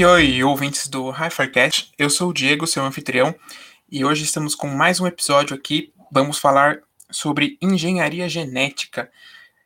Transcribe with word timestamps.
Oi, 0.00 0.06
oi, 0.06 0.42
ouvintes 0.42 0.88
do 0.88 1.10
HiFiCast. 1.10 1.92
Eu 1.98 2.08
sou 2.08 2.30
o 2.30 2.32
Diego, 2.32 2.66
seu 2.66 2.82
anfitrião, 2.82 3.34
e 3.92 4.02
hoje 4.02 4.24
estamos 4.24 4.54
com 4.54 4.66
mais 4.66 4.98
um 4.98 5.06
episódio 5.06 5.54
aqui. 5.54 5.92
Vamos 6.10 6.38
falar 6.38 6.78
sobre 7.10 7.58
engenharia 7.60 8.26
genética, 8.26 9.10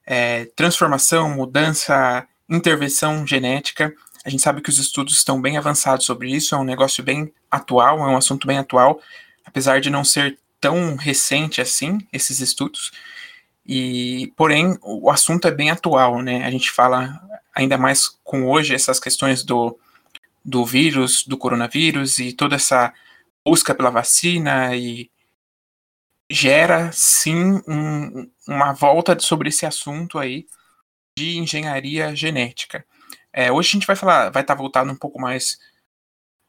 é, 0.04 0.46
transformação, 0.56 1.30
mudança, 1.30 2.26
intervenção 2.50 3.24
genética. 3.24 3.94
A 4.24 4.28
gente 4.28 4.42
sabe 4.42 4.60
que 4.60 4.70
os 4.70 4.78
estudos 4.80 5.14
estão 5.14 5.40
bem 5.40 5.56
avançados 5.56 6.04
sobre 6.04 6.34
isso, 6.34 6.52
é 6.52 6.58
um 6.58 6.64
negócio 6.64 7.04
bem 7.04 7.32
atual, 7.48 8.00
é 8.00 8.10
um 8.10 8.16
assunto 8.16 8.44
bem 8.44 8.58
atual, 8.58 9.00
apesar 9.44 9.80
de 9.80 9.88
não 9.88 10.02
ser 10.02 10.36
tão 10.60 10.96
recente 10.96 11.60
assim, 11.60 12.04
esses 12.12 12.40
estudos. 12.40 12.90
E, 13.64 14.32
porém, 14.36 14.76
o 14.82 15.12
assunto 15.12 15.46
é 15.46 15.52
bem 15.52 15.70
atual, 15.70 16.20
né? 16.20 16.44
A 16.44 16.50
gente 16.50 16.72
fala 16.72 17.22
ainda 17.54 17.78
mais 17.78 18.08
com 18.24 18.48
hoje 18.48 18.74
essas 18.74 18.98
questões 18.98 19.44
do, 19.44 19.78
do 20.44 20.64
vírus, 20.64 21.24
do 21.26 21.38
coronavírus 21.38 22.18
e 22.18 22.32
toda 22.32 22.56
essa 22.56 22.92
busca 23.46 23.74
pela 23.74 23.90
vacina 23.90 24.76
e 24.76 25.10
gera 26.30 26.90
sim 26.92 27.62
um, 27.68 28.30
uma 28.48 28.72
volta 28.72 29.18
sobre 29.18 29.48
esse 29.48 29.64
assunto 29.66 30.18
aí 30.18 30.46
de 31.16 31.38
engenharia 31.38 32.14
genética. 32.14 32.84
É, 33.32 33.50
hoje 33.50 33.70
a 33.70 33.72
gente 33.72 33.86
vai 33.86 33.96
falar, 33.96 34.30
vai 34.30 34.42
estar 34.42 34.54
tá 34.54 34.60
voltado 34.60 34.90
um 34.90 34.96
pouco 34.96 35.20
mais 35.20 35.58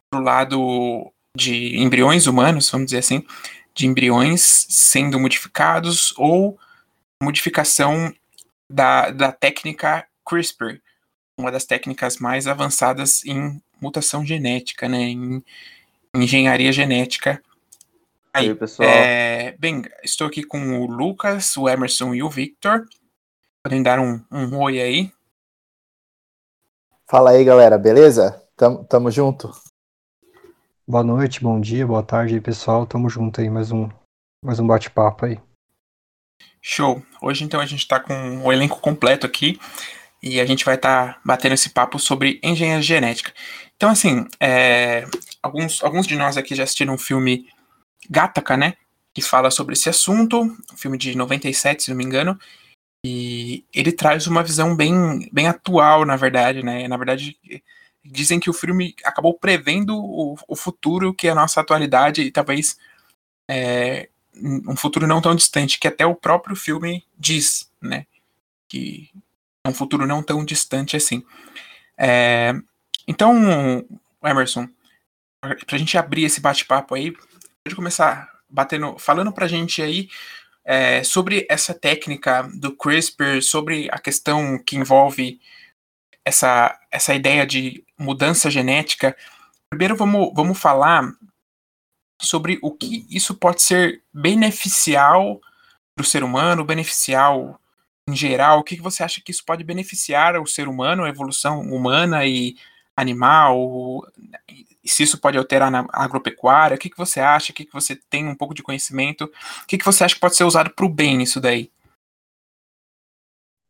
pro 0.10 0.22
lado 0.22 1.14
de 1.36 1.78
embriões 1.78 2.28
humanos, 2.28 2.70
vamos 2.70 2.88
dizer 2.88 3.00
assim, 3.00 3.26
de 3.74 3.86
embriões 3.86 4.42
sendo 4.70 5.20
modificados 5.20 6.14
ou 6.18 6.58
modificação 7.22 8.14
da, 8.70 9.12
da 9.12 9.32
técnica 9.32 10.08
CRISPR, 10.28 10.82
uma 11.38 11.52
das 11.52 11.66
técnicas 11.66 12.18
mais 12.18 12.48
avançadas 12.48 13.24
em 13.26 13.62
mutação 13.82 14.26
genética, 14.26 14.88
né, 14.88 15.02
em 15.02 15.44
engenharia 16.14 16.72
genética. 16.72 17.42
Aí, 18.34 18.50
Aí 18.50 18.56
pessoal. 18.56 18.88
É, 18.88 19.56
bem, 19.58 19.84
estou 20.04 20.28
aqui 20.28 20.44
com 20.44 20.82
o 20.82 20.86
Lucas, 20.86 21.56
o 21.58 21.70
Emerson 21.70 22.14
e 22.14 22.22
o 22.22 22.30
Victor. 22.30 22.86
Podem 23.64 23.82
dar 23.82 24.00
um, 24.00 24.24
um 24.32 24.58
oi 24.60 24.80
aí. 24.82 25.12
Fala 27.08 27.32
aí, 27.32 27.44
galera, 27.44 27.78
beleza? 27.78 28.42
Tamo, 28.56 28.84
tamo 28.86 29.12
junto? 29.12 29.52
Boa 30.88 31.04
noite, 31.04 31.42
bom 31.42 31.60
dia, 31.60 31.86
boa 31.86 32.04
tarde, 32.04 32.40
pessoal. 32.40 32.86
Tamo 32.86 33.10
junto 33.10 33.42
aí, 33.42 33.50
mais 33.50 33.72
um, 33.72 33.90
mais 34.44 34.60
um 34.60 34.68
bate-papo 34.68 35.26
aí. 35.26 35.40
Show. 36.62 37.02
Hoje, 37.22 37.44
então, 37.44 37.60
a 37.60 37.66
gente 37.66 37.80
está 37.80 38.00
com 38.00 38.44
o 38.44 38.52
elenco 38.52 38.80
completo 38.80 39.26
aqui 39.26 39.60
e 40.22 40.40
a 40.40 40.46
gente 40.46 40.66
vai 40.66 40.76
estar 40.76 41.14
tá 41.14 41.22
batendo 41.24 41.54
esse 41.54 41.70
papo 41.70 42.00
sobre 42.00 42.40
engenharia 42.44 42.82
genética. 42.82 43.32
Então, 43.76 43.90
assim, 43.90 44.26
é, 44.40 45.06
alguns, 45.42 45.84
alguns 45.84 46.08
de 46.08 46.16
nós 46.16 46.38
aqui 46.38 46.56
já 46.56 46.64
assistiram 46.64 46.94
um 46.94 46.98
filme 46.98 47.48
Gataca, 48.10 48.56
né? 48.56 48.76
Que 49.14 49.22
fala 49.22 49.52
sobre 49.52 49.74
esse 49.74 49.90
assunto, 49.90 50.42
um 50.42 50.78
filme 50.78 50.98
de 50.98 51.16
97, 51.16 51.84
se 51.84 51.90
não 51.90 51.98
me 51.98 52.04
engano, 52.04 52.40
e 53.06 53.64
ele 53.74 53.92
traz 53.92 54.28
uma 54.28 54.44
visão 54.44 54.76
bem, 54.76 55.30
bem 55.32 55.48
atual, 55.48 56.06
na 56.06 56.16
verdade, 56.16 56.64
né? 56.64 56.88
Na 56.88 56.98
verdade, 56.98 57.38
dizem 58.04 58.40
que 58.40 58.50
o 58.50 58.54
filme 58.54 58.96
acabou 59.04 59.34
prevendo 59.34 59.96
o, 59.96 60.36
o 60.48 60.56
futuro 60.56 61.14
que 61.14 61.28
é 61.28 61.32
a 61.32 61.36
nossa 61.36 61.62
atualidade 61.62 62.22
e 62.22 62.32
talvez 62.32 62.78
é, 63.48 64.10
um 64.36 64.76
futuro 64.76 65.08
não 65.08 65.22
tão 65.22 65.36
distante, 65.36 65.80
que 65.80 65.88
até 65.88 66.06
o 66.06 66.16
próprio 66.16 66.56
filme 66.56 67.04
diz, 67.18 67.72
né? 67.82 68.06
Que 68.68 69.10
é 69.64 69.70
um 69.70 69.74
futuro 69.74 70.08
não 70.08 70.24
tão 70.24 70.44
distante 70.44 70.96
assim. 70.96 71.24
É, 71.98 72.54
então, 73.08 73.86
Emerson, 74.24 74.68
para 75.42 75.76
a 75.76 75.78
gente 75.78 75.98
abrir 75.98 76.24
esse 76.24 76.42
bate-papo 76.42 76.96
aí, 76.96 77.12
pode 77.64 77.76
começar 77.76 78.32
batendo, 78.50 78.98
falando 78.98 79.32
para 79.32 79.46
a 79.46 79.50
gente 79.50 79.82
aí 79.82 80.10
é, 80.64 81.04
sobre 81.04 81.46
essa 81.50 81.74
técnica 81.74 82.50
do 82.56 82.76
CRISPR, 82.76 83.42
sobre 83.42 83.88
a 83.92 84.00
questão 84.00 84.58
que 84.58 84.76
envolve 84.76 85.40
essa, 86.26 86.78
essa 86.92 87.14
ideia 87.14 87.46
de 87.46 87.84
mudança 87.98 88.50
genética. 88.50 89.16
Primeiro, 89.70 89.96
vamos, 89.96 90.32
vamos 90.34 90.58
falar 90.58 91.14
sobre 92.22 92.58
o 92.64 92.72
que 92.72 93.06
isso 93.10 93.36
pode 93.36 93.62
ser 93.62 94.02
beneficial 94.12 95.40
para 95.96 96.04
o 96.04 96.08
ser 96.08 96.24
humano, 96.24 96.66
beneficial 96.66 97.60
em 98.10 98.16
geral. 98.16 98.60
O 98.60 98.64
que 98.64 98.82
você 98.82 99.04
acha 99.04 99.22
que 99.22 99.32
isso 99.32 99.46
pode 99.46 99.64
beneficiar 99.64 100.40
o 100.42 100.48
ser 100.48 100.68
humano, 100.68 101.04
a 101.04 101.10
evolução 101.10 101.62
humana 101.62 102.26
e 102.26 102.56
animal? 102.96 104.02
Se 104.86 105.04
isso 105.04 105.20
pode 105.20 105.38
alterar 105.38 105.72
na 105.72 105.86
agropecuária? 105.92 106.76
O 106.76 106.80
que, 106.80 106.90
que 106.90 106.98
você 106.98 107.20
acha? 107.20 107.52
O 107.52 107.56
que, 107.56 107.66
que 107.66 107.74
você 107.74 107.96
tem 108.10 108.28
um 108.28 108.36
pouco 108.36 108.54
de 108.54 108.64
conhecimento? 108.64 109.26
O 109.26 109.66
que, 109.68 109.78
que 109.78 109.86
você 109.86 110.04
acha 110.04 110.16
que 110.16 110.22
pode 110.22 110.36
ser 110.36 110.44
usado 110.44 110.70
para 110.70 110.86
o 110.86 110.90
bem 110.90 111.22
isso 111.22 111.40
daí? 111.40 111.72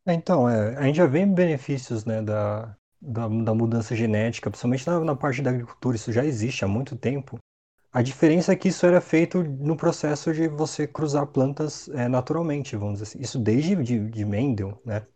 Então, 0.06 0.48
é, 0.48 0.76
a 0.76 0.82
gente 0.82 0.96
já 0.96 1.06
vê 1.06 1.26
benefícios 1.26 2.04
né, 2.04 2.22
da, 2.22 2.76
da, 3.00 3.26
da 3.28 3.54
mudança 3.54 3.96
genética, 3.96 4.50
principalmente 4.50 4.86
na, 4.86 5.00
na 5.00 5.16
parte 5.16 5.42
da 5.42 5.50
agricultura, 5.50 5.96
isso 5.96 6.12
já 6.12 6.24
existe 6.24 6.64
há 6.64 6.68
muito 6.68 6.96
tempo. 6.96 7.38
A 7.92 8.02
diferença 8.02 8.52
é 8.52 8.56
que 8.56 8.68
isso 8.68 8.84
era 8.84 9.00
feito 9.00 9.42
no 9.42 9.76
processo 9.76 10.32
de 10.32 10.48
você 10.48 10.86
cruzar 10.86 11.26
plantas 11.26 11.88
é, 11.88 12.08
naturalmente, 12.08 12.76
vamos 12.76 13.00
dizer 13.00 13.04
assim. 13.04 13.20
Isso 13.20 13.38
desde 13.38 13.74
de, 13.76 14.10
de 14.10 14.24
Mendel, 14.24 14.80
né? 14.84 15.06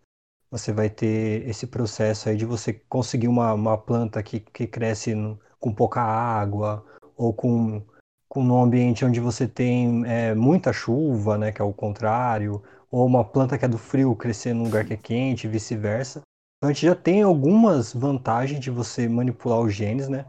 Você 0.50 0.72
vai 0.72 0.90
ter 0.90 1.48
esse 1.48 1.66
processo 1.66 2.28
aí 2.28 2.36
de 2.36 2.44
você 2.44 2.72
conseguir 2.72 3.28
uma, 3.28 3.52
uma 3.54 3.78
planta 3.78 4.22
que, 4.22 4.40
que 4.40 4.66
cresce 4.66 5.14
no, 5.14 5.38
com 5.60 5.72
pouca 5.72 6.00
água 6.00 6.84
ou 7.16 7.32
com, 7.32 7.82
com 8.28 8.42
um 8.42 8.62
ambiente 8.62 9.04
onde 9.04 9.20
você 9.20 9.46
tem 9.46 10.04
é, 10.06 10.34
muita 10.34 10.72
chuva, 10.72 11.38
né? 11.38 11.52
Que 11.52 11.62
é 11.62 11.64
o 11.64 11.72
contrário. 11.72 12.62
Ou 12.90 13.06
uma 13.06 13.24
planta 13.24 13.56
que 13.56 13.64
é 13.64 13.68
do 13.68 13.78
frio 13.78 14.16
crescer 14.16 14.52
num 14.52 14.64
lugar 14.64 14.84
que 14.84 14.94
é 14.94 14.96
quente 14.96 15.46
e 15.46 15.50
vice-versa. 15.50 16.22
Então 16.58 16.70
a 16.70 16.72
gente 16.72 16.84
já 16.84 16.94
tem 16.94 17.22
algumas 17.22 17.92
vantagens 17.92 18.60
de 18.60 18.70
você 18.70 19.08
manipular 19.08 19.60
os 19.60 19.72
genes, 19.72 20.08
né? 20.08 20.26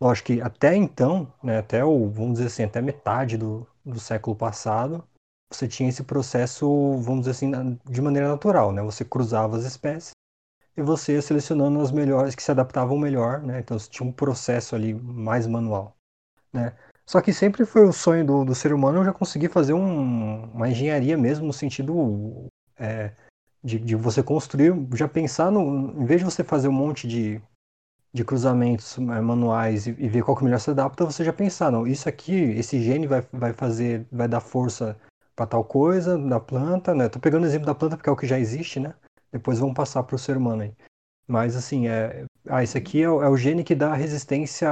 Lógico 0.00 0.26
que 0.26 0.40
até 0.40 0.76
então, 0.76 1.32
né, 1.42 1.58
até 1.58 1.84
o, 1.84 2.10
vamos 2.10 2.34
dizer 2.34 2.46
assim, 2.46 2.64
até 2.64 2.82
metade 2.82 3.36
do, 3.36 3.66
do 3.84 4.00
século 4.00 4.34
passado, 4.36 5.04
você 5.56 5.68
tinha 5.68 5.88
esse 5.88 6.02
processo, 6.02 6.66
vamos 6.98 7.26
dizer 7.26 7.30
assim, 7.32 7.78
de 7.88 8.02
maneira 8.02 8.28
natural, 8.28 8.72
né? 8.72 8.82
Você 8.82 9.04
cruzava 9.04 9.56
as 9.56 9.64
espécies 9.64 10.12
e 10.76 10.82
você 10.82 11.14
ia 11.14 11.22
selecionando 11.22 11.80
as 11.80 11.90
melhores 11.92 12.34
que 12.34 12.42
se 12.42 12.50
adaptavam 12.50 12.98
melhor, 12.98 13.42
né? 13.42 13.60
Então 13.60 13.78
você 13.78 13.88
tinha 13.90 14.08
um 14.08 14.12
processo 14.12 14.74
ali 14.74 14.94
mais 14.94 15.46
manual, 15.46 15.96
né? 16.52 16.74
Só 17.06 17.20
que 17.20 17.32
sempre 17.32 17.64
foi 17.66 17.86
o 17.86 17.92
sonho 17.92 18.24
do, 18.24 18.44
do 18.44 18.54
ser 18.54 18.72
humano 18.72 19.04
já 19.04 19.12
conseguir 19.12 19.48
fazer 19.48 19.72
um, 19.72 20.44
uma 20.52 20.68
engenharia 20.68 21.16
mesmo 21.16 21.46
no 21.46 21.52
sentido 21.52 22.46
é, 22.78 23.12
de, 23.62 23.78
de, 23.78 23.96
você 23.96 24.22
construir, 24.22 24.72
já 24.94 25.08
pensar 25.08 25.50
no, 25.50 26.00
em 26.00 26.04
vez 26.06 26.20
de 26.20 26.24
você 26.24 26.44
fazer 26.44 26.68
um 26.68 26.72
monte 26.72 27.06
de 27.08 27.42
de 28.12 28.24
cruzamentos 28.24 28.98
é, 28.98 29.20
manuais 29.20 29.86
e, 29.86 29.90
e, 29.98 30.08
ver 30.08 30.22
qual 30.22 30.36
que 30.36 30.44
melhor 30.44 30.60
se 30.60 30.70
adapta, 30.70 31.04
você 31.04 31.24
já 31.24 31.32
pensar, 31.32 31.72
não, 31.72 31.86
isso 31.86 32.08
aqui, 32.08 32.34
esse 32.34 32.80
gene 32.80 33.06
vai, 33.06 33.26
vai 33.32 33.52
fazer, 33.52 34.06
vai 34.12 34.28
dar 34.28 34.40
força 34.40 34.98
para 35.34 35.46
tal 35.46 35.64
coisa 35.64 36.16
na 36.18 36.40
planta, 36.40 36.94
né? 36.94 37.08
Tô 37.08 37.18
pegando 37.18 37.44
o 37.44 37.46
exemplo 37.46 37.66
da 37.66 37.74
planta 37.74 37.96
porque 37.96 38.08
é 38.08 38.12
o 38.12 38.16
que 38.16 38.26
já 38.26 38.38
existe, 38.38 38.80
né? 38.80 38.94
Depois 39.30 39.58
vamos 39.58 39.74
passar 39.74 40.02
para 40.02 40.16
o 40.16 40.18
ser 40.18 40.36
humano 40.36 40.62
aí. 40.62 40.74
Mas 41.26 41.56
assim, 41.56 41.88
é, 41.88 42.24
ah, 42.48 42.62
esse 42.62 42.76
aqui 42.76 43.00
é, 43.00 43.04
é 43.04 43.08
o 43.08 43.36
gene 43.36 43.64
que 43.64 43.74
dá 43.74 43.94
resistência 43.94 44.68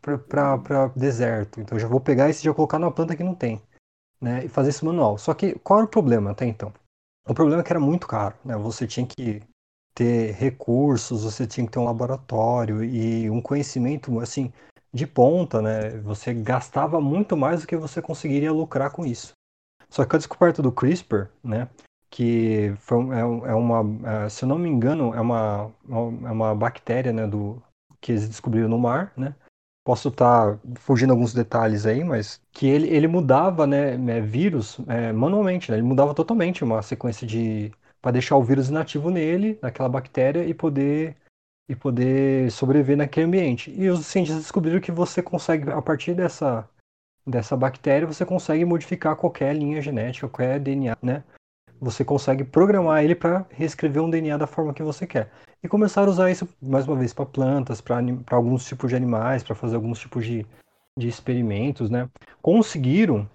para 0.00 0.88
deserto. 0.96 1.60
Então 1.60 1.76
eu 1.76 1.82
já 1.82 1.88
vou 1.88 2.00
pegar 2.00 2.28
esse 2.28 2.40
e 2.40 2.44
já 2.44 2.54
colocar 2.54 2.78
na 2.78 2.90
planta 2.90 3.16
que 3.16 3.24
não 3.24 3.34
tem, 3.34 3.62
né? 4.20 4.44
E 4.44 4.48
fazer 4.48 4.70
isso 4.70 4.84
manual. 4.84 5.18
Só 5.18 5.34
que 5.34 5.58
qual 5.60 5.80
era 5.80 5.86
o 5.86 5.90
problema 5.90 6.30
até 6.32 6.46
então? 6.46 6.72
O 7.28 7.34
problema 7.34 7.60
é 7.62 7.64
que 7.64 7.72
era 7.72 7.80
muito 7.80 8.06
caro, 8.06 8.34
né? 8.44 8.56
Você 8.56 8.86
tinha 8.86 9.06
que 9.06 9.42
ter 9.94 10.32
recursos, 10.34 11.24
você 11.24 11.46
tinha 11.46 11.66
que 11.66 11.72
ter 11.72 11.78
um 11.78 11.84
laboratório 11.84 12.82
e 12.82 13.28
um 13.30 13.40
conhecimento 13.40 14.18
assim 14.20 14.52
de 14.92 15.06
ponta, 15.06 15.62
né? 15.62 15.90
Você 16.00 16.34
gastava 16.34 17.00
muito 17.00 17.36
mais 17.36 17.60
do 17.60 17.66
que 17.66 17.76
você 17.76 18.02
conseguiria 18.02 18.52
lucrar 18.52 18.90
com 18.90 19.04
isso. 19.06 19.32
Só 19.90 20.04
que 20.04 20.16
a 20.16 20.18
descoberta 20.18 20.62
do 20.62 20.72
CRISPR, 20.72 21.28
né? 21.42 21.68
Que 22.08 22.74
foi, 22.78 22.98
é, 23.14 23.20
é 23.20 23.54
uma, 23.54 24.24
é, 24.24 24.28
se 24.28 24.44
eu 24.44 24.48
não 24.48 24.58
me 24.58 24.68
engano, 24.68 25.14
é 25.14 25.20
uma, 25.20 25.70
é 25.88 26.30
uma 26.30 26.54
bactéria, 26.54 27.12
né? 27.12 27.26
Do, 27.26 27.62
que 28.00 28.12
eles 28.12 28.28
descobriram 28.28 28.68
no 28.68 28.78
mar, 28.78 29.12
né? 29.16 29.34
Posso 29.84 30.08
estar 30.08 30.56
tá 30.56 30.58
fugindo 30.76 31.10
alguns 31.10 31.34
detalhes 31.34 31.86
aí, 31.86 32.04
mas 32.04 32.40
que 32.52 32.66
ele, 32.66 32.88
ele 32.88 33.08
mudava, 33.08 33.66
né? 33.66 33.94
É, 33.94 34.20
vírus 34.20 34.78
é, 34.86 35.12
manualmente, 35.12 35.70
né? 35.70 35.76
Ele 35.76 35.86
mudava 35.86 36.14
totalmente 36.14 36.64
uma 36.64 36.82
sequência 36.82 37.26
de, 37.26 37.72
para 38.00 38.12
deixar 38.12 38.36
o 38.36 38.44
vírus 38.44 38.68
inativo 38.68 39.10
nele, 39.10 39.58
naquela 39.62 39.88
bactéria, 39.88 40.44
e 40.44 40.54
poder 40.54 41.16
e 41.68 41.76
poder 41.76 42.50
sobreviver 42.50 42.96
naquele 42.96 43.26
ambiente. 43.26 43.70
E 43.70 43.88
os 43.88 44.04
cientistas 44.04 44.42
descobriram 44.42 44.80
que 44.80 44.90
você 44.90 45.22
consegue, 45.22 45.70
a 45.70 45.80
partir 45.80 46.14
dessa, 46.14 46.68
dessa 47.30 47.56
bactéria, 47.56 48.06
você 48.06 48.26
consegue 48.26 48.64
modificar 48.64 49.16
qualquer 49.16 49.54
linha 49.54 49.80
genética, 49.80 50.28
qualquer 50.28 50.58
DNA, 50.58 50.96
né? 51.02 51.22
você 51.80 52.04
consegue 52.04 52.44
programar 52.44 53.02
ele 53.02 53.14
para 53.14 53.46
reescrever 53.50 54.02
um 54.02 54.10
DNA 54.10 54.36
da 54.36 54.46
forma 54.46 54.74
que 54.74 54.82
você 54.82 55.06
quer. 55.06 55.30
E 55.62 55.68
começar 55.68 56.02
a 56.02 56.10
usar 56.10 56.30
isso, 56.30 56.46
mais 56.60 56.86
uma 56.86 56.96
vez, 56.96 57.14
para 57.14 57.24
plantas, 57.24 57.80
para 57.80 57.96
alguns 58.30 58.66
tipos 58.66 58.90
de 58.90 58.96
animais, 58.96 59.42
para 59.42 59.54
fazer 59.54 59.76
alguns 59.76 59.98
tipos 59.98 60.26
de, 60.26 60.46
de 60.96 61.08
experimentos, 61.08 61.88
né? 61.88 62.08
Conseguiram 62.42 63.28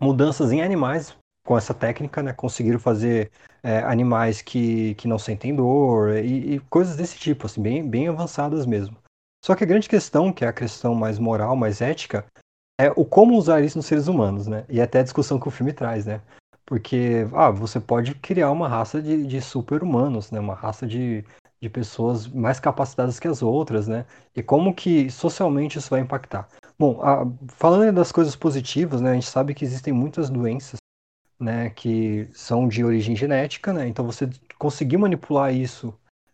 mudanças 0.00 0.52
em 0.52 0.62
animais 0.62 1.16
com 1.44 1.58
essa 1.58 1.74
técnica, 1.74 2.22
né? 2.22 2.32
Conseguiram 2.32 2.78
fazer 2.78 3.30
é, 3.62 3.78
animais 3.80 4.40
que, 4.40 4.94
que 4.94 5.08
não 5.08 5.18
sentem 5.18 5.54
dor 5.54 6.16
e, 6.16 6.54
e, 6.54 6.60
coisas 6.70 6.96
desse 6.96 7.18
tipo, 7.18 7.46
assim, 7.46 7.60
bem, 7.60 7.88
bem 7.88 8.08
avançadas 8.08 8.66
mesmo. 8.66 8.96
Só 9.44 9.56
que 9.56 9.64
a 9.64 9.66
grande 9.66 9.88
questão, 9.88 10.32
que 10.32 10.44
é 10.44 10.48
a 10.48 10.52
questão 10.52 10.94
mais 10.94 11.18
moral, 11.18 11.56
mais 11.56 11.80
ética, 11.80 12.24
é 12.84 12.92
o 12.96 13.04
como 13.04 13.36
usar 13.36 13.62
isso 13.62 13.78
nos 13.78 13.86
seres 13.86 14.08
humanos, 14.08 14.46
né? 14.46 14.64
E 14.68 14.80
até 14.80 15.00
a 15.00 15.02
discussão 15.02 15.38
que 15.38 15.48
o 15.48 15.50
filme 15.50 15.72
traz, 15.72 16.06
né? 16.06 16.20
Porque, 16.64 17.26
ah, 17.32 17.50
você 17.50 17.80
pode 17.80 18.14
criar 18.14 18.50
uma 18.50 18.68
raça 18.68 19.02
de, 19.02 19.26
de 19.26 19.40
super-humanos, 19.40 20.30
né? 20.30 20.38
Uma 20.38 20.54
raça 20.54 20.86
de, 20.86 21.24
de 21.60 21.68
pessoas 21.68 22.26
mais 22.28 22.60
capacitadas 22.60 23.18
que 23.18 23.28
as 23.28 23.42
outras, 23.42 23.88
né? 23.88 24.06
E 24.34 24.42
como 24.42 24.74
que 24.74 25.10
socialmente 25.10 25.78
isso 25.78 25.90
vai 25.90 26.00
impactar? 26.00 26.48
Bom, 26.78 27.00
a, 27.02 27.26
falando 27.48 27.92
das 27.94 28.12
coisas 28.12 28.36
positivas, 28.36 29.00
né? 29.00 29.10
A 29.10 29.14
gente 29.14 29.28
sabe 29.28 29.54
que 29.54 29.64
existem 29.64 29.92
muitas 29.92 30.30
doenças, 30.30 30.78
né? 31.38 31.70
Que 31.70 32.28
são 32.32 32.68
de 32.68 32.84
origem 32.84 33.16
genética, 33.16 33.72
né? 33.72 33.88
Então 33.88 34.04
você 34.06 34.30
conseguir 34.58 34.96
manipular 34.96 35.52
isso 35.54 35.92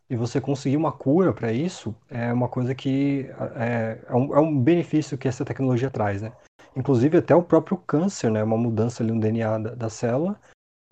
e 0.08 0.17
você 0.17 0.41
conseguir 0.41 0.76
uma 0.76 0.93
cura 0.93 1.32
para 1.32 1.53
isso 1.53 1.94
é 2.08 2.32
uma 2.32 2.49
coisa 2.49 2.75
que 2.75 3.29
é, 3.56 3.99
é, 4.08 4.14
um, 4.14 4.35
é 4.35 4.41
um 4.41 4.58
benefício 4.58 5.19
que 5.19 5.26
essa 5.26 5.44
tecnologia 5.44 5.91
traz, 5.91 6.23
né? 6.23 6.32
Inclusive 6.76 7.19
até 7.19 7.35
o 7.35 7.43
próprio 7.43 7.76
câncer, 7.76 8.31
né? 8.31 8.43
Uma 8.43 8.56
mudança 8.56 9.03
ali 9.03 9.12
no 9.12 9.20
DNA 9.20 9.58
da, 9.58 9.75
da 9.75 9.91
célula 9.91 10.38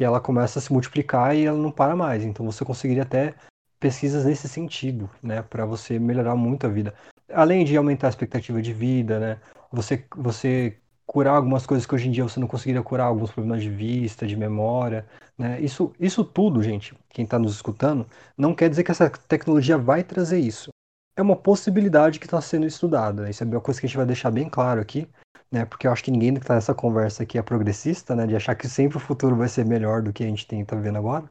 e 0.00 0.04
ela 0.04 0.20
começa 0.20 0.58
a 0.58 0.62
se 0.62 0.72
multiplicar 0.72 1.36
e 1.36 1.44
ela 1.44 1.58
não 1.58 1.70
para 1.70 1.94
mais. 1.94 2.24
Então 2.24 2.44
você 2.44 2.64
conseguiria 2.64 3.04
até 3.04 3.34
pesquisas 3.78 4.24
nesse 4.24 4.48
sentido, 4.48 5.08
né? 5.22 5.42
Para 5.42 5.64
você 5.64 5.98
melhorar 5.98 6.34
muito 6.34 6.66
a 6.66 6.70
vida. 6.70 6.94
Além 7.32 7.64
de 7.64 7.76
aumentar 7.76 8.08
a 8.08 8.10
expectativa 8.10 8.60
de 8.60 8.72
vida, 8.72 9.20
né? 9.20 9.40
Você, 9.70 10.04
você 10.16 10.78
curar 11.06 11.36
algumas 11.36 11.66
coisas 11.66 11.86
que 11.86 11.94
hoje 11.94 12.08
em 12.08 12.10
dia 12.10 12.24
você 12.24 12.40
não 12.40 12.46
conseguiria 12.46 12.82
curar, 12.82 13.04
alguns 13.04 13.30
problemas 13.30 13.62
de 13.62 13.70
vista, 13.70 14.26
de 14.26 14.36
memória, 14.36 15.06
né? 15.36 15.60
Isso, 15.60 15.92
isso 16.00 16.24
tudo, 16.24 16.62
gente, 16.62 16.94
quem 17.10 17.24
está 17.24 17.38
nos 17.38 17.54
escutando, 17.54 18.06
não 18.36 18.54
quer 18.54 18.70
dizer 18.70 18.84
que 18.84 18.90
essa 18.90 19.10
tecnologia 19.10 19.76
vai 19.76 20.02
trazer 20.02 20.38
isso. 20.38 20.70
É 21.16 21.22
uma 21.22 21.36
possibilidade 21.36 22.18
que 22.18 22.26
está 22.26 22.40
sendo 22.40 22.66
estudada. 22.66 23.30
Isso 23.30 23.44
é 23.44 23.46
uma 23.46 23.60
coisa 23.60 23.80
que 23.80 23.86
a 23.86 23.88
gente 23.88 23.96
vai 23.96 24.06
deixar 24.06 24.30
bem 24.30 24.48
claro 24.48 24.80
aqui, 24.80 25.08
né? 25.50 25.64
Porque 25.64 25.86
eu 25.86 25.92
acho 25.92 26.02
que 26.02 26.10
ninguém 26.10 26.34
que 26.34 26.40
está 26.40 26.54
nessa 26.54 26.74
conversa 26.74 27.22
aqui 27.22 27.38
é 27.38 27.42
progressista, 27.42 28.16
né? 28.16 28.26
De 28.26 28.34
achar 28.34 28.54
que 28.54 28.68
sempre 28.68 28.96
o 28.96 29.00
futuro 29.00 29.36
vai 29.36 29.48
ser 29.48 29.64
melhor 29.64 30.02
do 30.02 30.12
que 30.12 30.24
a 30.24 30.26
gente 30.26 30.52
está 30.52 30.76
vendo 30.76 30.98
agora. 30.98 31.30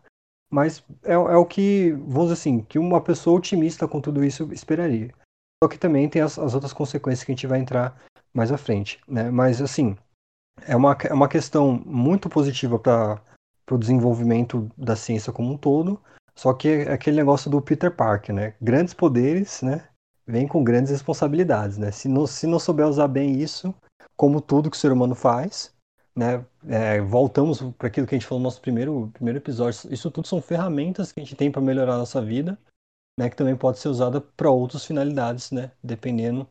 Mas 0.51 0.83
é, 1.03 1.13
é 1.13 1.17
o 1.17 1.45
que, 1.45 1.91
vamos 1.91 2.25
dizer 2.25 2.33
assim, 2.33 2.59
que 2.61 2.77
uma 2.77 3.01
pessoa 3.01 3.37
otimista 3.37 3.87
com 3.87 3.99
tudo 3.99 4.23
isso 4.23 4.53
esperaria. 4.53 5.11
Só 5.61 5.67
que 5.67 5.79
também 5.79 6.07
tem 6.07 6.21
as, 6.21 6.37
as 6.37 6.53
outras 6.53 6.71
consequências 6.73 7.25
que 7.25 7.31
a 7.31 7.35
gente 7.35 7.47
vai 7.47 7.59
entrar 7.59 7.99
mais 8.33 8.51
à 8.51 8.57
frente, 8.57 8.99
né? 9.07 9.29
Mas 9.29 9.61
assim, 9.61 9.95
é 10.61 10.75
uma, 10.75 10.97
é 11.03 11.13
uma 11.13 11.27
questão 11.27 11.81
muito 11.85 12.29
positiva 12.29 12.79
para 12.79 13.21
o 13.71 13.77
desenvolvimento 13.77 14.69
da 14.77 14.95
ciência 14.95 15.31
como 15.31 15.53
um 15.53 15.57
todo. 15.57 16.01
Só 16.35 16.53
que 16.53 16.67
é 16.67 16.91
aquele 16.91 17.17
negócio 17.17 17.49
do 17.49 17.61
Peter 17.61 17.95
Parker, 17.95 18.33
né? 18.33 18.55
Grandes 18.61 18.93
poderes, 18.93 19.61
né? 19.61 19.87
Vêm 20.25 20.47
com 20.47 20.63
grandes 20.63 20.91
responsabilidades, 20.91 21.77
né? 21.77 21.91
Se 21.91 22.07
não, 22.07 22.25
se 22.25 22.47
não 22.47 22.59
souber 22.59 22.87
usar 22.87 23.07
bem 23.07 23.39
isso, 23.39 23.73
como 24.15 24.41
tudo 24.41 24.69
que 24.69 24.77
o 24.77 24.79
ser 24.79 24.91
humano 24.91 25.13
faz, 25.13 25.73
né? 26.15 26.43
É, 26.67 27.01
voltamos 27.01 27.61
para 27.77 27.87
aquilo 27.87 28.07
que 28.07 28.15
a 28.15 28.17
gente 28.17 28.27
falou 28.27 28.39
no 28.39 28.45
nosso 28.45 28.61
primeiro, 28.61 29.11
primeiro 29.13 29.37
episódio. 29.37 29.93
Isso 29.93 30.09
tudo 30.09 30.27
são 30.27 30.41
ferramentas 30.41 31.11
que 31.11 31.19
a 31.19 31.23
gente 31.23 31.35
tem 31.35 31.51
para 31.51 31.61
melhorar 31.61 31.95
a 31.95 31.99
nossa 31.99 32.21
vida, 32.21 32.57
né? 33.19 33.29
Que 33.29 33.35
também 33.35 33.55
pode 33.55 33.79
ser 33.79 33.89
usada 33.89 34.19
para 34.19 34.49
outras 34.49 34.85
finalidades, 34.85 35.51
né? 35.51 35.71
Dependendo 35.83 36.47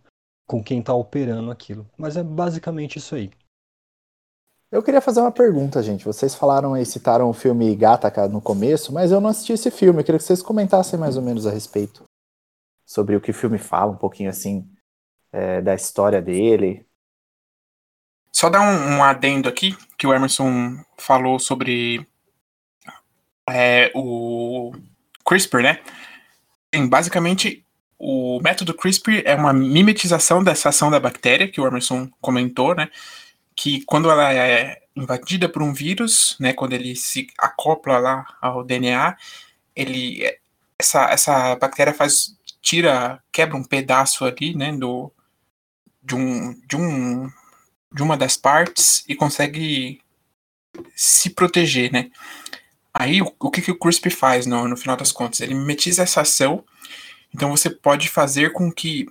com 0.52 0.62
quem 0.62 0.81
está 0.81 0.93
operando 0.93 1.50
aquilo. 1.50 1.88
Mas 1.96 2.14
é 2.14 2.22
basicamente 2.22 2.99
isso 2.99 3.14
aí. 3.14 3.31
Eu 4.70 4.82
queria 4.82 5.00
fazer 5.00 5.22
uma 5.22 5.32
pergunta, 5.32 5.82
gente. 5.82 6.04
Vocês 6.04 6.34
falaram 6.34 6.75
aí, 6.75 6.84
citaram 6.84 7.31
o 7.31 7.32
filme 7.32 7.75
Gataca 7.75 8.28
no 8.28 8.43
começo, 8.43 8.93
mas 8.93 9.10
eu 9.10 9.19
não 9.19 9.31
assisti 9.31 9.54
esse 9.54 9.70
filme. 9.70 10.00
Eu 10.00 10.04
queria 10.04 10.19
que 10.19 10.25
vocês 10.25 10.43
comentassem 10.43 10.99
mais 10.99 11.16
ou 11.16 11.22
menos 11.22 11.46
a 11.46 11.50
respeito 11.50 12.04
sobre 12.84 13.16
o 13.16 13.20
que 13.20 13.31
o 13.31 13.34
filme 13.34 13.56
fala, 13.56 13.93
um 13.93 13.96
pouquinho 13.96 14.28
assim, 14.28 14.70
é, 15.32 15.62
da 15.62 15.75
história 15.75 16.20
dele, 16.20 16.87
só 18.31 18.50
dar 18.50 18.60
um, 18.60 18.96
um, 18.96 19.02
adendo 19.02 19.49
aqui, 19.49 19.75
que 19.96 20.06
o 20.06 20.12
Emerson 20.12 20.76
falou 20.99 21.38
sobre 21.38 22.06
é, 23.49 23.90
o 23.94 24.72
CRISPR, 25.25 25.62
né? 25.62 25.82
Bem, 26.70 26.87
basicamente, 26.87 27.62
o 28.04 28.40
método 28.43 28.75
CRISPR 28.75 29.22
é 29.25 29.37
uma 29.37 29.52
mimetização 29.52 30.43
dessa 30.43 30.70
ação 30.70 30.90
da 30.90 30.99
bactéria, 30.99 31.46
que 31.46 31.60
o 31.60 31.66
Emerson 31.69 32.10
comentou, 32.20 32.75
né? 32.75 32.88
Que 33.54 33.84
quando 33.84 34.10
ela 34.10 34.34
é 34.34 34.82
invadida 34.96 35.49
por 35.49 35.62
um 35.62 35.72
vírus, 35.72 36.37
né? 36.40 36.52
Quando 36.52 36.72
ele 36.72 36.96
se 36.96 37.28
acopla 37.38 37.99
lá 37.99 38.26
ao 38.40 38.64
DNA, 38.64 39.16
ele 39.76 40.20
essa, 40.76 41.04
essa 41.12 41.54
bactéria 41.54 41.94
faz 41.94 42.37
tira 42.60 43.22
quebra 43.31 43.56
um 43.56 43.62
pedaço 43.62 44.25
ali, 44.25 44.52
né? 44.56 44.72
Do 44.72 45.12
de 46.02 46.16
um 46.16 46.60
de 46.66 46.76
um 46.76 47.31
de 47.93 48.02
uma 48.02 48.16
das 48.16 48.37
partes 48.37 49.04
e 49.08 49.14
consegue 49.14 50.00
se 50.96 51.31
proteger, 51.31 51.93
né? 51.93 52.10
Aí, 52.93 53.22
o, 53.22 53.32
o 53.38 53.50
que, 53.50 53.62
que 53.62 53.70
o 53.70 53.78
CRISP 53.78 54.10
faz 54.10 54.44
no, 54.44 54.66
no 54.66 54.76
final 54.76 54.96
das 54.96 55.12
contas? 55.12 55.40
Ele 55.40 55.54
mimetiza 55.54 56.02
essa 56.02 56.22
ação, 56.22 56.64
então 57.34 57.50
você 57.50 57.70
pode 57.70 58.08
fazer 58.08 58.52
com 58.52 58.70
que 58.70 59.06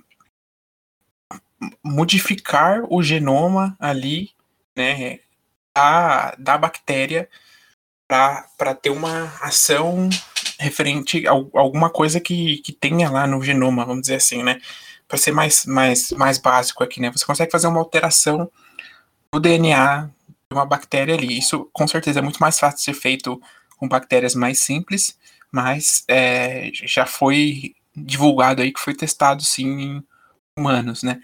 modificar 1.82 2.82
o 2.88 3.02
genoma 3.02 3.76
ali, 3.78 4.30
né, 4.76 5.20
da, 5.74 6.34
da 6.38 6.58
bactéria 6.58 7.28
para 8.06 8.74
ter 8.74 8.90
uma 8.90 9.32
ação 9.40 10.08
referente 10.58 11.26
a, 11.26 11.30
alguma 11.30 11.90
coisa 11.90 12.20
que, 12.20 12.58
que 12.58 12.72
tenha 12.72 13.10
lá 13.10 13.26
no 13.26 13.42
genoma, 13.42 13.84
vamos 13.84 14.02
dizer 14.02 14.16
assim, 14.16 14.42
né? 14.42 14.60
Para 15.08 15.18
ser 15.18 15.32
mais, 15.32 15.64
mais, 15.66 16.10
mais 16.12 16.38
básico 16.38 16.84
aqui, 16.84 17.00
né? 17.00 17.10
Você 17.10 17.24
consegue 17.24 17.50
fazer 17.50 17.66
uma 17.66 17.80
alteração 17.80 18.50
o 19.34 19.40
DNA 19.40 20.10
de 20.50 20.54
uma 20.54 20.66
bactéria 20.66 21.14
ali. 21.14 21.38
Isso 21.38 21.68
com 21.72 21.88
certeza 21.88 22.18
é 22.18 22.22
muito 22.22 22.38
mais 22.38 22.58
fácil 22.58 22.78
de 22.78 22.84
ser 22.84 22.94
feito 22.94 23.40
com 23.78 23.88
bactérias 23.88 24.34
mais 24.34 24.60
simples, 24.60 25.18
mas 25.50 26.04
é, 26.06 26.70
já 26.72 27.06
foi 27.06 27.74
divulgado 27.94 28.62
aí 28.62 28.72
que 28.72 28.80
foi 28.80 28.94
testado 28.94 29.44
sim 29.44 29.66
em 29.66 30.04
humanos, 30.58 31.02
né? 31.02 31.20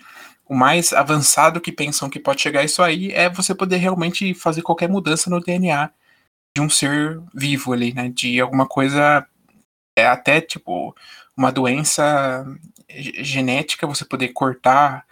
O 0.47 0.55
mais 0.55 0.93
avançado 0.93 1.61
que 1.61 1.73
pensam 1.73 2.09
que 2.09 2.19
pode 2.19 2.41
chegar 2.41 2.65
isso 2.65 2.83
aí 2.83 3.13
é 3.13 3.29
você 3.29 3.55
poder 3.55 3.77
realmente 3.77 4.35
fazer 4.35 4.63
qualquer 4.63 4.89
mudança 4.89 5.29
no 5.29 5.41
DNA 5.41 5.91
de 6.57 6.63
um 6.63 6.71
ser 6.71 7.21
vivo 7.35 7.73
ali, 7.73 7.93
né? 7.93 8.09
De 8.09 8.41
alguma 8.41 8.67
coisa, 8.67 9.27
é 9.97 10.07
até 10.07 10.41
tipo 10.41 10.95
uma 11.37 11.53
doença 11.53 12.47
genética, 12.89 13.87
você 13.87 14.05
poder 14.05 14.29
cortar 14.29 15.07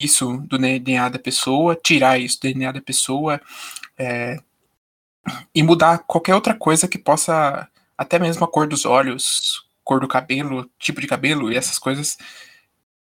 isso 0.00 0.38
do 0.38 0.58
DNA 0.58 1.08
da 1.08 1.18
pessoa, 1.18 1.74
tirar 1.76 2.18
isso 2.18 2.38
do 2.38 2.42
DNA 2.42 2.72
da 2.72 2.82
pessoa 2.82 3.40
é, 3.98 4.38
e 5.54 5.62
mudar 5.62 5.98
qualquer 5.98 6.34
outra 6.34 6.54
coisa 6.54 6.86
que 6.86 6.98
possa, 6.98 7.68
até 7.96 8.18
mesmo 8.18 8.44
a 8.44 8.48
cor 8.48 8.66
dos 8.66 8.84
olhos, 8.84 9.63
cor 9.84 10.00
do 10.00 10.08
cabelo, 10.08 10.68
tipo 10.78 11.00
de 11.00 11.06
cabelo 11.06 11.52
e 11.52 11.56
essas 11.56 11.78
coisas, 11.78 12.16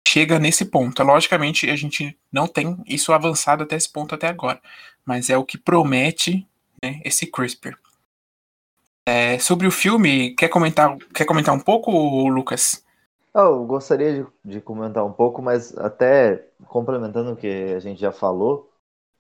chega 0.07 0.39
nesse 0.39 0.65
ponto. 0.65 1.03
Logicamente, 1.03 1.69
a 1.71 1.77
gente 1.77 2.17
não 2.33 2.47
tem 2.47 2.77
isso 2.87 3.13
avançado 3.13 3.63
até 3.63 3.77
esse 3.77 3.91
ponto 3.91 4.15
até 4.15 4.29
agora, 4.29 4.61
mas 5.05 5.31
é 5.31 5.37
o 5.37 5.45
que 5.45 5.59
promete 5.59 6.47
né, 6.83 7.01
esse 7.05 7.27
CRISPR. 7.27 7.77
É, 9.07 9.39
sobre 9.39 9.67
o 9.67 9.71
filme, 9.71 10.35
quer 10.35 10.49
comentar, 10.49 10.97
quer 11.15 11.25
comentar 11.25 11.55
um 11.55 11.61
pouco, 11.61 11.91
Lucas? 12.29 12.85
Eu 13.35 13.65
gostaria 13.65 14.23
de, 14.23 14.27
de, 14.45 14.61
comentar 14.61 15.05
um 15.05 15.13
pouco, 15.13 15.41
mas 15.41 15.77
até 15.79 16.45
complementando 16.67 17.33
o 17.33 17.37
que 17.37 17.73
a 17.75 17.81
gente 17.81 18.01
já 18.01 18.13
falou, 18.13 18.71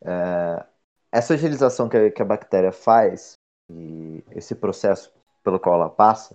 é, 0.04 0.64
essa 1.10 1.34
agilização 1.34 1.88
que 1.88 2.10
que 2.10 2.20
a, 2.20 2.24
bactéria 2.24 2.72
faz 2.72 3.38
e 3.70 4.22
esse 4.32 4.54
processo 4.54 5.10
pelo 5.42 5.58
qual 5.58 5.76
ela 5.76 5.88
passa 5.88 6.34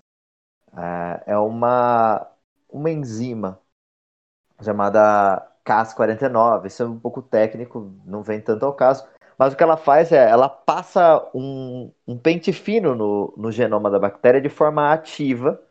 é, 0.78 1.34
é 1.34 1.38
uma, 1.38 2.28
uma 2.70 2.90
enzima 2.90 3.60
chamada 4.62 5.52
Cas49. 5.66 6.66
Isso 6.66 6.84
é 6.84 6.86
um 6.86 7.00
pouco 7.00 7.22
técnico, 7.22 7.94
não 8.06 8.24
vem 8.24 8.42
tanto 8.42 8.66
ao 8.66 8.74
caso, 8.74 9.08
mas 9.38 9.54
o 9.54 9.58
que 9.58 9.64
ela 9.64 9.78
faz 9.78 10.12
é 10.12 10.30
ela 10.30 10.50
passa 10.50 11.30
um, 11.34 11.92
um 12.08 12.18
pente 12.18 12.54
fino 12.54 12.96
no, 12.96 13.34
no 13.38 13.52
genoma 13.52 13.90
da 13.90 14.00
bactéria 14.00 14.42
de 14.42 14.50
forma 14.50 14.92
ativa 14.92 15.62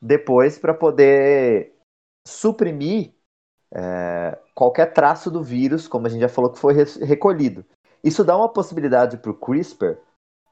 depois 0.00 0.58
para 0.58 0.74
poder 0.74 1.74
suprimir 2.26 3.12
é, 3.72 4.38
qualquer 4.54 4.92
traço 4.92 5.30
do 5.30 5.42
vírus, 5.42 5.86
como 5.86 6.06
a 6.06 6.10
gente 6.10 6.22
já 6.22 6.28
falou 6.28 6.50
que 6.50 6.58
foi 6.58 6.74
recolhido. 7.02 7.64
Isso 8.02 8.24
dá 8.24 8.36
uma 8.36 8.48
possibilidade 8.48 9.18
para 9.18 9.30
o 9.30 9.34
CRISPR 9.34 9.98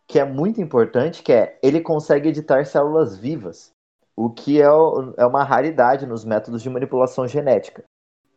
que 0.07 0.19
é 0.19 0.25
muito 0.25 0.61
importante, 0.61 1.23
que 1.23 1.33
é 1.33 1.59
ele 1.63 1.81
consegue 1.81 2.31
editar 2.31 2.65
células 2.65 3.17
vivas, 3.17 3.73
o 4.19 4.29
que 4.29 4.61
é, 4.61 4.67
é 5.17 5.27
uma 5.27 5.45
raridade 5.45 6.05
nos 6.05 6.25
métodos 6.25 6.61
de 6.61 6.69
manipulação 6.69 7.29
genética. 7.29 7.85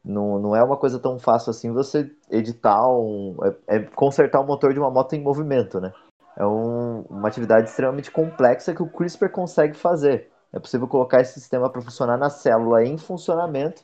Não, 0.05 0.37
não 0.37 0.55
é 0.55 0.63
uma 0.63 0.77
coisa 0.77 0.99
tão 0.99 1.17
fácil 1.17 1.49
assim 1.49 1.71
você 1.71 2.11
editar 2.29 2.87
um. 2.87 3.35
É, 3.67 3.77
é 3.77 3.79
consertar 3.79 4.39
o 4.41 4.45
motor 4.45 4.73
de 4.73 4.79
uma 4.79 4.91
moto 4.91 5.13
em 5.13 5.21
movimento, 5.23 5.81
né? 5.81 5.91
É 6.37 6.45
um, 6.45 7.01
uma 7.09 7.27
atividade 7.27 7.67
extremamente 7.67 8.11
complexa 8.11 8.75
que 8.75 8.83
o 8.83 8.89
CRISPR 8.89 9.29
consegue 9.29 9.75
fazer. 9.75 10.29
É 10.53 10.59
possível 10.59 10.87
colocar 10.87 11.19
esse 11.19 11.33
sistema 11.33 11.67
para 11.67 11.81
funcionar 11.81 12.17
na 12.17 12.29
célula 12.29 12.83
em 12.83 12.97
funcionamento, 12.97 13.83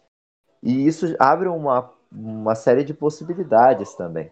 e 0.61 0.85
isso 0.85 1.15
abre 1.19 1.47
uma, 1.47 1.91
uma 2.11 2.53
série 2.53 2.83
de 2.83 2.93
possibilidades 2.93 3.95
também. 3.95 4.31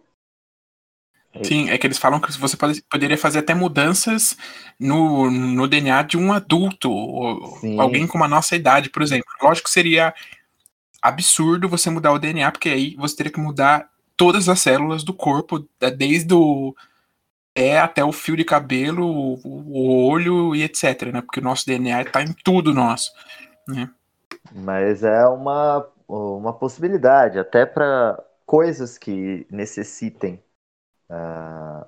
Sim, 1.44 1.70
é 1.70 1.78
que 1.78 1.86
eles 1.86 1.98
falam 1.98 2.20
que 2.20 2.32
você 2.40 2.56
pode, 2.56 2.82
poderia 2.84 3.18
fazer 3.18 3.40
até 3.40 3.54
mudanças 3.54 4.38
no, 4.80 5.30
no 5.30 5.68
DNA 5.68 6.04
de 6.04 6.18
um 6.18 6.32
adulto, 6.32 6.90
alguém 7.78 8.08
com 8.08 8.24
a 8.24 8.28
nossa 8.28 8.56
idade, 8.56 8.90
por 8.90 9.02
exemplo. 9.02 9.28
Lógico 9.42 9.66
que 9.66 9.74
seria 9.74 10.14
absurdo 11.02 11.70
você 11.70 11.90
mudar 11.90 12.14
o 12.14 12.20
DNA, 12.20 12.52
porque 12.52 12.70
aí 12.70 12.96
você 12.96 13.16
teria 13.16 13.32
que 13.32 13.40
mudar 13.40 13.90
todas 14.16 14.48
as 14.48 14.60
células 14.60 15.04
do 15.04 15.14
corpo, 15.14 15.68
desde 15.98 16.34
o 16.34 16.74
é 17.58 17.80
até 17.80 18.04
o 18.04 18.12
fio 18.12 18.36
de 18.36 18.44
cabelo, 18.44 19.08
o 19.46 20.08
olho 20.08 20.54
e 20.54 20.62
etc, 20.62 21.04
né? 21.14 21.22
Porque 21.22 21.40
o 21.40 21.44
nosso 21.44 21.66
DNA 21.66 22.02
está 22.02 22.22
em 22.22 22.34
tudo 22.44 22.74
nosso, 22.74 23.14
né? 23.66 23.90
Mas 24.54 25.04
é 25.04 25.26
uma, 25.26 25.88
uma 26.08 26.52
possibilidade, 26.52 27.40
até 27.40 27.66
para 27.66 28.22
coisas 28.46 28.98
que 28.98 29.48
necessitem. 29.50 30.44
Uh, 31.10 31.86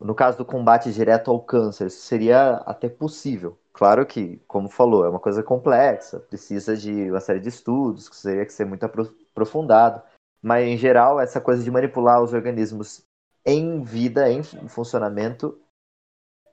no 0.00 0.14
caso 0.14 0.38
do 0.38 0.44
combate 0.44 0.92
direto 0.92 1.30
ao 1.30 1.42
câncer, 1.42 1.86
isso 1.86 2.02
seria 2.02 2.54
até 2.66 2.88
possível. 2.88 3.58
Claro 3.72 4.06
que, 4.06 4.38
como 4.48 4.68
falou, 4.68 5.04
é 5.04 5.08
uma 5.08 5.20
coisa 5.20 5.42
complexa, 5.42 6.18
precisa 6.20 6.76
de 6.76 7.10
uma 7.10 7.20
série 7.20 7.40
de 7.40 7.48
estudos, 7.48 8.08
que 8.08 8.20
teria 8.22 8.46
que 8.46 8.52
ser 8.52 8.64
muito 8.64 8.84
aprofundado. 8.84 10.02
Mas, 10.42 10.66
em 10.66 10.76
geral, 10.76 11.20
essa 11.20 11.40
coisa 11.40 11.62
de 11.62 11.70
manipular 11.70 12.22
os 12.22 12.32
organismos 12.32 13.04
em 13.44 13.82
vida, 13.82 14.30
em 14.30 14.42
funcionamento, 14.42 15.60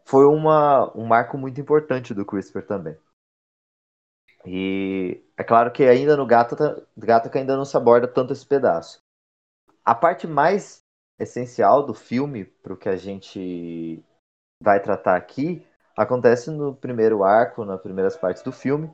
foi 0.05 0.25
uma, 0.25 0.91
um 0.97 1.05
marco 1.05 1.37
muito 1.37 1.59
importante 1.59 2.13
do 2.13 2.25
CRISPR 2.25 2.63
também. 2.63 2.97
E 4.45 5.21
é 5.37 5.43
claro 5.43 5.71
que 5.71 5.83
ainda 5.83 6.15
no 6.15 6.25
Gata, 6.25 6.87
Gataca 6.95 7.39
ainda 7.39 7.57
não 7.57 7.65
se 7.65 7.75
aborda 7.75 8.07
tanto 8.07 8.31
esse 8.31 8.45
pedaço. 8.45 9.01
A 9.83 9.93
parte 9.93 10.25
mais 10.25 10.81
essencial 11.19 11.85
do 11.85 11.93
filme, 11.93 12.45
para 12.45 12.73
o 12.73 12.77
que 12.77 12.89
a 12.89 12.95
gente 12.95 14.03
vai 14.61 14.81
tratar 14.81 15.15
aqui, 15.15 15.65
acontece 15.95 16.51
no 16.51 16.75
primeiro 16.75 17.23
arco, 17.23 17.65
nas 17.65 17.81
primeiras 17.81 18.15
partes 18.15 18.43
do 18.43 18.51
filme, 18.51 18.89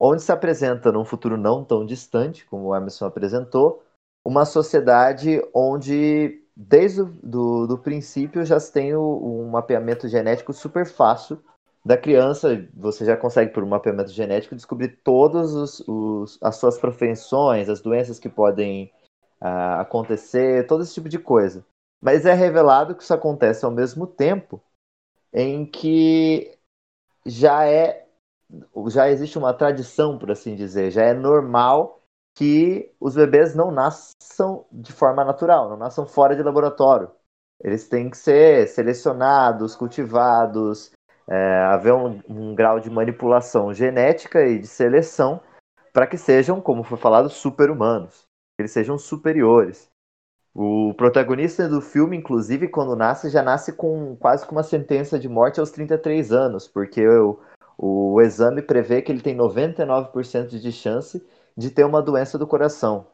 onde 0.00 0.22
se 0.22 0.32
apresenta 0.32 0.92
num 0.92 1.04
futuro 1.04 1.36
não 1.36 1.64
tão 1.64 1.86
distante, 1.86 2.44
como 2.46 2.68
o 2.68 2.76
Emerson 2.76 3.06
apresentou, 3.06 3.82
uma 4.24 4.44
sociedade 4.44 5.42
onde, 5.54 6.42
desde 6.56 7.02
o 7.02 7.06
do, 7.06 7.66
do 7.66 7.78
princípio, 7.78 8.44
já 8.44 8.58
se 8.60 8.72
tem 8.72 8.94
o, 8.94 9.00
um 9.00 9.48
mapeamento 9.50 10.08
genético 10.08 10.52
super 10.52 10.86
fácil 10.86 11.42
da 11.84 11.96
criança. 11.96 12.68
Você 12.74 13.04
já 13.04 13.16
consegue, 13.16 13.52
por 13.52 13.64
um 13.64 13.68
mapeamento 13.68 14.10
genético, 14.10 14.54
descobrir 14.54 15.00
todas 15.02 15.82
as 16.40 16.56
suas 16.56 16.78
profissões, 16.78 17.68
as 17.68 17.80
doenças 17.80 18.18
que 18.18 18.28
podem 18.28 18.92
uh, 19.42 19.80
acontecer, 19.80 20.66
todo 20.66 20.82
esse 20.82 20.94
tipo 20.94 21.08
de 21.08 21.18
coisa. 21.18 21.64
Mas 22.00 22.24
é 22.24 22.32
revelado 22.32 22.94
que 22.94 23.02
isso 23.02 23.12
acontece 23.12 23.64
ao 23.64 23.70
mesmo 23.70 24.06
tempo 24.06 24.62
em 25.32 25.66
que 25.66 26.56
já 27.26 27.66
é 27.66 28.06
já 28.88 29.08
existe 29.08 29.38
uma 29.38 29.54
tradição, 29.54 30.18
por 30.18 30.30
assim 30.30 30.54
dizer, 30.54 30.90
já 30.90 31.04
é 31.04 31.14
normal 31.14 32.02
que 32.34 32.92
os 33.00 33.14
bebês 33.14 33.54
não 33.54 33.70
nasçam 33.70 34.66
de 34.70 34.92
forma 34.92 35.24
natural, 35.24 35.70
não 35.70 35.76
nasçam 35.76 36.06
fora 36.06 36.36
de 36.36 36.42
laboratório. 36.42 37.10
Eles 37.62 37.88
têm 37.88 38.10
que 38.10 38.16
ser 38.16 38.66
selecionados, 38.68 39.76
cultivados, 39.76 40.90
é, 41.28 41.62
haver 41.64 41.94
um, 41.94 42.20
um, 42.28 42.54
grau 42.54 42.80
de 42.80 42.90
manipulação 42.90 43.72
genética 43.72 44.44
e 44.44 44.58
de 44.58 44.66
seleção 44.66 45.40
para 45.92 46.06
que 46.06 46.18
sejam, 46.18 46.60
como 46.60 46.82
foi 46.82 46.98
falado, 46.98 47.28
super-humanos, 47.28 48.26
eles 48.58 48.70
sejam 48.70 48.98
superiores. 48.98 49.90
O 50.54 50.92
protagonista 50.94 51.66
do 51.66 51.80
filme, 51.80 52.16
inclusive, 52.16 52.68
quando 52.68 52.94
nasce, 52.94 53.30
já 53.30 53.42
nasce 53.42 53.72
com 53.72 54.14
quase 54.16 54.44
com 54.44 54.52
uma 54.52 54.62
sentença 54.62 55.18
de 55.18 55.28
morte 55.28 55.58
aos 55.58 55.70
33 55.70 56.30
anos, 56.30 56.68
porque 56.68 57.06
o, 57.08 57.40
o 57.78 58.20
exame 58.20 58.60
prevê 58.60 59.00
que 59.00 59.10
ele 59.10 59.22
tem 59.22 59.34
99% 59.36 60.60
de 60.60 60.72
chance 60.72 61.24
de 61.56 61.70
ter 61.70 61.84
uma 61.84 62.02
doença 62.02 62.38
do 62.38 62.46
coração. 62.46 63.06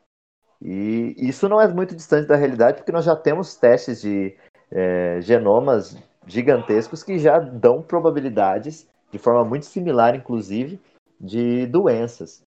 E 0.60 1.14
isso 1.16 1.48
não 1.48 1.60
é 1.60 1.68
muito 1.68 1.94
distante 1.94 2.26
da 2.26 2.34
realidade, 2.34 2.78
porque 2.78 2.90
nós 2.90 3.04
já 3.04 3.14
temos 3.14 3.54
testes 3.54 4.00
de 4.00 4.36
é, 4.72 5.20
genomas 5.20 5.96
gigantescos 6.26 7.04
que 7.04 7.18
já 7.20 7.38
dão 7.38 7.80
probabilidades, 7.82 8.88
de 9.12 9.18
forma 9.18 9.44
muito 9.44 9.66
similar, 9.66 10.16
inclusive, 10.16 10.80
de 11.20 11.66
doenças 11.66 12.42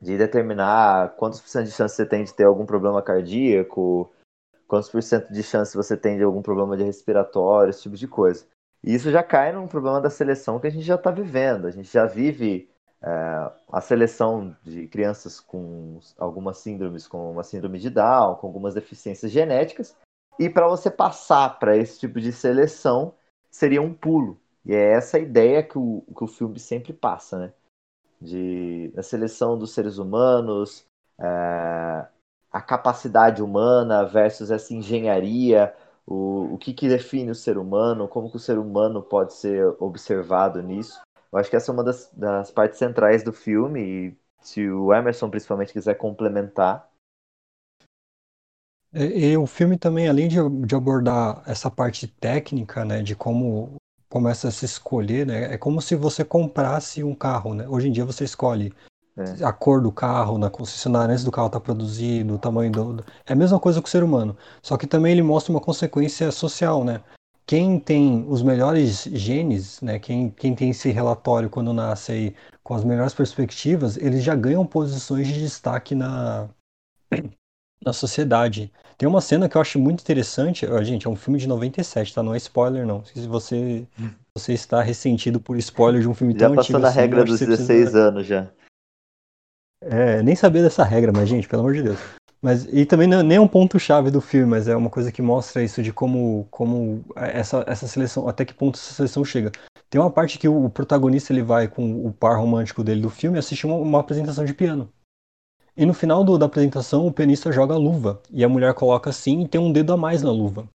de 0.00 0.18
determinar 0.18 1.14
quantos 1.16 1.40
por 1.40 1.48
cento 1.48 1.66
de 1.66 1.72
chance 1.72 1.96
você 1.96 2.06
tem 2.06 2.24
de 2.24 2.34
ter 2.34 2.44
algum 2.44 2.66
problema 2.66 3.00
cardíaco, 3.02 4.12
quantos 4.66 4.90
por 4.90 5.02
cento 5.02 5.32
de 5.32 5.42
chance 5.42 5.76
você 5.76 5.96
tem 5.96 6.16
de 6.16 6.22
algum 6.22 6.42
problema 6.42 6.76
de 6.76 6.82
respiratório, 6.82 7.70
esse 7.70 7.82
tipo 7.82 7.96
de 7.96 8.08
coisa. 8.08 8.44
E 8.82 8.94
isso 8.94 9.10
já 9.10 9.22
cai 9.22 9.50
num 9.52 9.66
problema 9.66 10.00
da 10.00 10.10
seleção 10.10 10.60
que 10.60 10.66
a 10.66 10.70
gente 10.70 10.84
já 10.84 10.96
está 10.96 11.10
vivendo. 11.10 11.66
A 11.66 11.70
gente 11.70 11.90
já 11.90 12.04
vive 12.04 12.68
é, 13.02 13.50
a 13.72 13.80
seleção 13.80 14.54
de 14.62 14.86
crianças 14.88 15.40
com 15.40 15.98
algumas 16.18 16.58
síndromes, 16.58 17.06
com 17.06 17.30
uma 17.30 17.42
síndrome 17.42 17.78
de 17.78 17.88
Down, 17.88 18.34
com 18.34 18.46
algumas 18.46 18.74
deficiências 18.74 19.32
genéticas. 19.32 19.96
E 20.38 20.50
para 20.50 20.68
você 20.68 20.90
passar 20.90 21.58
para 21.58 21.76
esse 21.76 21.98
tipo 21.98 22.20
de 22.20 22.32
seleção, 22.32 23.14
seria 23.50 23.80
um 23.80 23.94
pulo. 23.94 24.38
E 24.66 24.74
é 24.74 24.92
essa 24.92 25.18
ideia 25.18 25.62
que 25.62 25.78
o, 25.78 26.02
que 26.14 26.24
o 26.24 26.26
filme 26.28 26.58
sempre 26.58 26.92
passa, 26.92 27.38
né? 27.38 27.52
De, 28.24 28.90
da 28.94 29.02
seleção 29.02 29.58
dos 29.58 29.72
seres 29.72 29.98
humanos, 29.98 30.84
é, 31.20 32.06
a 32.50 32.60
capacidade 32.60 33.42
humana 33.42 34.04
versus 34.04 34.50
essa 34.50 34.72
engenharia, 34.72 35.74
o, 36.06 36.54
o 36.54 36.58
que, 36.58 36.72
que 36.72 36.88
define 36.88 37.30
o 37.30 37.34
ser 37.34 37.58
humano, 37.58 38.08
como 38.08 38.30
que 38.30 38.36
o 38.36 38.40
ser 38.40 38.58
humano 38.58 39.02
pode 39.02 39.34
ser 39.34 39.64
observado 39.78 40.62
nisso. 40.62 41.00
Eu 41.32 41.38
acho 41.38 41.50
que 41.50 41.56
essa 41.56 41.70
é 41.70 41.74
uma 41.74 41.84
das, 41.84 42.10
das 42.12 42.50
partes 42.50 42.78
centrais 42.78 43.22
do 43.22 43.32
filme 43.32 43.80
e 43.80 44.16
se 44.40 44.68
o 44.68 44.94
Emerson 44.94 45.28
principalmente 45.30 45.72
quiser 45.72 45.94
complementar. 45.94 46.88
E, 48.92 49.32
e, 49.32 49.36
o 49.36 49.46
filme 49.46 49.76
também, 49.76 50.08
além 50.08 50.28
de, 50.28 50.36
de 50.64 50.74
abordar 50.76 51.42
essa 51.46 51.68
parte 51.68 52.06
técnica, 52.06 52.84
né, 52.84 53.02
de 53.02 53.16
como 53.16 53.74
começa 54.14 54.46
a 54.46 54.50
se 54.52 54.64
escolher, 54.64 55.26
né? 55.26 55.52
É 55.52 55.58
como 55.58 55.82
se 55.82 55.96
você 55.96 56.24
comprasse 56.24 57.02
um 57.02 57.12
carro, 57.12 57.52
né? 57.52 57.66
Hoje 57.66 57.88
em 57.88 57.92
dia 57.92 58.04
você 58.04 58.22
escolhe 58.22 58.72
é. 59.16 59.44
a 59.44 59.52
cor 59.52 59.82
do 59.82 59.90
carro 59.90 60.38
na 60.38 60.48
concessionária 60.48 61.12
antes 61.12 61.24
do 61.24 61.32
carro 61.32 61.48
estar 61.48 61.58
tá 61.58 61.64
produzido, 61.64 62.34
o 62.34 62.38
tamanho 62.38 62.70
do. 62.70 63.04
É 63.26 63.32
a 63.32 63.36
mesma 63.36 63.58
coisa 63.58 63.80
com 63.80 63.88
o 63.88 63.90
ser 63.90 64.04
humano. 64.04 64.36
Só 64.62 64.76
que 64.76 64.86
também 64.86 65.10
ele 65.10 65.22
mostra 65.22 65.52
uma 65.52 65.60
consequência 65.60 66.30
social, 66.30 66.84
né? 66.84 67.00
Quem 67.44 67.80
tem 67.80 68.24
os 68.28 68.40
melhores 68.40 69.02
genes, 69.02 69.80
né? 69.80 69.98
Quem, 69.98 70.30
quem 70.30 70.54
tem 70.54 70.70
esse 70.70 70.92
relatório 70.92 71.50
quando 71.50 71.72
nasce 71.72 72.12
aí 72.12 72.36
com 72.62 72.72
as 72.72 72.84
melhores 72.84 73.14
perspectivas, 73.14 73.96
eles 73.96 74.22
já 74.22 74.36
ganham 74.36 74.64
posições 74.64 75.26
de 75.26 75.40
destaque 75.40 75.96
na, 75.96 76.48
na 77.84 77.92
sociedade. 77.92 78.72
Tem 78.96 79.08
uma 79.08 79.20
cena 79.20 79.48
que 79.48 79.56
eu 79.56 79.60
acho 79.60 79.78
muito 79.78 80.00
interessante. 80.00 80.66
Gente, 80.84 81.06
é 81.06 81.10
um 81.10 81.16
filme 81.16 81.38
de 81.38 81.48
97, 81.48 82.14
tá? 82.14 82.22
Não 82.22 82.34
é 82.34 82.36
spoiler, 82.36 82.86
não. 82.86 83.04
Se 83.04 83.26
você, 83.26 83.86
você 84.36 84.52
está 84.52 84.80
ressentido 84.80 85.40
por 85.40 85.56
spoiler 85.58 86.00
de 86.00 86.08
um 86.08 86.14
filme 86.14 86.32
já 86.32 86.40
tão 86.40 86.52
antigo. 86.52 86.62
Já 86.62 86.72
passou 86.72 86.80
na 86.80 86.90
regra 86.90 87.24
dos 87.24 87.40
16 87.40 87.66
precisa... 87.66 87.98
anos 88.08 88.26
já. 88.26 88.48
É, 89.80 90.22
nem 90.22 90.34
saber 90.34 90.62
dessa 90.62 90.82
regra, 90.82 91.12
mas, 91.12 91.28
gente, 91.28 91.46
pelo 91.46 91.60
amor 91.60 91.74
de 91.74 91.82
Deus. 91.82 91.98
Mas, 92.40 92.66
e 92.70 92.84
também 92.84 93.08
não, 93.08 93.22
nem 93.22 93.38
é 93.38 93.40
um 93.40 93.48
ponto-chave 93.48 94.10
do 94.10 94.20
filme, 94.20 94.46
mas 94.46 94.68
é 94.68 94.76
uma 94.76 94.90
coisa 94.90 95.10
que 95.10 95.22
mostra 95.22 95.62
isso 95.62 95.82
de 95.82 95.92
como, 95.92 96.46
como 96.50 97.02
essa, 97.16 97.64
essa 97.66 97.88
seleção, 97.88 98.28
até 98.28 98.44
que 98.44 98.52
ponto 98.52 98.78
essa 98.78 98.92
seleção 98.92 99.24
chega. 99.24 99.50
Tem 99.88 100.00
uma 100.00 100.10
parte 100.10 100.38
que 100.38 100.46
o, 100.46 100.66
o 100.66 100.70
protagonista 100.70 101.32
ele 101.32 101.42
vai 101.42 101.68
com 101.68 102.06
o 102.06 102.12
par 102.12 102.36
romântico 102.36 102.84
dele 102.84 103.00
do 103.00 103.08
filme 103.08 103.38
assistir 103.38 103.66
uma, 103.66 103.76
uma 103.76 104.00
apresentação 104.00 104.44
de 104.44 104.52
piano. 104.52 104.90
E 105.76 105.84
no 105.84 105.92
final 105.92 106.22
do, 106.22 106.38
da 106.38 106.46
apresentação, 106.46 107.06
o 107.06 107.12
pianista 107.12 107.50
joga 107.50 107.74
a 107.74 107.78
luva. 107.78 108.20
E 108.30 108.44
a 108.44 108.48
mulher 108.48 108.74
coloca 108.74 109.10
assim 109.10 109.42
e 109.42 109.48
tem 109.48 109.60
um 109.60 109.72
dedo 109.72 109.92
a 109.92 109.96
mais 109.96 110.22
na 110.22 110.30
luva. 110.30 110.68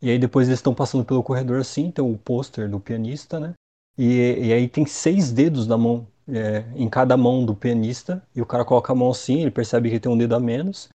E 0.00 0.10
aí 0.10 0.18
depois 0.18 0.46
eles 0.46 0.60
estão 0.60 0.74
passando 0.74 1.04
pelo 1.04 1.22
corredor 1.22 1.60
assim, 1.60 1.90
tem 1.90 2.04
o 2.04 2.16
pôster 2.16 2.68
do 2.70 2.78
pianista, 2.78 3.40
né? 3.40 3.54
E, 3.96 4.46
e, 4.46 4.52
aí 4.52 4.68
tem 4.68 4.86
seis 4.86 5.32
dedos 5.32 5.66
na 5.66 5.76
mão, 5.76 6.06
é, 6.28 6.64
em 6.76 6.88
cada 6.88 7.16
mão 7.16 7.44
do 7.44 7.52
pianista. 7.54 8.22
E 8.34 8.40
o 8.40 8.46
cara 8.46 8.64
coloca 8.64 8.92
a 8.92 8.96
mão 8.96 9.10
assim, 9.10 9.40
ele 9.40 9.50
percebe 9.50 9.90
que 9.90 9.98
tem 9.98 10.10
um 10.10 10.16
dedo 10.16 10.36
a 10.36 10.40
menos. 10.40 10.88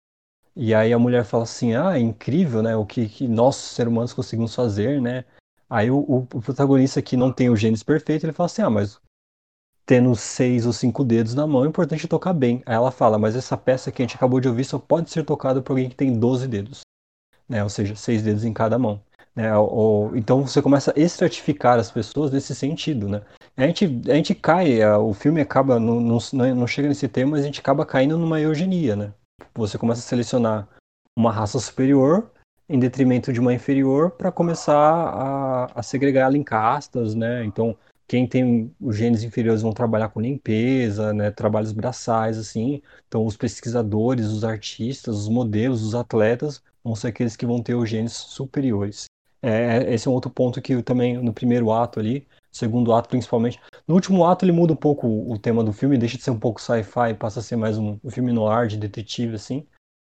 E 0.56 0.74
aí 0.74 0.94
a 0.94 1.00
mulher 1.00 1.26
fala 1.26 1.44
assim, 1.44 1.76
ah, 1.76 1.98
é 1.98 2.00
incrível, 2.00 2.62
né? 2.62 2.76
O 2.78 2.86
que, 2.86 3.10
que 3.10 3.28
nós, 3.28 3.56
seres 3.56 3.92
humanos, 3.92 4.14
conseguimos 4.14 4.56
fazer, 4.56 5.02
né? 5.02 5.26
Aí 5.70 5.90
o, 5.92 6.28
o, 6.32 6.42
protagonista 6.42 7.02
que 7.02 7.18
não 7.18 7.32
tem 7.32 7.50
o 7.50 7.56
genes 7.56 7.84
perfeito, 7.84 8.26
ele 8.26 8.34
fala 8.34 8.46
assim, 8.46 8.62
ah, 8.62 8.70
mas 8.70 9.00
tendo 9.86 10.16
seis 10.16 10.66
ou 10.66 10.74
cinco 10.74 11.04
dedos 11.04 11.36
na 11.36 11.46
mão, 11.46 11.66
é 11.66 11.68
importante 11.68 12.08
tocar 12.08 12.34
bem. 12.34 12.62
Aí 12.66 12.76
ela 12.76 12.92
fala, 12.92 13.18
mas 13.18 13.36
essa 13.36 13.58
peça 13.58 13.92
que 13.92 14.02
a 14.02 14.06
gente 14.06 14.16
acabou 14.16 14.40
de 14.40 14.48
ouvir 14.48 14.64
só 14.64 14.80
pode 14.80 15.10
ser 15.10 15.24
tocada 15.26 15.62
por 15.62 15.74
alguém 15.74 15.90
que 15.90 15.96
tem 15.96 16.18
12 16.18 16.48
dedos, 16.48 16.82
né? 17.48 17.64
Ou 17.64 17.70
seja, 17.70 17.96
seis 17.96 18.22
dedos 18.22 18.46
em 18.46 18.54
cada 18.54 18.80
mão. 18.80 19.02
Né? 19.36 19.56
Ou, 19.58 20.16
então 20.16 20.46
você 20.46 20.62
começa 20.62 20.94
a 20.96 21.00
estratificar 21.00 21.80
as 21.80 21.92
pessoas 21.92 22.32
nesse 22.32 22.54
sentido, 22.56 23.10
né? 23.10 23.22
A 23.58 23.66
gente, 23.68 23.86
a 24.10 24.14
gente 24.14 24.34
cai, 24.36 24.84
o 24.86 25.14
filme 25.14 25.42
acaba, 25.42 25.80
não, 25.80 26.00
não, 26.00 26.20
não 26.56 26.68
chega 26.68 26.88
nesse 26.88 27.08
tema, 27.08 27.32
mas 27.32 27.42
a 27.42 27.46
gente 27.46 27.60
acaba 27.60 27.86
caindo 27.86 28.18
numa 28.18 28.40
eugenia, 28.40 28.96
né? 28.96 29.14
Você 29.56 29.78
começa 29.78 30.00
a 30.00 30.04
selecionar 30.04 30.68
uma 31.18 31.32
raça 31.32 31.60
superior 31.60 32.32
em 32.70 32.80
detrimento 32.80 33.34
de 33.34 33.40
uma 33.40 33.54
inferior 33.54 34.12
para 34.12 34.32
começar 34.32 34.76
a, 34.76 35.66
a 35.76 35.84
segregar 35.84 36.22
ela 36.22 36.38
em 36.38 36.44
castas, 36.44 37.14
né? 37.14 37.44
Então, 37.44 37.76
quem 38.14 38.28
tem 38.28 38.72
os 38.80 38.96
genes 38.96 39.24
inferiores 39.24 39.64
vão 39.64 39.72
trabalhar 39.72 40.08
com 40.10 40.22
limpeza, 40.22 41.12
né? 41.12 41.32
Trabalhos 41.32 41.72
braçais, 41.72 42.38
assim. 42.38 42.80
Então, 43.08 43.26
os 43.26 43.36
pesquisadores, 43.36 44.28
os 44.28 44.44
artistas, 44.44 45.16
os 45.18 45.28
modelos, 45.28 45.82
os 45.82 45.96
atletas 45.96 46.62
vão 46.84 46.94
ser 46.94 47.08
aqueles 47.08 47.36
que 47.36 47.44
vão 47.44 47.60
ter 47.60 47.74
os 47.74 47.90
genes 47.90 48.14
superiores. 48.14 49.06
É, 49.42 49.92
esse 49.92 50.08
é 50.08 50.12
um 50.12 50.14
outro 50.14 50.30
ponto 50.30 50.62
que 50.62 50.84
também 50.84 51.18
no 51.18 51.34
primeiro 51.34 51.72
ato 51.72 52.00
ali, 52.00 52.28
segundo 52.52 52.94
ato 52.94 53.10
principalmente. 53.10 53.60
No 53.88 53.96
último 53.96 54.24
ato 54.24 54.46
ele 54.46 54.52
muda 54.52 54.74
um 54.74 54.76
pouco 54.76 55.08
o 55.08 55.36
tema 55.40 55.64
do 55.64 55.74
filme, 55.74 55.98
deixa 55.98 56.16
de 56.16 56.24
ser 56.24 56.30
um 56.30 56.40
pouco 56.40 56.62
sci-fi, 56.62 57.16
passa 57.18 57.40
a 57.40 57.44
ser 57.44 57.56
mais 57.56 57.80
um, 57.80 57.98
um 58.04 58.12
filme 58.12 58.32
no 58.32 58.48
ar 58.48 58.68
de 58.68 58.78
detetive 58.78 59.34
assim. 59.34 59.66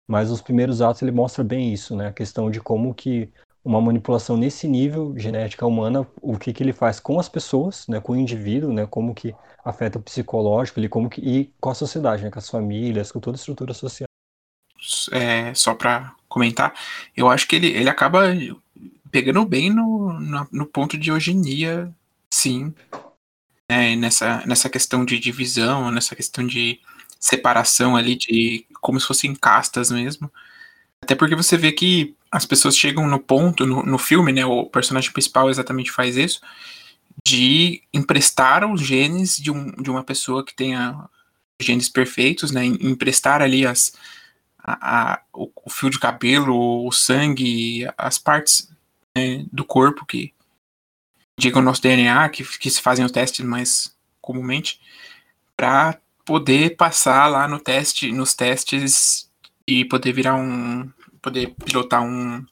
Mas 0.08 0.28
os 0.28 0.42
primeiros 0.42 0.82
atos 0.82 1.02
ele 1.02 1.12
mostra 1.12 1.44
bem 1.44 1.72
isso, 1.72 1.94
né? 1.94 2.08
A 2.08 2.12
questão 2.12 2.50
de 2.50 2.60
como 2.60 2.92
que 2.92 3.30
uma 3.64 3.80
manipulação 3.80 4.36
nesse 4.36 4.66
nível 4.66 5.14
genética 5.16 5.66
humana, 5.66 6.06
o 6.20 6.36
que 6.36 6.52
que 6.52 6.62
ele 6.62 6.72
faz 6.72 6.98
com 6.98 7.20
as 7.20 7.28
pessoas, 7.28 7.86
né, 7.86 8.00
com 8.00 8.12
o 8.12 8.16
indivíduo, 8.16 8.72
né, 8.72 8.86
como 8.86 9.14
que 9.14 9.34
afeta 9.64 9.98
o 9.98 10.02
psicológico, 10.02 10.80
ele 10.80 10.88
como 10.88 11.08
que 11.08 11.20
e 11.20 11.52
com 11.60 11.70
a 11.70 11.74
sociedade, 11.74 12.24
né, 12.24 12.30
com 12.30 12.38
as 12.38 12.48
famílias, 12.48 13.12
com 13.12 13.20
toda 13.20 13.36
a 13.36 13.38
estrutura 13.38 13.72
social. 13.72 14.08
É, 15.12 15.54
só 15.54 15.74
para 15.74 16.14
comentar, 16.28 16.74
eu 17.16 17.28
acho 17.28 17.46
que 17.46 17.54
ele, 17.54 17.68
ele 17.68 17.88
acaba 17.88 18.24
pegando 19.12 19.44
bem 19.44 19.70
no, 19.70 20.12
no, 20.18 20.48
no 20.50 20.66
ponto 20.66 20.98
de 20.98 21.10
eugenia 21.10 21.94
sim, 22.28 22.74
né, 23.70 23.94
nessa, 23.94 24.44
nessa 24.44 24.68
questão 24.68 25.04
de 25.04 25.20
divisão, 25.20 25.92
nessa 25.92 26.16
questão 26.16 26.44
de 26.44 26.80
separação 27.20 27.94
ali, 27.94 28.16
de 28.16 28.66
como 28.80 28.98
se 28.98 29.06
fossem 29.06 29.34
castas 29.34 29.90
mesmo. 29.92 30.32
Até 31.00 31.14
porque 31.14 31.36
você 31.36 31.56
vê 31.56 31.70
que 31.70 32.16
as 32.32 32.46
pessoas 32.46 32.74
chegam 32.74 33.06
no 33.06 33.20
ponto, 33.20 33.66
no, 33.66 33.82
no 33.82 33.98
filme, 33.98 34.32
né, 34.32 34.44
o 34.46 34.64
personagem 34.64 35.12
principal 35.12 35.50
exatamente 35.50 35.92
faz 35.92 36.16
isso, 36.16 36.40
de 37.26 37.82
emprestar 37.92 38.64
os 38.64 38.80
genes 38.80 39.36
de, 39.36 39.50
um, 39.50 39.70
de 39.70 39.90
uma 39.90 40.02
pessoa 40.02 40.42
que 40.42 40.54
tenha 40.54 41.08
genes 41.60 41.90
perfeitos, 41.90 42.50
né, 42.50 42.64
emprestar 42.64 43.42
ali 43.42 43.66
as, 43.66 43.92
a, 44.58 45.12
a, 45.12 45.22
o, 45.30 45.50
o, 45.66 45.70
fio 45.70 45.90
de 45.90 45.98
cabelo, 45.98 46.86
o 46.86 46.90
sangue, 46.90 47.86
as 47.98 48.16
partes 48.16 48.72
né, 49.14 49.44
do 49.52 49.64
corpo 49.64 50.06
que 50.06 50.32
digam 51.38 51.60
o 51.60 51.64
nosso 51.64 51.82
DNA, 51.82 52.30
que, 52.30 52.44
que 52.58 52.70
se 52.70 52.80
fazem 52.80 53.04
os 53.04 53.12
testes 53.12 53.44
mais 53.44 53.94
comumente, 54.22 54.80
para 55.54 56.00
poder 56.24 56.76
passar 56.76 57.26
lá 57.26 57.46
no 57.46 57.60
teste, 57.60 58.10
nos 58.10 58.32
testes 58.32 59.30
e 59.66 59.84
poder 59.84 60.12
virar 60.12 60.34
um, 60.34 60.90
poder 61.22 61.54
pilotar 61.64 62.02
um 62.02 62.44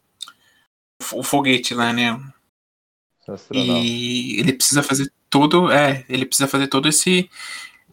o 1.12 1.22
foguete 1.22 1.74
lá, 1.74 1.92
né? 1.92 2.18
E 3.52 4.40
ele 4.40 4.52
precisa 4.52 4.82
fazer 4.82 5.10
todo, 5.28 5.70
é, 5.70 6.04
ele 6.08 6.26
precisa 6.26 6.48
fazer 6.48 6.68
todo 6.68 6.88
esse 6.88 7.28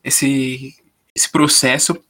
esse 0.04 0.76
esse 1.16 1.30
processo 1.30 2.02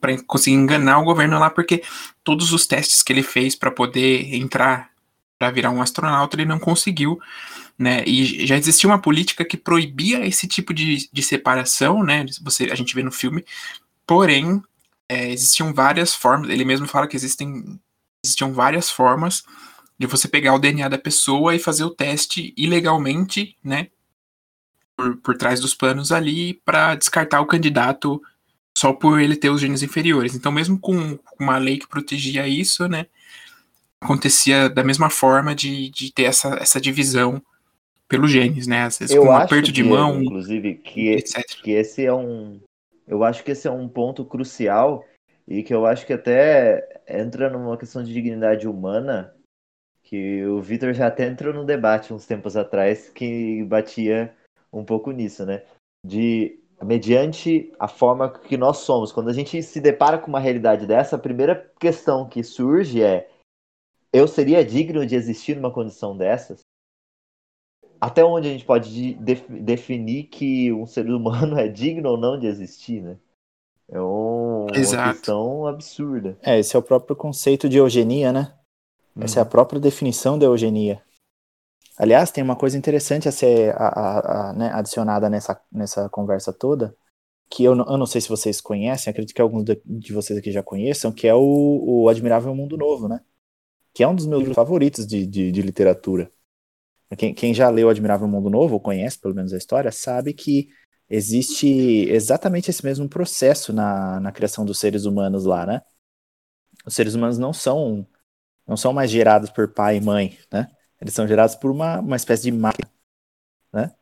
para 0.00 0.22
conseguir 0.24 0.56
enganar 0.56 0.98
o 0.98 1.04
governo 1.04 1.38
lá, 1.38 1.48
porque 1.48 1.82
todos 2.22 2.52
os 2.52 2.66
testes 2.66 3.02
que 3.02 3.12
ele 3.12 3.22
fez 3.22 3.54
para 3.54 3.70
poder 3.70 4.34
entrar 4.34 4.90
para 5.38 5.50
virar 5.50 5.70
um 5.70 5.82
astronauta 5.82 6.36
ele 6.36 6.44
não 6.44 6.58
conseguiu 6.58 7.20
né? 7.78 8.04
E 8.06 8.46
já 8.46 8.56
existia 8.56 8.88
uma 8.88 9.00
política 9.00 9.44
que 9.44 9.56
proibia 9.56 10.24
esse 10.26 10.46
tipo 10.46 10.72
de, 10.72 11.08
de 11.12 11.22
separação, 11.22 12.02
né? 12.02 12.24
Você, 12.42 12.64
a 12.70 12.74
gente 12.74 12.94
vê 12.94 13.02
no 13.02 13.10
filme. 13.12 13.44
Porém, 14.06 14.62
é, 15.08 15.30
existiam 15.30 15.72
várias 15.74 16.14
formas. 16.14 16.50
Ele 16.50 16.64
mesmo 16.64 16.86
fala 16.86 17.08
que 17.08 17.16
existem 17.16 17.80
existiam 18.24 18.52
várias 18.52 18.90
formas 18.90 19.44
de 19.98 20.06
você 20.06 20.26
pegar 20.26 20.54
o 20.54 20.58
DNA 20.58 20.88
da 20.88 20.98
pessoa 20.98 21.54
e 21.54 21.58
fazer 21.58 21.84
o 21.84 21.90
teste 21.90 22.52
ilegalmente, 22.56 23.56
né? 23.62 23.88
Por, 24.96 25.16
por 25.18 25.36
trás 25.36 25.60
dos 25.60 25.74
panos 25.74 26.12
ali 26.12 26.54
para 26.64 26.94
descartar 26.94 27.40
o 27.40 27.46
candidato 27.46 28.20
só 28.76 28.92
por 28.92 29.20
ele 29.20 29.36
ter 29.36 29.50
os 29.50 29.60
genes 29.60 29.82
inferiores. 29.82 30.34
Então, 30.34 30.50
mesmo 30.50 30.78
com 30.78 31.18
uma 31.38 31.58
lei 31.58 31.78
que 31.78 31.88
protegia 31.88 32.46
isso, 32.46 32.88
né? 32.88 33.06
Acontecia 34.00 34.68
da 34.68 34.82
mesma 34.84 35.08
forma 35.08 35.54
de, 35.54 35.90
de 35.90 36.12
ter 36.12 36.24
essa, 36.24 36.56
essa 36.60 36.80
divisão 36.80 37.42
pelo 38.08 38.28
genes, 38.28 38.66
né? 38.66 38.82
Às 38.82 38.98
vezes 38.98 39.14
eu 39.14 39.22
com 39.22 39.28
um 39.28 39.36
aperto 39.36 39.72
de 39.72 39.82
mão. 39.82 40.22
Inclusive, 40.22 40.74
que, 40.74 41.16
que 41.62 41.70
esse 41.70 42.04
é 42.04 42.12
um. 42.12 42.60
Eu 43.06 43.22
acho 43.22 43.44
que 43.44 43.52
esse 43.52 43.68
é 43.68 43.70
um 43.70 43.88
ponto 43.88 44.24
crucial 44.24 45.04
e 45.46 45.62
que 45.62 45.74
eu 45.74 45.86
acho 45.86 46.06
que 46.06 46.12
até 46.12 47.02
entra 47.08 47.50
numa 47.50 47.76
questão 47.76 48.02
de 48.02 48.12
dignidade 48.12 48.66
humana 48.66 49.34
que 50.02 50.44
o 50.46 50.60
Vitor 50.60 50.92
já 50.92 51.06
até 51.06 51.26
entrou 51.26 51.52
no 51.52 51.64
debate 51.64 52.12
uns 52.12 52.26
tempos 52.26 52.56
atrás 52.56 53.08
que 53.10 53.64
batia 53.64 54.34
um 54.72 54.84
pouco 54.84 55.10
nisso, 55.10 55.46
né? 55.46 55.64
De 56.04 56.60
mediante 56.82 57.72
a 57.78 57.88
forma 57.88 58.30
que 58.30 58.56
nós 58.56 58.78
somos, 58.78 59.12
quando 59.12 59.30
a 59.30 59.32
gente 59.32 59.62
se 59.62 59.80
depara 59.80 60.18
com 60.18 60.28
uma 60.28 60.40
realidade 60.40 60.86
dessa, 60.86 61.16
a 61.16 61.18
primeira 61.18 61.72
questão 61.80 62.28
que 62.28 62.42
surge 62.42 63.02
é: 63.02 63.30
eu 64.12 64.28
seria 64.28 64.64
digno 64.64 65.06
de 65.06 65.14
existir 65.14 65.56
numa 65.56 65.72
condição 65.72 66.16
dessas? 66.16 66.60
até 68.04 68.22
onde 68.22 68.48
a 68.48 68.50
gente 68.50 68.66
pode 68.66 69.14
def 69.14 69.48
definir 69.48 70.24
que 70.24 70.70
um 70.72 70.84
ser 70.84 71.08
humano 71.08 71.56
é 71.58 71.68
digno 71.68 72.10
ou 72.10 72.18
não 72.18 72.38
de 72.38 72.46
existir, 72.46 73.00
né? 73.00 73.16
É 73.88 74.00
um, 74.00 74.43
uma 74.64 75.12
questão 75.12 75.66
absurda. 75.66 76.38
É, 76.42 76.58
esse 76.58 76.74
é 76.76 76.78
o 76.78 76.82
próprio 76.82 77.16
conceito 77.16 77.68
de 77.68 77.78
eugenia, 77.78 78.32
né? 78.32 78.54
Essa 79.20 79.38
é 79.38 79.42
a 79.42 79.44
uhum. 79.44 79.50
própria 79.50 79.80
definição 79.80 80.38
da 80.38 80.46
eugenia. 80.46 81.00
Aliás, 81.96 82.32
tem 82.32 82.42
uma 82.42 82.56
coisa 82.56 82.76
interessante 82.76 83.28
a 83.28 83.32
ser 83.32 83.72
a, 83.76 83.86
a, 83.86 84.50
a, 84.50 84.52
né, 84.52 84.70
adicionada 84.72 85.30
nessa, 85.30 85.60
nessa 85.70 86.08
conversa 86.08 86.52
toda, 86.52 86.96
que 87.48 87.62
eu 87.62 87.76
não, 87.76 87.84
eu 87.86 87.96
não 87.96 88.06
sei 88.06 88.20
se 88.20 88.28
vocês 88.28 88.60
conhecem, 88.60 89.10
acredito 89.10 89.34
que 89.34 89.40
alguns 89.40 89.62
de, 89.62 89.80
de 89.84 90.12
vocês 90.12 90.36
aqui 90.36 90.50
já 90.50 90.62
conheçam, 90.62 91.12
que 91.12 91.28
é 91.28 91.34
o, 91.34 92.02
o 92.02 92.08
Admirável 92.08 92.52
Mundo 92.54 92.76
Novo, 92.76 93.06
né? 93.06 93.20
Que 93.92 94.02
é 94.02 94.08
um 94.08 94.14
dos 94.14 94.26
meus 94.26 94.52
favoritos 94.52 95.06
de, 95.06 95.24
de, 95.24 95.52
de 95.52 95.62
literatura. 95.62 96.30
Quem, 97.16 97.32
quem 97.32 97.54
já 97.54 97.70
leu 97.70 97.88
Admirável 97.88 98.26
Mundo 98.26 98.50
Novo, 98.50 98.74
ou 98.74 98.80
conhece 98.80 99.20
pelo 99.20 99.34
menos 99.34 99.52
a 99.52 99.58
história, 99.58 99.92
sabe 99.92 100.34
que 100.34 100.68
existe 101.08 101.66
exatamente 102.10 102.70
esse 102.70 102.84
mesmo 102.84 103.08
processo 103.08 103.72
na, 103.72 104.20
na 104.20 104.32
criação 104.32 104.64
dos 104.64 104.78
seres 104.78 105.04
humanos 105.04 105.44
lá, 105.44 105.66
né? 105.66 105.82
Os 106.86 106.94
seres 106.94 107.14
humanos 107.14 107.38
não 107.38 107.52
são 107.52 108.06
não 108.66 108.76
são 108.76 108.92
mais 108.92 109.10
gerados 109.10 109.50
por 109.50 109.68
pai 109.72 109.96
e 109.98 110.00
mãe, 110.00 110.38
né? 110.52 110.68
Eles 111.00 111.14
são 111.14 111.28
gerados 111.28 111.54
por 111.54 111.70
uma, 111.70 112.00
uma 112.00 112.16
espécie 112.16 112.44
de 112.44 112.52
máquina, 112.52 112.90
né? 113.72 113.94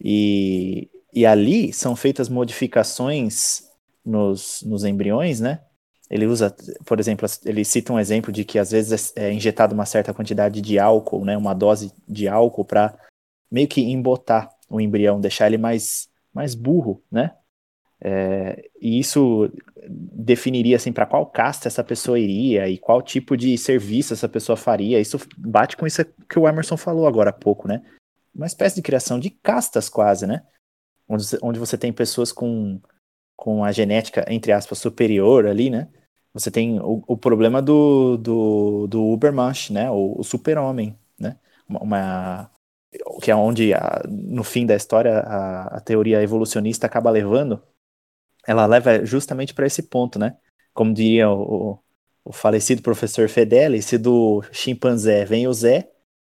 E, 0.00 0.90
e 1.12 1.24
ali 1.24 1.72
são 1.72 1.96
feitas 1.96 2.28
modificações 2.28 3.62
nos, 4.04 4.62
nos 4.62 4.84
embriões, 4.84 5.40
né? 5.40 5.64
Ele 6.10 6.26
usa, 6.26 6.54
por 6.84 7.00
exemplo, 7.00 7.26
ele 7.46 7.64
cita 7.64 7.90
um 7.90 7.98
exemplo 7.98 8.30
de 8.30 8.44
que 8.44 8.58
às 8.58 8.70
vezes 8.70 9.14
é 9.16 9.32
injetado 9.32 9.72
uma 9.72 9.86
certa 9.86 10.12
quantidade 10.12 10.60
de 10.60 10.78
álcool, 10.78 11.24
né, 11.24 11.38
uma 11.38 11.54
dose 11.54 11.90
de 12.06 12.28
álcool 12.28 12.66
para 12.66 12.94
meio 13.50 13.66
que 13.66 13.80
embotar 13.80 14.50
o 14.68 14.78
embrião, 14.78 15.18
deixar 15.18 15.46
ele 15.46 15.56
mais, 15.56 16.10
mais 16.32 16.54
burro, 16.54 17.02
né? 17.10 17.34
É, 18.04 18.68
e 18.80 18.98
isso 18.98 19.48
definiria 19.88 20.74
assim 20.74 20.92
para 20.92 21.06
qual 21.06 21.24
casta 21.24 21.68
essa 21.68 21.84
pessoa 21.84 22.18
iria 22.18 22.68
e 22.68 22.76
qual 22.76 23.00
tipo 23.00 23.36
de 23.36 23.56
serviço 23.56 24.12
essa 24.12 24.28
pessoa 24.28 24.56
faria. 24.56 25.00
Isso 25.00 25.18
bate 25.38 25.76
com 25.76 25.86
isso 25.86 26.04
que 26.28 26.38
o 26.38 26.48
Emerson 26.48 26.76
falou 26.76 27.06
agora 27.06 27.30
há 27.30 27.32
pouco, 27.32 27.68
né? 27.68 27.80
Uma 28.34 28.46
espécie 28.46 28.76
de 28.76 28.82
criação 28.82 29.20
de 29.20 29.30
castas 29.30 29.88
quase, 29.88 30.26
né? 30.26 30.42
Onde, 31.08 31.24
onde 31.42 31.58
você 31.60 31.78
tem 31.78 31.92
pessoas 31.92 32.32
com, 32.32 32.80
com 33.36 33.62
a 33.62 33.70
genética, 33.70 34.24
entre 34.28 34.50
aspas, 34.50 34.78
superior 34.78 35.46
ali, 35.46 35.70
né? 35.70 35.88
Você 36.34 36.50
tem 36.50 36.80
o, 36.80 37.04
o 37.06 37.16
problema 37.16 37.62
do, 37.62 38.16
do, 38.16 38.86
do 38.88 39.04
Ubermensch, 39.12 39.70
né? 39.70 39.90
O, 39.90 40.18
o 40.18 40.24
super-homem, 40.24 40.98
né? 41.18 41.36
Uma, 41.68 41.80
uma, 41.80 42.50
que 43.20 43.30
é 43.30 43.36
onde, 43.36 43.72
a, 43.72 44.02
no 44.08 44.44
fim 44.44 44.66
da 44.66 44.76
história, 44.76 45.20
a, 45.20 45.76
a, 45.76 45.80
teoria 45.80 46.22
evolucionista 46.22 46.86
acaba 46.86 47.10
levando. 47.10 47.62
Ela 48.46 48.66
leva 48.66 49.04
justamente 49.04 49.54
para 49.54 49.66
esse 49.66 49.82
ponto, 49.84 50.18
né? 50.18 50.36
Como 50.74 50.92
diria 50.92 51.30
o, 51.30 51.78
o 52.24 52.32
falecido 52.32 52.82
professor 52.82 53.28
Fedele, 53.28 53.80
se 53.82 53.98
do 53.98 54.42
chimpanzé 54.52 55.24
vem 55.24 55.46
o 55.46 55.52
Zé, 55.52 55.90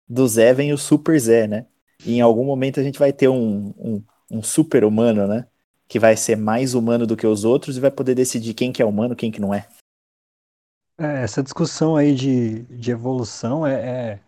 do 0.08 0.26
Zé 0.26 0.52
vem 0.52 0.72
o 0.72 0.78
Super 0.78 1.18
Zé, 1.18 1.46
né? 1.46 1.66
E 2.04 2.16
em 2.16 2.20
algum 2.20 2.44
momento 2.44 2.80
a 2.80 2.82
gente 2.82 2.98
vai 2.98 3.12
ter 3.12 3.28
um, 3.28 3.74
um, 3.78 4.04
um 4.30 4.42
super 4.42 4.84
humano, 4.84 5.26
né? 5.26 5.46
Que 5.88 5.98
vai 5.98 6.16
ser 6.16 6.36
mais 6.36 6.74
humano 6.74 7.06
do 7.06 7.16
que 7.16 7.26
os 7.26 7.44
outros 7.44 7.76
e 7.76 7.80
vai 7.80 7.90
poder 7.90 8.14
decidir 8.14 8.54
quem 8.54 8.72
que 8.72 8.82
é 8.82 8.84
humano, 8.84 9.16
quem 9.16 9.30
que 9.30 9.40
não 9.40 9.54
é. 9.54 9.66
É, 10.98 11.22
essa 11.22 11.42
discussão 11.42 11.96
aí 11.96 12.14
de, 12.14 12.62
de 12.64 12.90
evolução 12.90 13.66
é, 13.66 13.74
é, 13.74 14.20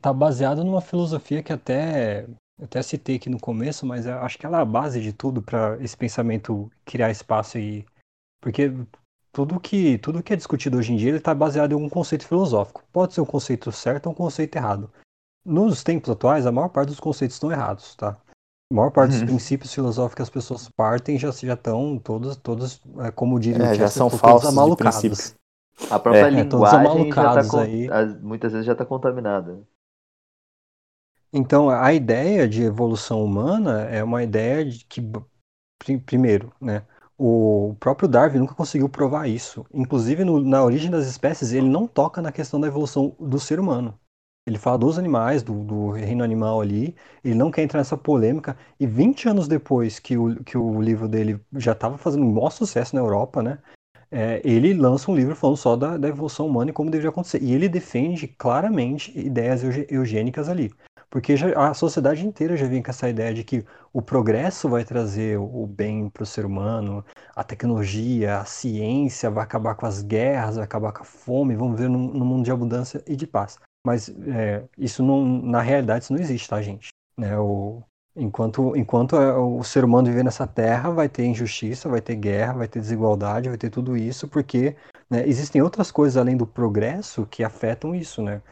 tá 0.00 0.12
baseado 0.12 0.64
numa 0.64 0.80
filosofia 0.80 1.42
que 1.42 1.52
até 1.52 2.26
eu 2.58 2.64
até 2.64 2.82
citei 2.82 3.16
aqui 3.16 3.30
no 3.30 3.38
começo, 3.38 3.86
mas 3.86 4.06
acho 4.06 4.36
que 4.36 4.44
ela 4.44 4.58
é 4.58 4.62
a 4.62 4.64
base 4.64 5.00
de 5.00 5.12
tudo 5.12 5.40
para 5.40 5.78
esse 5.80 5.96
pensamento 5.96 6.70
criar 6.84 7.10
espaço 7.10 7.56
e 7.56 7.86
porque 8.40 8.72
tudo 9.32 9.60
que 9.60 9.96
tudo 9.98 10.22
que 10.22 10.32
é 10.32 10.36
discutido 10.36 10.78
hoje 10.78 10.92
em 10.92 10.96
dia 10.96 11.10
ele 11.10 11.18
está 11.18 11.32
baseado 11.32 11.72
em 11.72 11.76
um 11.76 11.88
conceito 11.88 12.26
filosófico. 12.26 12.82
Pode 12.92 13.14
ser 13.14 13.20
um 13.20 13.26
conceito 13.26 13.70
certo 13.70 14.06
ou 14.06 14.12
um 14.12 14.14
conceito 14.14 14.56
errado. 14.56 14.90
Nos 15.44 15.84
tempos 15.84 16.10
atuais, 16.10 16.46
a 16.46 16.52
maior 16.52 16.68
parte 16.68 16.88
dos 16.88 17.00
conceitos 17.00 17.36
estão 17.36 17.52
errados, 17.52 17.94
tá? 17.94 18.18
A 18.70 18.74
maior 18.74 18.90
parte 18.90 19.12
dos 19.12 19.20
uhum. 19.20 19.26
princípios 19.26 19.72
filosóficos 19.72 20.16
que 20.16 20.22
as 20.22 20.30
pessoas 20.30 20.68
partem 20.76 21.16
já 21.16 21.30
já 21.30 21.54
estão 21.54 21.98
todos 21.98 22.36
todos 22.36 22.82
é, 22.98 23.10
como 23.12 23.38
diria 23.38 23.66
é, 23.66 23.74
já 23.74 23.88
são 23.88 24.10
falsos 24.10 24.48
amalucados. 24.48 25.36
A 25.90 25.98
própria 25.98 26.26
é, 26.26 26.30
linguagem 26.30 27.12
já 27.12 27.42
tá 27.42 27.60
aí. 27.62 27.88
muitas 28.20 28.52
vezes 28.52 28.66
já 28.66 28.72
está 28.72 28.84
contaminada. 28.84 29.62
Então, 31.32 31.68
a 31.68 31.92
ideia 31.92 32.48
de 32.48 32.62
evolução 32.62 33.22
humana 33.22 33.82
é 33.82 34.02
uma 34.02 34.22
ideia 34.22 34.64
de 34.64 34.84
que, 34.86 35.02
primeiro, 36.04 36.52
né, 36.60 36.82
o 37.18 37.76
próprio 37.78 38.08
Darwin 38.08 38.38
nunca 38.38 38.54
conseguiu 38.54 38.88
provar 38.88 39.28
isso. 39.28 39.66
Inclusive, 39.72 40.24
no, 40.24 40.40
na 40.40 40.64
origem 40.64 40.90
das 40.90 41.06
espécies, 41.06 41.52
ele 41.52 41.68
não 41.68 41.86
toca 41.86 42.22
na 42.22 42.32
questão 42.32 42.60
da 42.60 42.68
evolução 42.68 43.14
do 43.20 43.38
ser 43.38 43.60
humano. 43.60 43.98
Ele 44.46 44.56
fala 44.56 44.78
dos 44.78 44.98
animais, 44.98 45.42
do, 45.42 45.62
do 45.62 45.90
reino 45.90 46.24
animal 46.24 46.62
ali, 46.62 46.96
ele 47.22 47.34
não 47.34 47.50
quer 47.50 47.62
entrar 47.62 47.80
nessa 47.80 47.98
polêmica. 47.98 48.56
E 48.80 48.86
20 48.86 49.28
anos 49.28 49.46
depois 49.46 49.98
que 49.98 50.16
o, 50.16 50.42
que 50.42 50.56
o 50.56 50.80
livro 50.80 51.06
dele 51.06 51.38
já 51.56 51.72
estava 51.72 51.98
fazendo 51.98 52.24
um 52.24 52.32
maior 52.32 52.50
sucesso 52.50 52.96
na 52.96 53.02
Europa, 53.02 53.42
né, 53.42 53.58
é, 54.10 54.40
ele 54.44 54.72
lança 54.72 55.10
um 55.10 55.16
livro 55.16 55.36
falando 55.36 55.56
só 55.56 55.76
da, 55.76 55.96
da, 55.96 56.08
evolução 56.08 56.46
humana 56.46 56.70
e 56.70 56.74
como 56.74 56.90
deveria 56.90 57.10
acontecer. 57.10 57.42
E 57.42 57.52
ele 57.52 57.68
defende 57.68 58.26
claramente 58.26 59.16
ideias 59.18 59.62
eugênicas 59.90 60.48
ali. 60.48 60.72
Porque 61.10 61.36
já, 61.36 61.48
a 61.68 61.72
sociedade 61.72 62.26
inteira 62.26 62.56
já 62.56 62.66
vem 62.66 62.82
com 62.82 62.90
essa 62.90 63.08
ideia 63.08 63.32
de 63.32 63.42
que 63.42 63.64
o 63.92 64.02
progresso 64.02 64.68
vai 64.68 64.84
trazer 64.84 65.38
o 65.38 65.66
bem 65.66 66.10
para 66.10 66.22
o 66.22 66.26
ser 66.26 66.44
humano, 66.44 67.04
a 67.34 67.42
tecnologia, 67.42 68.38
a 68.38 68.44
ciência 68.44 69.30
vai 69.30 69.42
acabar 69.42 69.74
com 69.74 69.86
as 69.86 70.02
guerras, 70.02 70.56
vai 70.56 70.64
acabar 70.64 70.92
com 70.92 71.02
a 71.02 71.06
fome, 71.06 71.56
vamos 71.56 71.76
viver 71.76 71.88
num, 71.88 72.12
num 72.12 72.26
mundo 72.26 72.44
de 72.44 72.52
abundância 72.52 73.02
e 73.06 73.16
de 73.16 73.26
paz. 73.26 73.58
Mas 73.86 74.10
é, 74.26 74.64
isso 74.76 75.02
não, 75.02 75.24
na 75.24 75.62
realidade 75.62 76.04
isso 76.04 76.12
não 76.12 76.20
existe, 76.20 76.48
tá, 76.48 76.60
gente? 76.60 76.88
É, 77.18 77.38
o, 77.38 77.82
enquanto 78.18 78.76
enquanto 78.76 79.16
é, 79.16 79.34
o 79.36 79.62
ser 79.62 79.84
humano 79.84 80.08
viver 80.08 80.24
nessa 80.24 80.46
terra, 80.46 80.90
vai 80.90 81.08
ter 81.08 81.24
injustiça, 81.24 81.88
vai 81.88 82.00
ter 82.00 82.16
guerra, 82.16 82.54
vai 82.54 82.68
ter 82.68 82.80
desigualdade, 82.80 83.48
vai 83.48 83.58
ter 83.58 83.70
tudo 83.70 83.96
isso, 83.96 84.28
porque 84.28 84.76
né, 85.08 85.26
existem 85.26 85.62
outras 85.62 85.90
coisas 85.90 86.16
além 86.16 86.36
do 86.36 86.46
progresso 86.46 87.26
que 87.30 87.44
afetam 87.44 87.94
isso, 87.94 88.22
né? 88.22 88.42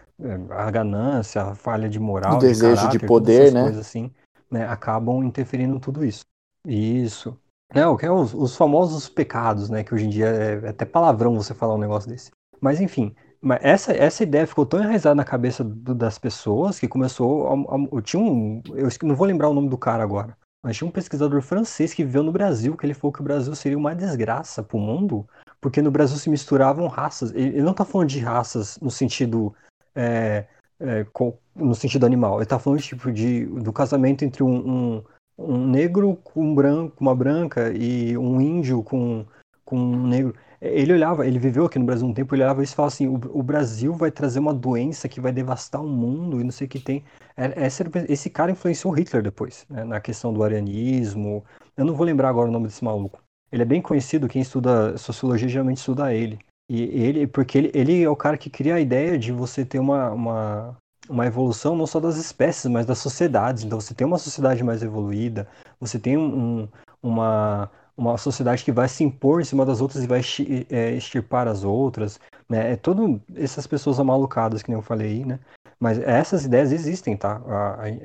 a 0.51 0.71
ganância, 0.71 1.43
a 1.43 1.55
falha 1.55 1.89
de 1.89 2.01
moral, 2.01 2.37
o 2.37 2.39
desejo 2.39 2.71
de, 2.71 2.77
caráter, 2.77 2.99
de 2.99 3.07
poder, 3.07 3.53
né? 3.53 3.63
Coisas 3.65 3.87
assim, 3.87 4.11
né? 4.51 4.67
Acabam 4.67 5.23
interferindo 5.23 5.77
em 5.77 5.79
tudo 5.79 6.05
isso. 6.05 6.25
Isso. 6.67 7.39
É, 7.75 7.87
o 7.87 7.97
que 7.97 8.07
é 8.07 8.11
os, 8.11 8.33
os, 8.33 8.57
famosos 8.57 9.09
pecados, 9.09 9.69
né? 9.69 9.85
Que 9.85 9.95
hoje 9.95 10.07
em 10.07 10.09
dia 10.09 10.27
é, 10.27 10.67
é 10.67 10.69
até 10.71 10.85
palavrão 10.85 11.35
você 11.35 11.53
falar 11.53 11.75
um 11.75 11.79
negócio 11.79 12.09
desse. 12.09 12.31
Mas 12.61 12.81
enfim, 12.81 13.15
mas 13.47 13.61
essa, 13.63 13.93
essa 13.93 14.25
ideia 14.25 14.45
ficou 14.45 14.67
tão 14.67 14.81
enraizada 14.81 15.15
na 15.15 15.25
cabeça 15.25 15.63
do, 15.63 15.95
das 15.95 16.19
pessoas 16.19 16.81
que 16.81 16.89
começou. 16.89 17.47
A, 17.47 17.77
a, 17.77 17.79
eu 17.93 18.03
tinha 18.03 18.21
um. 18.21 18.61
Eu 18.75 18.89
não 19.05 19.15
vou 19.15 19.25
lembrar 19.25 19.49
o 19.49 19.55
nome 19.55 19.69
do 19.69 19.79
cara 19.79 20.03
agora. 20.03 20.37
Mas 20.65 20.77
tinha 20.77 20.89
um 20.89 20.91
pesquisador 20.91 21.41
francês 21.43 21.95
que 21.95 22.03
viveu 22.03 22.25
no 22.25 22.33
Brasil, 22.33 22.77
que 22.77 22.85
ele 22.85 22.93
falou 22.93 23.13
que 23.13 23.21
o 23.21 23.25
Brasil 23.25 23.55
seria 23.55 23.79
uma 23.79 23.95
desgraça 23.95 24.65
para 24.65 24.77
o 24.77 24.81
mundo, 24.81 25.25
porque 25.61 25.81
no 25.81 25.93
Brasil 25.93 26.17
se 26.17 26.29
misturavam 26.29 26.89
raças. 26.89 27.31
Ele, 27.31 27.51
ele 27.51 27.63
não 27.63 27.71
está 27.71 27.85
falando 27.85 28.09
de 28.09 28.19
raças 28.19 28.81
no 28.81 28.91
sentido 28.91 29.55
é, 29.95 30.47
é, 30.81 31.05
com, 31.13 31.39
no 31.55 31.75
sentido 31.77 32.05
animal. 32.05 32.39
Ele 32.39 32.43
está 32.43 32.59
falando 32.59 32.81
tipo 32.81 33.13
de 33.13 33.47
do 33.47 33.73
casamento 33.73 34.25
entre 34.25 34.43
um, 34.43 34.57
um, 34.57 35.05
um, 35.39 35.67
negro 35.69 36.17
com 36.17 36.43
um 36.43 36.53
branco, 36.53 36.97
uma 37.01 37.15
branca 37.15 37.73
e 37.73 38.19
um 38.19 38.41
índio 38.41 38.83
com, 38.83 39.25
com 39.65 39.79
um 39.79 40.05
negro. 40.09 40.35
Ele 40.73 40.93
olhava, 40.93 41.27
ele 41.27 41.39
viveu 41.39 41.67
aqui 41.67 41.79
no 41.79 41.85
Brasil 41.85 42.07
um 42.07 42.15
tempo, 42.15 42.35
ele 42.35 42.43
olhava 42.43 42.63
isso 42.63 42.73
e 42.73 42.77
falava 42.77 42.95
assim: 42.95 43.07
o, 43.07 43.15
o 43.15 43.43
Brasil 43.43 43.93
vai 43.95 44.11
trazer 44.11 44.39
uma 44.39 44.55
doença 44.55 45.09
que 45.09 45.21
vai 45.21 45.33
devastar 45.33 45.83
o 45.83 45.89
mundo 45.89 46.41
e 46.41 46.45
não 46.45 46.51
sei 46.51 46.67
o 46.67 46.71
que 46.71 46.81
tem. 46.81 47.05
É, 47.37 47.67
esse, 47.67 47.83
esse 48.09 48.31
cara 48.31 48.51
influenciou 48.51 48.93
Hitler 48.93 49.23
depois, 49.23 49.67
né, 49.69 49.85
na 49.85 50.01
questão 50.01 50.33
do 50.33 50.43
arianismo. 50.43 51.45
Eu 51.77 51.85
não 51.85 51.95
vou 51.95 52.07
lembrar 52.07 52.29
agora 52.29 52.49
o 52.49 52.53
nome 52.53 52.67
desse 52.67 52.85
maluco. 52.85 53.23
Ele 53.53 53.63
é 53.63 53.67
bem 53.67 53.81
conhecido, 53.81 54.29
quem 54.29 54.43
estuda 54.43 54.97
sociologia 54.99 55.49
geralmente 55.49 55.79
estuda 55.79 56.13
ele. 56.13 56.39
E 56.69 56.83
ele, 56.83 57.27
porque 57.27 57.59
ele, 57.59 57.71
ele 57.75 58.03
é 58.03 58.09
o 58.09 58.17
cara 58.17 58.37
que 58.37 58.51
cria 58.51 58.75
a 58.75 58.81
ideia 58.81 59.17
de 59.19 59.31
você 59.33 59.65
ter 59.65 59.79
uma, 59.79 60.11
uma, 60.11 60.77
uma 61.09 61.27
evolução 61.27 61.77
não 61.77 61.87
só 61.87 62.01
das 62.01 62.17
espécies, 62.17 62.67
mas 62.71 62.87
das 62.87 62.99
sociedades. 62.99 63.63
Então 63.65 63.81
você 63.81 63.95
tem 63.95 64.07
uma 64.07 64.19
sociedade 64.19 64.65
mais 64.65 64.83
evoluída, 64.83 65.49
você 65.79 65.99
tem 65.99 66.17
um, 66.17 66.69
uma, 67.03 67.71
uma 67.97 68.19
sociedade 68.19 68.65
que 68.65 68.73
vai 68.73 68.89
se 68.89 69.03
impor 69.03 69.41
em 69.41 69.45
cima 69.45 69.65
das 69.65 69.81
outras 69.81 70.05
e 70.05 70.07
vai 70.07 70.21
é, 70.71 70.93
extirpar 70.93 71.49
as 71.49 71.65
outras. 71.65 72.21
Né? 72.49 72.73
É 72.73 72.77
todo 72.77 73.21
essas 73.35 73.67
pessoas 73.67 73.99
amalucadas 73.99 74.63
que 74.63 74.69
nem 74.69 74.79
eu 74.79 74.83
falei 74.83 75.09
aí, 75.09 75.25
né? 75.25 75.41
Mas 75.79 75.99
essas 75.99 76.45
ideias 76.45 76.73
existem, 76.73 77.17
tá? 77.17 77.41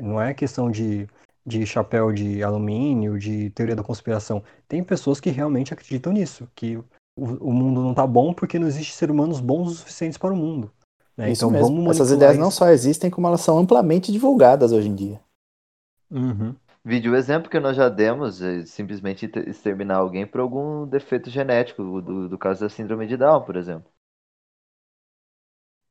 Não 0.02 0.22
é 0.22 0.34
questão 0.34 0.70
de, 0.70 1.08
de 1.46 1.66
chapéu 1.66 2.12
de 2.12 2.44
alumínio, 2.44 3.18
de 3.18 3.50
teoria 3.52 3.76
da 3.76 3.84
conspiração. 3.84 4.44
Tem 4.68 4.84
pessoas 4.84 5.20
que 5.20 5.30
realmente 5.30 5.74
acreditam 5.74 6.12
nisso, 6.12 6.50
que 6.54 6.76
o, 6.76 6.86
o 7.16 7.54
mundo 7.54 7.82
não 7.82 7.92
está 7.92 8.06
bom 8.06 8.34
porque 8.34 8.60
não 8.60 8.68
existe 8.68 8.94
ser 8.94 9.10
humanos 9.10 9.40
bons 9.40 9.72
o 9.72 9.76
suficientes 9.76 10.18
para 10.18 10.34
o 10.34 10.36
mundo. 10.36 10.72
Né? 11.16 11.32
Então 11.32 11.50
mesmo. 11.50 11.68
vamos 11.68 11.96
Essas 11.96 12.12
ideias 12.12 12.34
isso. 12.34 12.42
não 12.42 12.52
só 12.52 12.70
existem, 12.70 13.10
como 13.10 13.28
elas 13.28 13.42
são 13.42 13.58
amplamente 13.58 14.12
divulgadas 14.12 14.72
hoje 14.72 14.90
em 14.90 14.96
dia. 14.96 15.22
Uhum. 16.10 16.56
Vídeo 16.86 17.16
exemplo 17.16 17.50
que 17.50 17.60
nós 17.60 17.76
já 17.76 17.90
demos 17.90 18.40
é 18.40 18.64
simplesmente 18.68 19.26
exterminar 19.48 19.96
alguém 19.98 20.28
por 20.28 20.42
algum 20.42 20.86
defeito 20.88 21.28
genético, 21.30 22.00
do, 22.02 22.30
do 22.30 22.38
caso 22.38 22.62
da 22.62 22.70
síndrome 22.70 23.08
de 23.08 23.18
Down, 23.18 23.44
por 23.44 23.56
exemplo. 23.56 23.92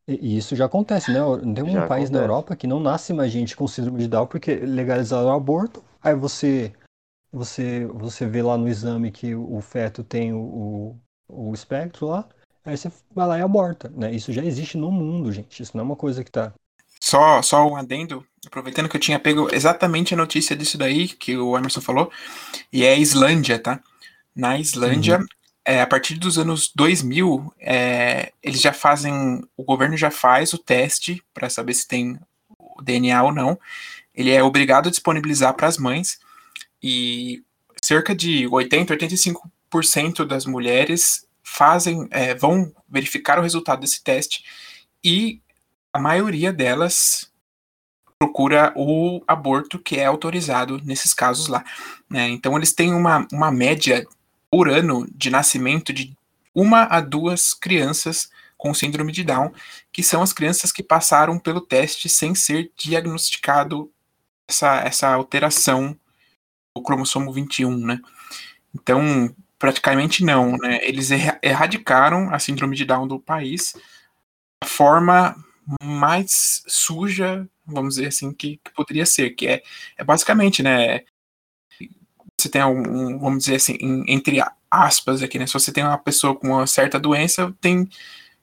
E 0.08 0.36
isso 0.36 0.56
já 0.56 0.64
acontece, 0.66 1.10
né? 1.12 1.20
Tem 1.54 1.62
um 1.62 1.68
já 1.72 1.84
país 1.84 2.10
acontece. 2.10 2.12
na 2.12 2.18
Europa 2.18 2.56
que 2.56 2.66
não 2.66 2.80
nasce 2.80 3.12
mais 3.12 3.30
gente 3.30 3.56
com 3.56 3.66
síndrome 3.68 4.00
de 4.00 4.08
Down 4.08 4.26
porque 4.26 4.56
legalizaram 4.56 5.28
o 5.28 5.32
aborto, 5.32 5.84
aí 6.02 6.14
você 6.14 6.72
você 7.32 7.86
você 7.86 8.26
vê 8.26 8.42
lá 8.42 8.58
no 8.58 8.68
exame 8.68 9.12
que 9.12 9.34
o 9.34 9.60
feto 9.60 10.04
tem 10.04 10.32
o, 10.34 10.98
o 11.28 11.54
espectro 11.54 12.08
lá, 12.08 12.28
aí 12.64 12.76
você 12.76 12.90
vai 13.14 13.28
lá 13.28 13.38
e 13.38 13.42
aborta, 13.42 13.88
né? 13.90 14.12
Isso 14.12 14.32
já 14.32 14.44
existe 14.44 14.78
no 14.78 14.90
mundo, 14.92 15.32
gente. 15.32 15.62
Isso 15.62 15.76
não 15.76 15.82
é 15.84 15.86
uma 15.86 15.96
coisa 15.96 16.24
que 16.24 16.30
tá. 16.32 16.54
Só, 17.00 17.40
só 17.42 17.66
um 17.66 17.76
adendo, 17.76 18.24
aproveitando 18.46 18.88
que 18.88 18.96
eu 18.96 19.00
tinha 19.00 19.18
pego 19.18 19.48
exatamente 19.52 20.12
a 20.12 20.16
notícia 20.16 20.54
disso 20.54 20.76
daí 20.76 21.08
que 21.08 21.36
o 21.36 21.56
Emerson 21.56 21.80
falou, 21.80 22.12
e 22.72 22.84
é 22.84 22.90
a 22.90 22.96
Islândia, 22.96 23.58
tá? 23.58 23.80
Na 24.36 24.58
Islândia, 24.58 25.18
uhum. 25.18 25.26
é, 25.64 25.80
a 25.80 25.86
partir 25.86 26.14
dos 26.14 26.38
anos 26.38 26.70
2000, 26.74 27.52
é, 27.58 28.32
eles 28.42 28.60
já 28.60 28.72
fazem, 28.72 29.42
o 29.56 29.64
governo 29.64 29.96
já 29.96 30.10
faz 30.10 30.52
o 30.52 30.58
teste 30.58 31.22
para 31.32 31.48
saber 31.48 31.74
se 31.74 31.88
tem 31.88 32.18
o 32.58 32.82
DNA 32.82 33.22
ou 33.22 33.32
não. 33.32 33.58
Ele 34.14 34.30
é 34.30 34.42
obrigado 34.42 34.88
a 34.88 34.90
disponibilizar 34.90 35.54
para 35.54 35.66
as 35.66 35.78
mães 35.78 36.18
e 36.82 37.42
cerca 37.82 38.14
de 38.14 38.46
80, 38.46 38.92
85 38.92 39.50
cento 39.82 40.24
das 40.24 40.46
mulheres 40.46 41.26
fazem, 41.42 42.08
é, 42.10 42.34
vão 42.34 42.72
verificar 42.88 43.38
o 43.38 43.42
resultado 43.42 43.80
desse 43.80 44.02
teste 44.02 44.44
e 45.02 45.40
a 45.92 45.98
maioria 45.98 46.52
delas 46.52 47.30
procura 48.18 48.72
o 48.76 49.22
aborto 49.26 49.78
que 49.78 49.96
é 49.96 50.04
autorizado 50.04 50.80
nesses 50.84 51.14
casos 51.14 51.48
lá. 51.48 51.64
Né? 52.08 52.28
Então 52.28 52.56
eles 52.56 52.72
têm 52.72 52.92
uma, 52.92 53.26
uma 53.32 53.50
média 53.50 54.06
por 54.50 54.68
ano 54.68 55.06
de 55.14 55.30
nascimento 55.30 55.92
de 55.92 56.14
uma 56.54 56.82
a 56.84 57.00
duas 57.00 57.54
crianças 57.54 58.30
com 58.58 58.74
síndrome 58.74 59.10
de 59.10 59.24
Down, 59.24 59.52
que 59.90 60.02
são 60.02 60.20
as 60.20 60.34
crianças 60.34 60.70
que 60.70 60.82
passaram 60.82 61.38
pelo 61.38 61.62
teste 61.62 62.10
sem 62.10 62.34
ser 62.34 62.70
diagnosticado 62.76 63.90
essa, 64.46 64.80
essa 64.80 65.08
alteração 65.08 65.96
do 66.76 66.82
cromossomo 66.82 67.32
21, 67.32 67.74
né? 67.78 68.00
Então, 68.74 69.34
praticamente 69.58 70.22
não, 70.22 70.58
né? 70.58 70.78
Eles 70.82 71.10
erradicaram 71.42 72.28
a 72.34 72.38
síndrome 72.38 72.76
de 72.76 72.84
Down 72.84 73.08
do 73.08 73.18
país 73.18 73.74
da 74.62 74.68
forma 74.68 75.34
mais 75.82 76.62
suja, 76.66 77.48
vamos 77.66 77.94
dizer 77.94 78.08
assim, 78.08 78.32
que, 78.32 78.60
que 78.62 78.72
poderia 78.72 79.06
ser, 79.06 79.30
que 79.30 79.46
é, 79.46 79.62
é 79.96 80.04
basicamente, 80.04 80.62
né? 80.62 81.00
Você 82.40 82.48
tem 82.48 82.64
um, 82.64 83.18
vamos 83.18 83.44
dizer 83.44 83.56
assim, 83.56 83.76
em, 83.80 84.04
entre 84.12 84.42
aspas 84.70 85.22
aqui, 85.22 85.38
né? 85.38 85.46
Se 85.46 85.52
você 85.52 85.72
tem 85.72 85.84
uma 85.84 85.98
pessoa 85.98 86.34
com 86.34 86.48
uma 86.48 86.66
certa 86.66 86.98
doença, 86.98 87.54
tem 87.60 87.88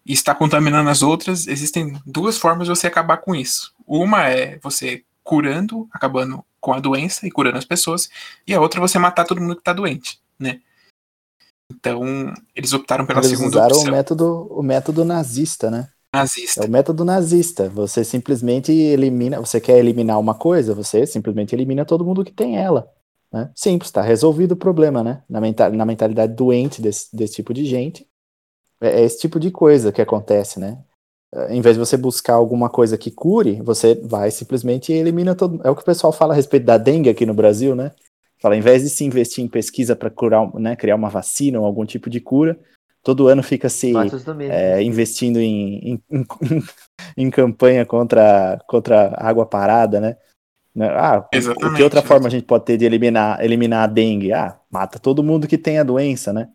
e 0.05 0.13
está 0.13 0.33
contaminando 0.33 0.89
as 0.89 1.01
outras, 1.01 1.47
existem 1.47 1.99
duas 2.05 2.37
formas 2.37 2.65
de 2.65 2.73
você 2.73 2.87
acabar 2.87 3.17
com 3.17 3.35
isso. 3.35 3.73
Uma 3.85 4.29
é 4.29 4.57
você 4.59 5.03
curando, 5.21 5.89
acabando 5.91 6.45
com 6.61 6.73
a 6.73 6.79
doença 6.79 7.27
e 7.27 7.31
curando 7.31 7.57
as 7.57 7.65
pessoas, 7.65 8.09
e 8.47 8.53
a 8.53 8.61
outra 8.61 8.79
é 8.79 8.81
você 8.81 8.97
matar 8.97 9.25
todo 9.25 9.41
mundo 9.41 9.55
que 9.55 9.61
está 9.61 9.73
doente, 9.73 10.21
né? 10.39 10.61
Então, 11.69 12.33
eles 12.55 12.71
optaram 12.71 13.05
pela 13.05 13.19
Eles 13.19 13.31
segunda 13.31 13.49
usaram 13.49 13.75
opção. 13.75 13.91
o 13.91 13.91
método, 13.91 14.47
o 14.49 14.63
método 14.63 15.03
nazista, 15.03 15.69
né? 15.69 15.89
Nazista. 16.19 16.63
É 16.63 16.67
o 16.67 16.69
método 16.69 17.05
nazista. 17.05 17.69
Você 17.69 18.03
simplesmente 18.03 18.71
elimina. 18.71 19.39
Você 19.39 19.59
quer 19.59 19.77
eliminar 19.77 20.19
uma 20.19 20.35
coisa, 20.35 20.73
você 20.73 21.05
simplesmente 21.05 21.53
elimina 21.53 21.85
todo 21.85 22.05
mundo 22.05 22.23
que 22.23 22.31
tem 22.31 22.57
ela. 22.57 22.91
Né? 23.31 23.51
Simples, 23.55 23.91
tá 23.91 24.01
resolvido 24.01 24.53
o 24.53 24.57
problema, 24.57 25.03
né? 25.03 25.23
Na, 25.29 25.39
na 25.69 25.85
mentalidade 25.85 26.33
doente 26.33 26.81
desse, 26.81 27.15
desse 27.15 27.35
tipo 27.35 27.53
de 27.53 27.65
gente. 27.65 28.07
É, 28.81 29.01
é 29.01 29.03
esse 29.03 29.19
tipo 29.19 29.39
de 29.39 29.51
coisa 29.51 29.91
que 29.91 30.01
acontece, 30.01 30.59
né? 30.59 30.79
É, 31.33 31.53
Em 31.53 31.61
vez 31.61 31.75
de 31.75 31.79
você 31.79 31.97
buscar 31.97 32.35
alguma 32.35 32.69
coisa 32.69 32.97
que 32.97 33.11
cure, 33.11 33.61
você 33.61 33.95
vai 33.95 34.31
simplesmente 34.31 34.93
elimina 34.93 35.35
todo. 35.35 35.59
É 35.63 35.69
o 35.69 35.75
que 35.75 35.81
o 35.81 35.85
pessoal 35.85 36.13
fala 36.13 36.33
a 36.33 36.35
respeito 36.35 36.65
da 36.65 36.77
dengue 36.77 37.09
aqui 37.09 37.25
no 37.25 37.33
Brasil, 37.33 37.75
né? 37.75 37.91
Fala, 38.39 38.55
em 38.55 38.61
vez 38.61 38.83
de 38.83 38.89
se 38.89 39.03
investir 39.03 39.43
em 39.43 39.47
pesquisa 39.47 39.95
para 39.95 40.11
curar, 40.11 40.53
né, 40.55 40.75
criar 40.75 40.95
uma 40.95 41.09
vacina 41.09 41.59
ou 41.59 41.65
algum 41.65 41.85
tipo 41.85 42.07
de 42.07 42.21
cura, 42.21 42.57
todo 43.07 43.29
ano 43.29 43.41
fica 43.41 43.69
se 43.69 43.93
é, 44.49 44.83
investindo 44.83 45.39
em, 45.39 45.93
em, 45.93 46.03
em, 46.11 46.25
em 47.15 47.31
campanha 47.31 47.85
contra, 47.85 48.59
contra 48.67 49.13
água 49.17 49.45
parada, 49.45 50.01
né? 50.01 50.17
Né, 50.75 50.89
Ah, 50.89 51.21
Exatamente, 51.31 51.77
que 51.77 51.83
outra 51.83 52.01
né? 52.01 52.07
forma 52.07 52.27
a 52.27 52.29
gente 52.29 52.45
pode 52.45 52.65
ter 52.65 52.77
de 52.77 52.85
eliminar, 52.85 53.43
eliminar 53.43 53.83
a 53.85 53.87
dengue? 53.87 54.33
Ah, 54.33 54.59
mata 54.69 54.99
todo 54.99 55.23
mundo 55.23 55.47
que 55.47 55.57
tem 55.57 55.79
a 55.79 55.83
doença, 55.83 56.33
né? 56.33 56.49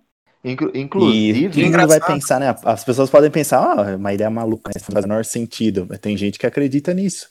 Inclu- 0.45 0.73
E 0.75 0.81
inclusive, 0.81 1.49
todo 1.49 1.73
mundo 1.73 1.89
vai 1.89 2.01
pensar, 2.01 2.39
né? 2.39 2.55
As 2.65 2.85
pessoas 2.85 3.09
podem 3.09 3.31
pensar, 3.31 3.61
ah, 3.61 3.91
é 3.93 3.97
uma 3.97 4.13
ideia 4.13 4.31
maluca, 4.31 4.69
né? 4.75 4.81
Não 4.87 4.95
faz 4.95 5.05
o 5.05 5.09
menor 5.09 5.25
sentido. 5.25 5.87
Mas 5.89 5.99
tem 5.99 6.17
gente 6.17 6.39
que 6.39 6.47
acredita 6.47 6.93
nisso. 6.93 7.31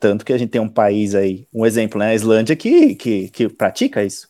Tanto 0.00 0.24
que 0.24 0.32
a 0.32 0.38
gente 0.38 0.50
tem 0.50 0.60
um 0.60 0.68
país 0.68 1.14
aí, 1.14 1.46
um 1.52 1.66
exemplo, 1.66 1.98
né? 1.98 2.08
A 2.10 2.14
Islândia 2.14 2.56
que, 2.56 2.94
que, 2.96 3.28
que 3.30 3.48
pratica 3.48 4.04
isso. 4.04 4.28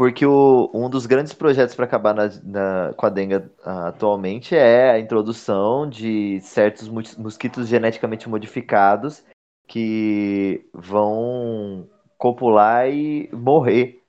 Porque 0.00 0.24
o- 0.24 0.70
um 0.72 0.88
dos 0.88 1.04
grandes 1.04 1.34
projetos 1.34 1.74
para 1.74 1.84
acabar 1.84 2.14
na- 2.14 2.30
na- 2.42 2.94
com 2.94 3.04
a 3.04 3.10
dengue 3.10 3.34
ah, 3.62 3.88
atualmente 3.88 4.56
é 4.56 4.92
a 4.92 4.98
introdução 4.98 5.86
de 5.86 6.40
certos 6.40 6.88
mosquitos 6.88 7.68
geneticamente 7.68 8.26
modificados 8.26 9.22
que 9.68 10.66
vão 10.72 11.86
copular 12.16 12.88
e 12.88 13.28
morrer. 13.30 14.00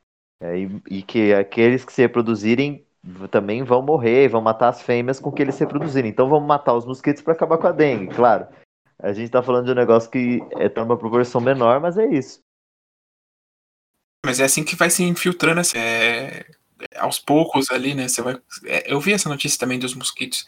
É, 0.42 0.60
e, 0.60 0.82
e 0.90 1.02
que 1.04 1.34
aqueles 1.34 1.84
que 1.84 1.92
se 1.92 2.02
reproduzirem 2.02 2.86
também 3.30 3.62
vão 3.62 3.82
morrer, 3.82 4.30
vão 4.30 4.40
matar 4.40 4.70
as 4.70 4.82
fêmeas 4.82 5.20
com 5.20 5.30
que 5.30 5.42
eles 5.42 5.56
se 5.56 5.66
reproduzirem. 5.66 6.10
Então 6.10 6.30
vamos 6.30 6.48
matar 6.48 6.74
os 6.74 6.86
mosquitos 6.86 7.22
para 7.22 7.34
acabar 7.34 7.58
com 7.58 7.68
a 7.68 7.72
dengue, 7.74 8.08
claro. 8.16 8.48
A 8.98 9.12
gente 9.12 9.30
tá 9.30 9.44
falando 9.44 9.66
de 9.66 9.72
um 9.74 9.76
negócio 9.76 10.10
que 10.10 10.40
é 10.52 10.70
tá 10.70 10.86
numa 10.86 10.98
proporção 10.98 11.42
menor, 11.42 11.82
mas 11.82 11.98
é 11.98 12.06
isso. 12.06 12.40
Mas 14.26 14.40
é 14.40 14.44
assim 14.46 14.64
que 14.64 14.76
vai 14.76 14.90
se 14.90 15.04
infiltrando 15.04 15.62
assim, 15.62 15.78
é, 15.78 16.46
aos 16.98 17.20
poucos 17.20 17.72
ali, 17.72 17.94
né? 17.96 18.08
Você 18.08 18.22
vai. 18.22 18.36
é, 18.66 18.92
eu 18.92 19.00
vi 19.00 19.14
essa 19.14 19.30
notícia 19.30 19.60
também 19.60 19.80
dos 19.80 19.94
mosquitos. 19.94 20.46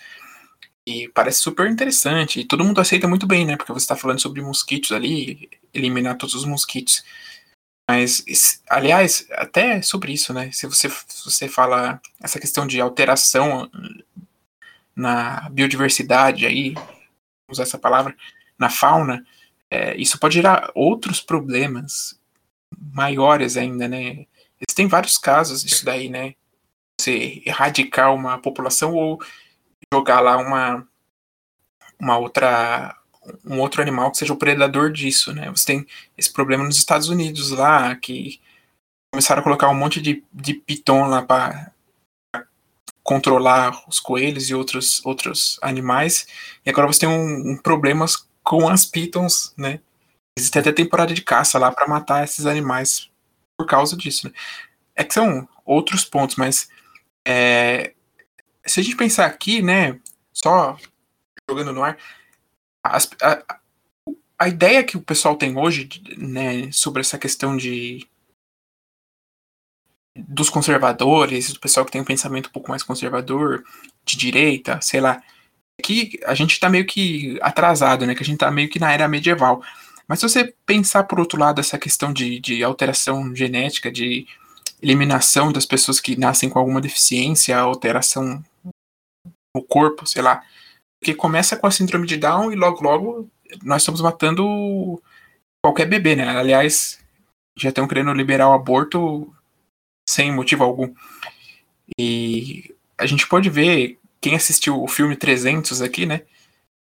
E 0.85 1.07
parece 1.09 1.39
super 1.39 1.69
interessante. 1.69 2.41
E 2.41 2.45
todo 2.45 2.63
mundo 2.63 2.81
aceita 2.81 3.07
muito 3.07 3.25
bem, 3.25 3.45
né? 3.45 3.57
Porque 3.57 3.71
você 3.73 3.83
está 3.85 3.95
falando 3.95 4.21
sobre 4.21 4.41
mosquitos 4.41 4.91
ali, 4.91 5.49
eliminar 5.73 6.17
todos 6.17 6.35
os 6.35 6.45
mosquitos. 6.45 7.03
Mas, 7.89 8.23
aliás, 8.69 9.27
até 9.31 9.81
sobre 9.81 10.13
isso, 10.13 10.33
né? 10.33 10.51
Se 10.51 10.67
você, 10.67 10.89
se 10.89 11.25
você 11.25 11.47
fala 11.47 12.01
essa 12.21 12.39
questão 12.39 12.65
de 12.67 12.79
alteração 12.79 13.69
na 14.95 15.49
biodiversidade 15.49 16.45
aí, 16.45 16.75
usar 17.49 17.63
essa 17.63 17.77
palavra, 17.77 18.15
na 18.57 18.69
fauna, 18.69 19.25
é, 19.69 19.95
isso 19.97 20.19
pode 20.19 20.35
gerar 20.35 20.71
outros 20.75 21.21
problemas 21.21 22.19
maiores 22.93 23.57
ainda, 23.57 23.87
né? 23.87 24.25
Existem 24.59 24.87
vários 24.87 25.17
casos 25.17 25.63
disso 25.63 25.85
daí, 25.85 26.09
né? 26.09 26.35
Você 26.99 27.41
erradicar 27.45 28.13
uma 28.13 28.37
população 28.37 28.93
ou 28.93 29.19
jogar 29.93 30.19
lá 30.19 30.37
uma 30.37 30.87
uma 31.99 32.17
outra 32.17 32.95
um 33.45 33.59
outro 33.59 33.81
animal 33.81 34.11
que 34.11 34.17
seja 34.17 34.33
o 34.33 34.37
predador 34.37 34.91
disso, 34.91 35.33
né? 35.33 35.49
Você 35.51 35.65
tem 35.65 35.87
esse 36.17 36.31
problema 36.31 36.63
nos 36.63 36.77
Estados 36.77 37.09
Unidos 37.09 37.51
lá 37.51 37.95
que 37.95 38.41
começaram 39.11 39.41
a 39.41 39.43
colocar 39.43 39.69
um 39.69 39.75
monte 39.75 40.01
de, 40.01 40.23
de 40.33 40.53
piton 40.53 41.07
lá 41.07 41.21
para 41.21 41.71
controlar 43.01 43.83
os 43.87 43.99
coelhos 43.99 44.49
e 44.49 44.55
outros 44.55 45.05
outros 45.05 45.59
animais 45.61 46.25
e 46.65 46.69
agora 46.69 46.87
você 46.87 47.01
tem 47.01 47.09
um, 47.09 47.51
um 47.51 47.57
problemas 47.57 48.27
com 48.43 48.67
as 48.67 48.85
pitons, 48.85 49.53
né? 49.57 49.79
Existe 50.37 50.57
até 50.59 50.71
temporada 50.71 51.13
de 51.13 51.21
caça 51.21 51.59
lá 51.59 51.71
para 51.71 51.87
matar 51.87 52.23
esses 52.23 52.45
animais 52.45 53.09
por 53.57 53.67
causa 53.67 53.95
disso. 53.95 54.27
Né? 54.27 54.33
É 54.95 55.03
que 55.03 55.13
são 55.13 55.47
outros 55.65 56.05
pontos, 56.05 56.35
mas 56.35 56.69
é, 57.27 57.93
se 58.65 58.79
a 58.79 58.83
gente 58.83 58.95
pensar 58.97 59.25
aqui, 59.25 59.61
né, 59.61 59.99
só 60.33 60.77
jogando 61.49 61.73
no 61.73 61.83
ar, 61.83 61.97
as- 62.83 63.09
a, 63.21 63.59
a 64.39 64.47
ideia 64.47 64.83
que 64.83 64.97
o 64.97 65.01
pessoal 65.01 65.35
tem 65.37 65.57
hoje, 65.57 65.89
né, 66.17 66.71
sobre 66.71 67.01
essa 67.01 67.17
questão 67.17 67.55
de 67.57 68.07
dos 70.15 70.49
conservadores, 70.49 71.51
do 71.53 71.59
pessoal 71.59 71.85
que 71.85 71.91
tem 71.91 72.01
um 72.01 72.05
pensamento 72.05 72.47
um 72.47 72.51
pouco 72.51 72.69
mais 72.69 72.83
conservador, 72.83 73.63
de 74.05 74.15
direita, 74.17 74.79
sei 74.81 75.01
lá, 75.01 75.23
é 75.79 75.83
que 75.83 76.19
a 76.25 76.35
gente 76.35 76.59
tá 76.59 76.69
meio 76.69 76.85
que 76.85 77.39
atrasado, 77.41 78.05
né, 78.05 78.15
que 78.15 78.23
a 78.23 78.25
gente 78.25 78.37
tá 78.39 78.51
meio 78.51 78.69
que 78.69 78.79
na 78.79 78.91
era 78.91 79.07
medieval. 79.07 79.63
Mas 80.13 80.19
se 80.19 80.29
você 80.29 80.53
pensar 80.63 81.05
por 81.05 81.19
outro 81.19 81.39
lado 81.39 81.59
essa 81.59 81.75
questão 81.75 82.13
de, 82.13 82.39
de 82.39 82.63
alteração 82.63 83.35
genética, 83.35 83.91
de 83.91 84.27
eliminação 84.79 85.51
das 85.51 85.65
pessoas 85.65 85.99
que 85.99 86.15
nascem 86.15 86.51
com 86.51 86.59
alguma 86.59 86.79
deficiência, 86.79 87.57
alteração 87.57 88.45
no 89.55 89.63
corpo, 89.63 90.05
sei 90.05 90.21
lá, 90.21 90.43
que 91.03 91.15
começa 91.15 91.57
com 91.57 91.65
a 91.65 91.71
síndrome 91.71 92.05
de 92.05 92.17
Down 92.17 92.51
e 92.51 92.55
logo 92.55 92.83
logo 92.83 93.27
nós 93.63 93.81
estamos 93.81 94.01
matando 94.01 95.01
qualquer 95.65 95.87
bebê, 95.87 96.15
né? 96.15 96.29
Aliás, 96.37 97.03
já 97.57 97.69
estão 97.69 97.87
querendo 97.87 98.13
liberar 98.13 98.49
o 98.49 98.53
aborto 98.53 99.33
sem 100.07 100.31
motivo 100.31 100.63
algum. 100.63 100.93
E 101.97 102.71
a 102.99 103.07
gente 103.07 103.27
pode 103.27 103.49
ver, 103.49 103.97
quem 104.21 104.35
assistiu 104.35 104.79
o 104.79 104.87
filme 104.87 105.15
300 105.15 105.81
aqui, 105.81 106.05
né? 106.05 106.21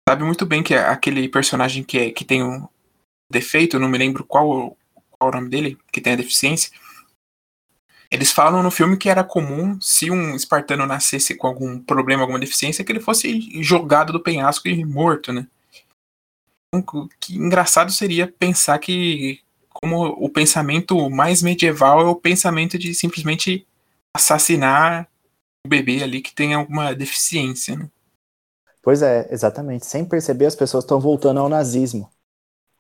Sabe 0.10 0.24
muito 0.24 0.44
bem 0.44 0.64
que 0.64 0.74
aquele 0.74 1.30
personagem 1.30 1.84
que, 1.84 2.00
é, 2.00 2.10
que 2.10 2.26
tem 2.26 2.42
um 2.42 2.68
defeito, 3.32 3.80
não 3.80 3.90
me 3.90 3.98
lembro 3.98 4.24
qual, 4.24 4.78
qual 5.10 5.30
o 5.30 5.34
nome 5.34 5.50
dele, 5.50 5.78
que 5.92 6.02
tem 6.02 6.14
a 6.14 6.18
deficiência. 6.18 6.72
Eles 8.12 8.32
falam 8.32 8.62
no 8.62 8.70
filme 8.70 8.98
que 8.98 9.10
era 9.10 9.24
comum, 9.24 9.80
se 9.80 10.12
um 10.12 10.36
espartano 10.36 10.86
nascesse 10.86 11.34
com 11.36 11.48
algum 11.48 11.80
problema, 11.80 12.24
alguma 12.24 12.40
deficiência, 12.40 12.84
que 12.84 12.92
ele 12.92 13.00
fosse 13.00 13.64
jogado 13.64 14.12
do 14.12 14.22
penhasco 14.22 14.68
e 14.68 14.84
morto, 14.84 15.32
né? 15.32 15.48
Então, 16.74 17.10
que 17.20 17.36
engraçado 17.36 17.92
seria 17.92 18.28
pensar 18.28 18.78
que 18.80 19.42
como 19.70 20.08
o 20.08 20.30
pensamento 20.30 21.10
mais 21.10 21.42
medieval 21.42 22.02
é 22.02 22.06
o 22.06 22.16
pensamento 22.16 22.78
de 22.78 22.94
simplesmente 22.94 23.66
assassinar 24.16 25.10
o 25.66 25.70
bebê 25.70 26.04
ali 26.04 26.22
que 26.22 26.34
tem 26.34 26.54
alguma 26.54 26.94
deficiência, 26.94 27.78
né? 27.78 27.90
Pois 28.82 29.02
é, 29.02 29.28
exatamente. 29.32 29.86
Sem 29.86 30.04
perceber, 30.04 30.48
as 30.48 30.56
pessoas 30.56 30.84
estão 30.84 31.00
voltando 31.00 31.40
ao 31.40 31.48
nazismo. 31.48 32.12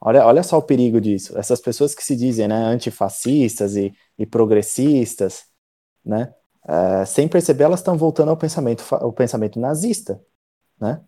Olha, 0.03 0.25
olha 0.25 0.41
só 0.41 0.57
o 0.57 0.63
perigo 0.63 0.99
disso. 0.99 1.37
Essas 1.37 1.61
pessoas 1.61 1.93
que 1.93 2.03
se 2.03 2.15
dizem 2.15 2.47
né, 2.47 2.55
antifascistas 2.55 3.75
e, 3.75 3.93
e 4.17 4.25
progressistas, 4.25 5.45
né, 6.03 6.33
uh, 6.65 7.05
sem 7.05 7.27
perceber, 7.27 7.65
elas 7.65 7.81
estão 7.81 7.95
voltando 7.95 8.29
ao 8.29 8.37
pensamento, 8.37 8.83
ao 8.95 9.13
pensamento 9.13 9.59
nazista. 9.59 10.19
Né? 10.79 10.99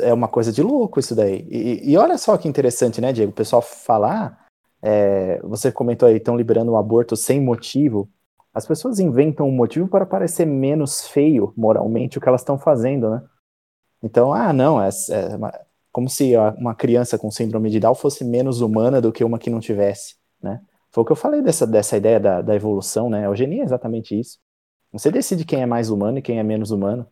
É 0.00 0.12
uma 0.12 0.28
coisa 0.28 0.52
de 0.52 0.62
louco 0.62 1.00
isso 1.00 1.14
daí. 1.14 1.44
E, 1.50 1.90
e 1.92 1.96
olha 1.96 2.16
só 2.16 2.36
que 2.36 2.46
interessante, 2.46 3.00
né, 3.00 3.12
Diego? 3.12 3.32
O 3.32 3.34
pessoal 3.34 3.60
falar, 3.60 4.46
é, 4.80 5.40
você 5.42 5.72
comentou 5.72 6.08
aí, 6.08 6.16
estão 6.16 6.36
liberando 6.36 6.70
o 6.70 6.76
aborto 6.76 7.16
sem 7.16 7.40
motivo. 7.40 8.08
As 8.52 8.64
pessoas 8.64 9.00
inventam 9.00 9.48
um 9.48 9.52
motivo 9.52 9.88
para 9.88 10.06
parecer 10.06 10.46
menos 10.46 11.08
feio 11.08 11.52
moralmente 11.56 12.18
o 12.18 12.20
que 12.20 12.28
elas 12.28 12.42
estão 12.42 12.56
fazendo, 12.56 13.10
né? 13.10 13.22
Então, 14.00 14.32
ah, 14.32 14.52
não, 14.52 14.80
é, 14.80 14.88
é 14.88 15.64
como 15.94 16.08
se 16.08 16.36
uma 16.58 16.74
criança 16.74 17.16
com 17.16 17.30
síndrome 17.30 17.70
de 17.70 17.78
Down 17.78 17.94
fosse 17.94 18.24
menos 18.24 18.60
humana 18.60 19.00
do 19.00 19.12
que 19.12 19.22
uma 19.22 19.38
que 19.38 19.48
não 19.48 19.60
tivesse, 19.60 20.16
né? 20.42 20.60
Foi 20.90 21.02
o 21.02 21.06
que 21.06 21.12
eu 21.12 21.16
falei 21.16 21.40
dessa, 21.40 21.64
dessa 21.64 21.96
ideia 21.96 22.18
da, 22.18 22.42
da 22.42 22.52
evolução, 22.52 23.08
né? 23.08 23.20
A 23.20 23.30
eugenia 23.30 23.62
é 23.62 23.64
exatamente 23.64 24.18
isso. 24.18 24.40
Você 24.92 25.08
decide 25.08 25.44
quem 25.44 25.62
é 25.62 25.66
mais 25.66 25.90
humano 25.90 26.18
e 26.18 26.22
quem 26.22 26.40
é 26.40 26.42
menos 26.42 26.72
humano. 26.72 27.06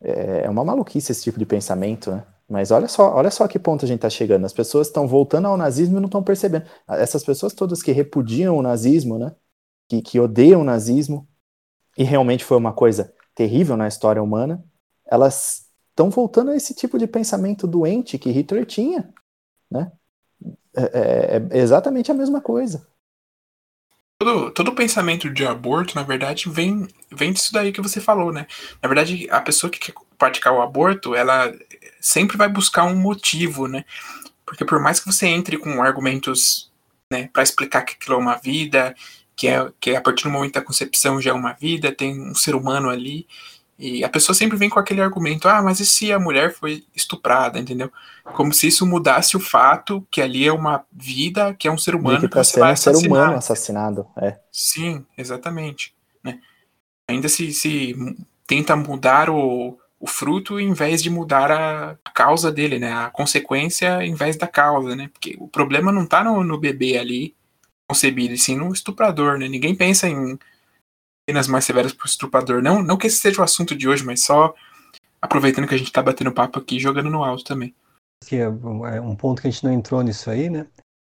É, 0.00 0.44
é 0.44 0.48
uma 0.48 0.64
maluquice 0.64 1.10
esse 1.10 1.24
tipo 1.24 1.40
de 1.40 1.44
pensamento, 1.44 2.12
né? 2.12 2.24
Mas 2.48 2.70
olha 2.70 2.86
só, 2.86 3.12
olha 3.16 3.32
só 3.32 3.44
a 3.44 3.48
que 3.48 3.58
ponto 3.58 3.84
a 3.84 3.88
gente 3.88 3.98
está 3.98 4.10
chegando. 4.10 4.44
As 4.44 4.52
pessoas 4.52 4.86
estão 4.86 5.08
voltando 5.08 5.48
ao 5.48 5.56
nazismo 5.56 5.96
e 5.96 6.00
não 6.00 6.06
estão 6.06 6.22
percebendo. 6.22 6.66
Essas 6.88 7.24
pessoas 7.24 7.52
todas 7.52 7.82
que 7.82 7.90
repudiam 7.90 8.56
o 8.56 8.62
nazismo, 8.62 9.18
né? 9.18 9.34
Que, 9.88 10.00
que 10.00 10.20
odeiam 10.20 10.60
o 10.60 10.64
nazismo, 10.64 11.26
e 11.98 12.04
realmente 12.04 12.44
foi 12.44 12.56
uma 12.56 12.72
coisa 12.72 13.12
terrível 13.34 13.76
na 13.76 13.88
história 13.88 14.22
humana, 14.22 14.64
elas 15.04 15.63
estão 15.94 16.10
voltando 16.10 16.50
a 16.50 16.56
esse 16.56 16.74
tipo 16.74 16.98
de 16.98 17.06
pensamento 17.06 17.66
doente 17.66 18.18
que 18.18 18.30
Hitler 18.30 18.66
tinha, 18.66 19.08
né? 19.70 19.92
É, 20.76 20.82
é, 20.82 21.58
é 21.58 21.58
exatamente 21.58 22.10
a 22.10 22.14
mesma 22.14 22.40
coisa. 22.40 22.86
Todo, 24.18 24.50
todo 24.50 24.74
pensamento 24.74 25.30
de 25.30 25.46
aborto, 25.46 25.94
na 25.94 26.02
verdade, 26.02 26.48
vem, 26.48 26.88
vem 27.10 27.32
disso 27.32 27.52
daí 27.52 27.72
que 27.72 27.80
você 27.80 28.00
falou, 28.00 28.32
né? 28.32 28.46
Na 28.82 28.88
verdade, 28.88 29.28
a 29.30 29.40
pessoa 29.40 29.70
que 29.70 29.78
quer 29.78 29.94
praticar 30.18 30.52
o 30.52 30.62
aborto, 30.62 31.14
ela 31.14 31.52
sempre 32.00 32.36
vai 32.36 32.48
buscar 32.48 32.84
um 32.84 32.96
motivo, 32.96 33.68
né? 33.68 33.84
Porque 34.44 34.64
por 34.64 34.80
mais 34.80 34.98
que 34.98 35.06
você 35.06 35.26
entre 35.26 35.56
com 35.58 35.82
argumentos 35.82 36.72
né, 37.10 37.28
para 37.32 37.42
explicar 37.42 37.82
que 37.82 37.94
aquilo 37.94 38.16
é 38.16 38.18
uma 38.18 38.36
vida, 38.36 38.94
que 39.36 39.48
é 39.48 39.72
que 39.80 39.94
a 39.94 40.00
partir 40.00 40.24
do 40.24 40.30
momento 40.30 40.54
da 40.54 40.62
concepção 40.62 41.20
já 41.20 41.30
é 41.30 41.34
uma 41.34 41.52
vida, 41.52 41.92
tem 41.92 42.20
um 42.20 42.34
ser 42.34 42.54
humano 42.54 42.90
ali, 42.90 43.26
e 43.78 44.04
a 44.04 44.08
pessoa 44.08 44.34
sempre 44.34 44.56
vem 44.56 44.70
com 44.70 44.78
aquele 44.78 45.00
argumento: 45.00 45.48
ah, 45.48 45.60
mas 45.60 45.80
e 45.80 45.86
se 45.86 46.12
a 46.12 46.18
mulher 46.18 46.52
foi 46.52 46.84
estuprada, 46.94 47.58
entendeu? 47.58 47.90
Como 48.34 48.52
se 48.52 48.68
isso 48.68 48.86
mudasse 48.86 49.36
o 49.36 49.40
fato 49.40 50.06
que 50.10 50.22
ali 50.22 50.46
é 50.46 50.52
uma 50.52 50.84
vida, 50.92 51.54
que 51.54 51.66
é 51.66 51.72
um 51.72 51.78
ser 51.78 51.94
humano. 51.94 52.20
que, 52.20 52.28
tá 52.28 52.44
sendo 52.44 52.66
um 52.66 52.76
ser 52.76 52.96
humano 52.96 53.34
assassinado, 53.34 54.06
é. 54.16 54.38
Sim, 54.50 55.04
exatamente. 55.18 55.94
Né? 56.22 56.38
Ainda 57.08 57.28
se, 57.28 57.52
se 57.52 57.94
tenta 58.46 58.76
mudar 58.76 59.28
o, 59.28 59.76
o 59.98 60.06
fruto 60.06 60.60
em 60.60 60.72
vez 60.72 61.02
de 61.02 61.10
mudar 61.10 61.50
a 61.50 61.96
causa 62.14 62.52
dele, 62.52 62.78
né? 62.78 62.92
A 62.92 63.10
consequência 63.10 64.04
em 64.04 64.14
vez 64.14 64.36
da 64.36 64.46
causa, 64.46 64.94
né? 64.94 65.10
Porque 65.12 65.36
o 65.40 65.48
problema 65.48 65.90
não 65.90 66.06
tá 66.06 66.22
no, 66.22 66.44
no 66.44 66.58
bebê 66.58 66.96
ali 66.96 67.34
concebido, 67.88 68.32
e 68.32 68.38
sim 68.38 68.56
no 68.56 68.72
estuprador, 68.72 69.36
né? 69.36 69.48
Ninguém 69.48 69.74
pensa 69.74 70.08
em 70.08 70.38
penas 71.26 71.48
mais 71.48 71.64
severas 71.64 71.92
para 71.92 72.04
o 72.04 72.08
estuprador. 72.08 72.62
Não, 72.62 72.82
não 72.82 72.96
que 72.96 73.06
esse 73.06 73.16
seja 73.16 73.40
o 73.40 73.44
assunto 73.44 73.74
de 73.74 73.88
hoje, 73.88 74.04
mas 74.04 74.24
só 74.24 74.54
aproveitando 75.20 75.66
que 75.66 75.74
a 75.74 75.78
gente 75.78 75.88
está 75.88 76.02
batendo 76.02 76.32
papo 76.32 76.58
aqui 76.58 76.78
jogando 76.78 77.10
no 77.10 77.24
alto 77.24 77.44
também. 77.44 77.74
Que 78.26 78.36
é, 78.36 78.44
é 78.44 79.00
um 79.00 79.16
ponto 79.16 79.40
que 79.40 79.48
a 79.48 79.50
gente 79.50 79.64
não 79.64 79.72
entrou 79.72 80.02
nisso 80.02 80.30
aí, 80.30 80.50
né? 80.50 80.66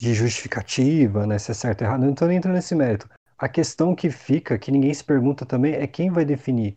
De 0.01 0.15
justificativa, 0.15 1.27
né? 1.27 1.39
Se 1.39 1.51
é 1.51 1.55
certo 1.55 1.83
ou 1.83 1.89
errado. 1.89 2.03
Não 2.03 2.13
estou 2.13 2.29
nem 2.29 2.37
entrando 2.37 2.55
nesse 2.55 2.75
mérito. 2.75 3.09
A 3.39 3.49
questão 3.49 3.95
que 3.95 4.11
fica, 4.11 4.59
que 4.59 4.71
ninguém 4.71 4.93
se 4.93 5.03
pergunta 5.03 5.45
também, 5.45 5.75
é 5.75 5.87
quem 5.87 6.11
vai 6.11 6.25
definir 6.25 6.77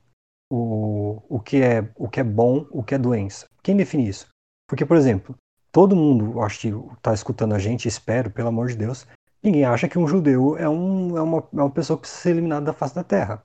o, 0.51 1.21
o, 1.29 1.39
que, 1.39 1.61
é, 1.61 1.89
o 1.95 2.09
que 2.09 2.19
é 2.19 2.23
bom, 2.23 2.65
o 2.71 2.83
que 2.83 2.95
é 2.95 2.97
doença. 2.97 3.47
Quem 3.61 3.75
define 3.75 4.07
isso? 4.07 4.27
Porque, 4.67 4.85
por 4.85 4.97
exemplo, 4.97 5.35
todo 5.71 5.95
mundo, 5.95 6.41
acho 6.41 6.59
que 6.59 6.67
está 6.97 7.13
escutando 7.13 7.53
a 7.53 7.59
gente, 7.59 7.87
espero, 7.87 8.31
pelo 8.31 8.49
amor 8.49 8.67
de 8.67 8.75
Deus, 8.75 9.05
Ninguém 9.47 9.63
acha 9.63 9.87
que 9.87 9.97
um 9.97 10.05
judeu 10.05 10.57
é, 10.57 10.67
um, 10.67 11.17
é, 11.17 11.21
uma, 11.21 11.37
é 11.37 11.61
uma 11.61 11.69
pessoa 11.69 11.95
que 11.95 12.01
precisa 12.01 12.21
ser 12.21 12.29
eliminada 12.31 12.65
da 12.65 12.73
face 12.73 12.93
da 12.93 13.01
terra. 13.01 13.41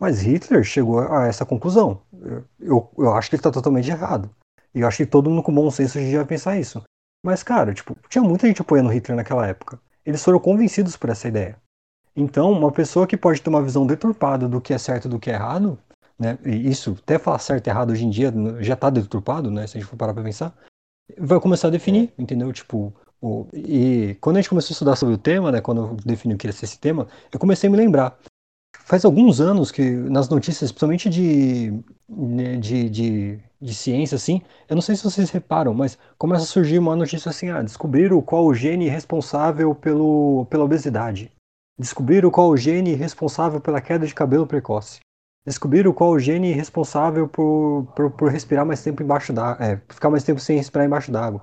Mas 0.00 0.22
Hitler 0.22 0.64
chegou 0.64 1.00
a 1.00 1.26
essa 1.26 1.44
conclusão. 1.44 2.00
Eu, 2.58 2.90
eu, 2.96 3.12
acho 3.12 3.28
que 3.28 3.36
ele 3.36 3.40
está 3.40 3.50
totalmente 3.50 3.90
errado. 3.90 4.30
E 4.74 4.80
eu 4.80 4.88
acho 4.88 4.96
que 4.96 5.06
todo 5.06 5.28
mundo 5.28 5.42
com 5.42 5.54
bom 5.54 5.70
senso 5.70 6.00
já 6.00 6.16
vai 6.16 6.26
pensar 6.26 6.58
isso. 6.58 6.82
Mas, 7.22 7.42
cara, 7.42 7.74
tipo, 7.74 7.94
tinha 8.08 8.24
muita 8.24 8.46
gente 8.46 8.62
apoiando 8.62 8.88
Hitler 8.88 9.18
naquela 9.18 9.46
época. 9.46 9.78
Eles 10.06 10.24
foram 10.24 10.40
convencidos 10.40 10.96
por 10.96 11.10
essa 11.10 11.28
ideia. 11.28 11.58
Então, 12.16 12.50
uma 12.50 12.72
pessoa 12.72 13.06
que 13.06 13.16
pode 13.16 13.42
ter 13.42 13.50
uma 13.50 13.62
visão 13.62 13.86
deturpada 13.86 14.48
do 14.48 14.62
que 14.62 14.72
é 14.72 14.78
certo 14.78 15.08
e 15.08 15.10
do 15.10 15.18
que 15.18 15.30
é 15.30 15.34
errado, 15.34 15.78
né? 16.18 16.38
E 16.42 16.70
isso, 16.70 16.96
até 17.02 17.18
falar 17.18 17.38
certo 17.38 17.66
e 17.66 17.70
errado 17.70 17.90
hoje 17.90 18.06
em 18.06 18.10
dia, 18.10 18.32
já 18.60 18.72
está 18.72 18.88
deturpado, 18.88 19.50
né? 19.50 19.66
Se 19.66 19.76
a 19.76 19.80
gente 19.80 19.90
for 19.90 19.96
parar 19.96 20.14
pra 20.14 20.22
pensar, 20.22 20.54
vai 21.18 21.38
começar 21.38 21.68
a 21.68 21.70
definir, 21.70 22.14
entendeu? 22.18 22.50
Tipo, 22.50 22.94
e 23.54 24.16
quando 24.20 24.36
a 24.36 24.40
gente 24.40 24.50
começou 24.50 24.72
a 24.72 24.74
estudar 24.74 24.96
sobre 24.96 25.14
o 25.14 25.18
tema, 25.18 25.50
né, 25.50 25.60
quando 25.60 25.80
eu 25.80 25.96
defini 26.04 26.34
o 26.34 26.36
que 26.38 26.46
ia 26.46 26.52
ser 26.52 26.66
esse 26.66 26.78
tema, 26.78 27.06
eu 27.32 27.38
comecei 27.38 27.68
a 27.68 27.70
me 27.70 27.76
lembrar. 27.76 28.18
Faz 28.84 29.04
alguns 29.04 29.40
anos 29.40 29.70
que 29.70 29.82
nas 29.90 30.28
notícias, 30.28 30.70
principalmente 30.70 31.08
de, 31.08 31.72
né, 32.06 32.56
de, 32.56 32.90
de, 32.90 33.38
de 33.60 33.74
ciência, 33.74 34.16
assim, 34.16 34.42
eu 34.68 34.74
não 34.74 34.82
sei 34.82 34.94
se 34.94 35.04
vocês 35.04 35.30
reparam, 35.30 35.72
mas 35.72 35.96
começa 36.18 36.42
a 36.42 36.46
surgir 36.46 36.78
uma 36.78 36.94
notícia 36.94 37.30
assim, 37.30 37.48
ah, 37.48 37.62
descobriram 37.62 38.20
qual 38.20 38.44
o 38.44 38.54
gene 38.54 38.88
responsável 38.88 39.74
pelo, 39.74 40.46
pela 40.50 40.64
obesidade. 40.64 41.32
Descobriram 41.78 42.30
qual 42.30 42.50
o 42.50 42.56
gene 42.56 42.94
responsável 42.94 43.60
pela 43.60 43.80
queda 43.80 44.06
de 44.06 44.14
cabelo 44.14 44.46
precoce. 44.46 45.00
Descobriram 45.46 45.92
qual 45.92 46.10
o 46.10 46.18
gene 46.18 46.52
responsável 46.52 47.26
por, 47.26 47.86
por, 47.96 48.10
por 48.10 48.30
respirar 48.30 48.66
mais 48.66 48.82
tempo 48.82 49.02
embaixo 49.02 49.32
d'água, 49.32 49.64
é, 49.64 49.76
ficar 49.88 50.10
mais 50.10 50.24
tempo 50.24 50.40
sem 50.40 50.56
respirar 50.56 50.86
embaixo 50.86 51.10
d'água. 51.10 51.42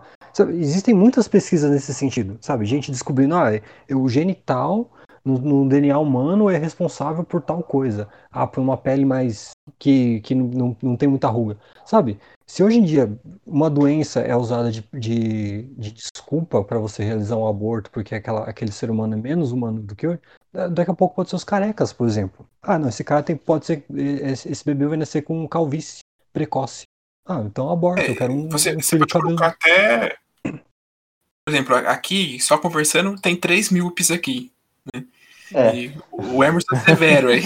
Existem 0.50 0.94
muitas 0.94 1.28
pesquisas 1.28 1.70
nesse 1.70 1.94
sentido, 1.94 2.38
sabe? 2.42 2.66
Gente 2.66 2.92
descobrindo, 2.92 3.36
ah, 3.36 3.50
o 3.94 4.08
gene 4.08 4.34
tal 4.34 4.90
no, 5.24 5.38
no, 5.38 5.70
DNA 5.70 5.98
humano 6.00 6.50
é 6.50 6.58
responsável 6.58 7.24
por 7.24 7.42
tal 7.42 7.62
coisa. 7.64 8.08
Ah, 8.32 8.48
por 8.48 8.62
uma 8.62 8.78
pele 8.78 9.06
mais. 9.06 9.52
que, 9.78 10.20
que 10.22 10.34
não, 10.36 10.76
não 10.82 10.96
tem 10.96 11.08
muita 11.08 11.28
ruga. 11.28 11.58
Sabe? 11.86 12.20
Se 12.48 12.64
hoje 12.64 12.80
em 12.80 12.84
dia 12.84 13.18
uma 13.46 13.70
doença 13.70 14.20
é 14.22 14.36
usada 14.36 14.72
de, 14.72 14.84
de, 14.94 15.64
de 15.64 15.92
desculpa 15.92 16.64
para 16.64 16.80
você 16.80 17.04
realizar 17.04 17.38
um 17.38 17.48
aborto 17.48 17.90
porque 17.92 18.16
aquela, 18.16 18.42
aquele 18.44 18.72
ser 18.72 18.90
humano 18.90 19.14
é 19.14 19.18
menos 19.18 19.52
humano 19.52 19.82
do 19.82 19.96
que 19.96 20.06
eu, 20.08 20.20
daqui 20.52 20.92
a 20.92 20.94
pouco 20.94 21.16
pode 21.16 21.30
ser 21.30 21.36
os 21.36 21.44
carecas, 21.44 21.94
por 21.94 22.08
exemplo. 22.08 22.46
Ah, 22.62 22.78
não, 22.78 22.90
esse 22.90 23.04
cara 23.04 23.24
tem, 23.24 23.36
pode 23.36 23.66
ser. 23.66 23.86
Esse 23.94 24.66
bebê 24.66 24.88
vai 24.88 24.98
nascer 24.98 25.22
com 25.22 25.48
calvície 25.48 26.00
precoce. 26.34 26.84
Ah, 27.32 27.44
então 27.46 27.72
aborta, 27.72 28.02
é, 28.02 28.12
eu 28.12 28.16
quero 28.16 28.34
um. 28.34 28.50
Você, 28.50 28.76
um 28.76 28.82
você 28.82 28.98
pode 28.98 29.12
cabelo. 29.12 29.36
colocar 29.36 29.56
até. 29.60 30.18
Por 30.44 31.52
exemplo, 31.54 31.76
aqui, 31.76 32.40
só 32.40 32.58
conversando, 32.58 33.20
tem 33.20 33.36
três 33.36 33.70
míopes 33.70 34.12
aqui. 34.12 34.52
Né? 34.94 35.06
É. 35.54 35.92
o 36.12 36.44
Emerson 36.44 36.76
Severo 36.86 37.30
aí. 37.30 37.44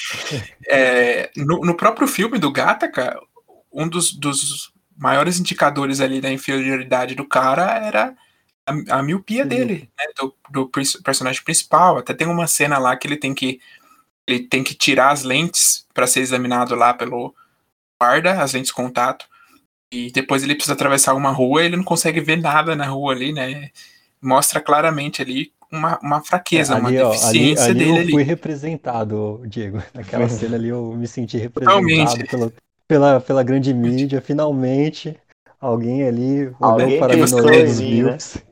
é, 0.68 1.30
no, 1.36 1.60
no, 1.60 1.74
próprio 1.74 2.06
filme 2.06 2.38
do 2.38 2.52
Gataca, 2.52 3.18
um 3.72 3.88
dos, 3.88 4.12
dos 4.12 4.72
maiores 4.96 5.38
indicadores 5.38 6.00
ali 6.00 6.20
da 6.20 6.30
inferioridade 6.30 7.14
do 7.14 7.24
cara 7.24 7.78
era 7.78 8.14
a, 8.66 8.98
a 8.98 9.02
miopia 9.02 9.42
uhum. 9.42 9.48
dele, 9.48 9.90
né, 9.96 10.04
do, 10.18 10.34
do, 10.50 10.70
personagem 11.02 11.42
principal. 11.42 11.98
Até 11.98 12.12
tem 12.12 12.26
uma 12.26 12.46
cena 12.46 12.78
lá 12.78 12.96
que 12.96 13.06
ele 13.06 13.16
tem 13.16 13.34
que 13.34 13.60
ele 14.26 14.40
tem 14.40 14.62
que 14.62 14.74
tirar 14.74 15.10
as 15.10 15.22
lentes 15.22 15.86
para 15.94 16.06
ser 16.06 16.20
examinado 16.20 16.74
lá 16.74 16.92
pelo 16.92 17.34
guarda, 18.00 18.42
as 18.42 18.52
lentes 18.52 18.68
de 18.68 18.74
contato. 18.74 19.26
E 19.92 20.10
depois 20.10 20.42
ele 20.42 20.54
precisa 20.54 20.74
atravessar 20.74 21.14
uma 21.14 21.30
rua 21.30 21.62
e 21.62 21.66
ele 21.66 21.76
não 21.76 21.84
consegue 21.84 22.20
ver 22.20 22.36
nada 22.36 22.76
na 22.76 22.86
rua 22.86 23.14
ali, 23.14 23.32
né? 23.32 23.70
Mostra 24.20 24.60
claramente 24.60 25.22
ali 25.22 25.52
uma, 25.72 25.98
uma 26.02 26.22
fraqueza, 26.22 26.74
é, 26.74 26.76
ali, 26.76 26.98
uma 26.98 27.10
deficiência 27.10 27.66
ó, 27.66 27.70
ali, 27.70 27.84
ali 27.84 27.92
dele. 27.92 28.08
Eu 28.08 28.10
fui 28.10 28.22
ali. 28.22 28.30
representado, 28.30 29.42
Diego. 29.46 29.82
Naquela 29.94 30.28
cena 30.28 30.56
ali 30.56 30.68
eu 30.68 30.92
me 30.94 31.06
senti 31.06 31.38
representado 31.38 32.26
pela, 32.28 32.52
pela, 32.86 33.20
pela 33.20 33.42
grande 33.42 33.72
mídia. 33.72 34.20
Finalmente, 34.20 35.16
alguém 35.60 36.06
ali 36.06 36.52
olhou 36.60 36.98
para 36.98 37.14
a 37.14 37.16
minoria 37.16 37.64
dos 37.64 37.80
Bills. 37.80 38.38
Né? 38.38 38.44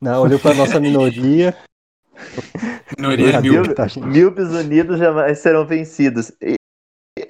Não, 0.00 0.22
olhou 0.22 0.38
para 0.38 0.50
a 0.50 0.54
nossa 0.54 0.80
minoria. 0.80 1.56
minoria 2.98 3.40
Milpes 3.40 4.48
unidos 4.48 4.98
jamais 4.98 5.38
serão 5.38 5.66
vencidos. 5.66 6.32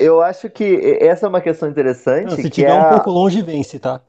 Eu 0.04 0.20
acho 0.20 0.50
que 0.50 0.98
essa 1.00 1.24
é 1.24 1.28
uma 1.28 1.40
questão 1.40 1.68
interessante. 1.68 2.30
Não, 2.30 2.36
se 2.36 2.50
tiver 2.50 2.68
é 2.68 2.74
um 2.74 2.90
pouco 2.90 3.10
longe, 3.10 3.40
vence, 3.40 3.78
tá? 3.78 4.02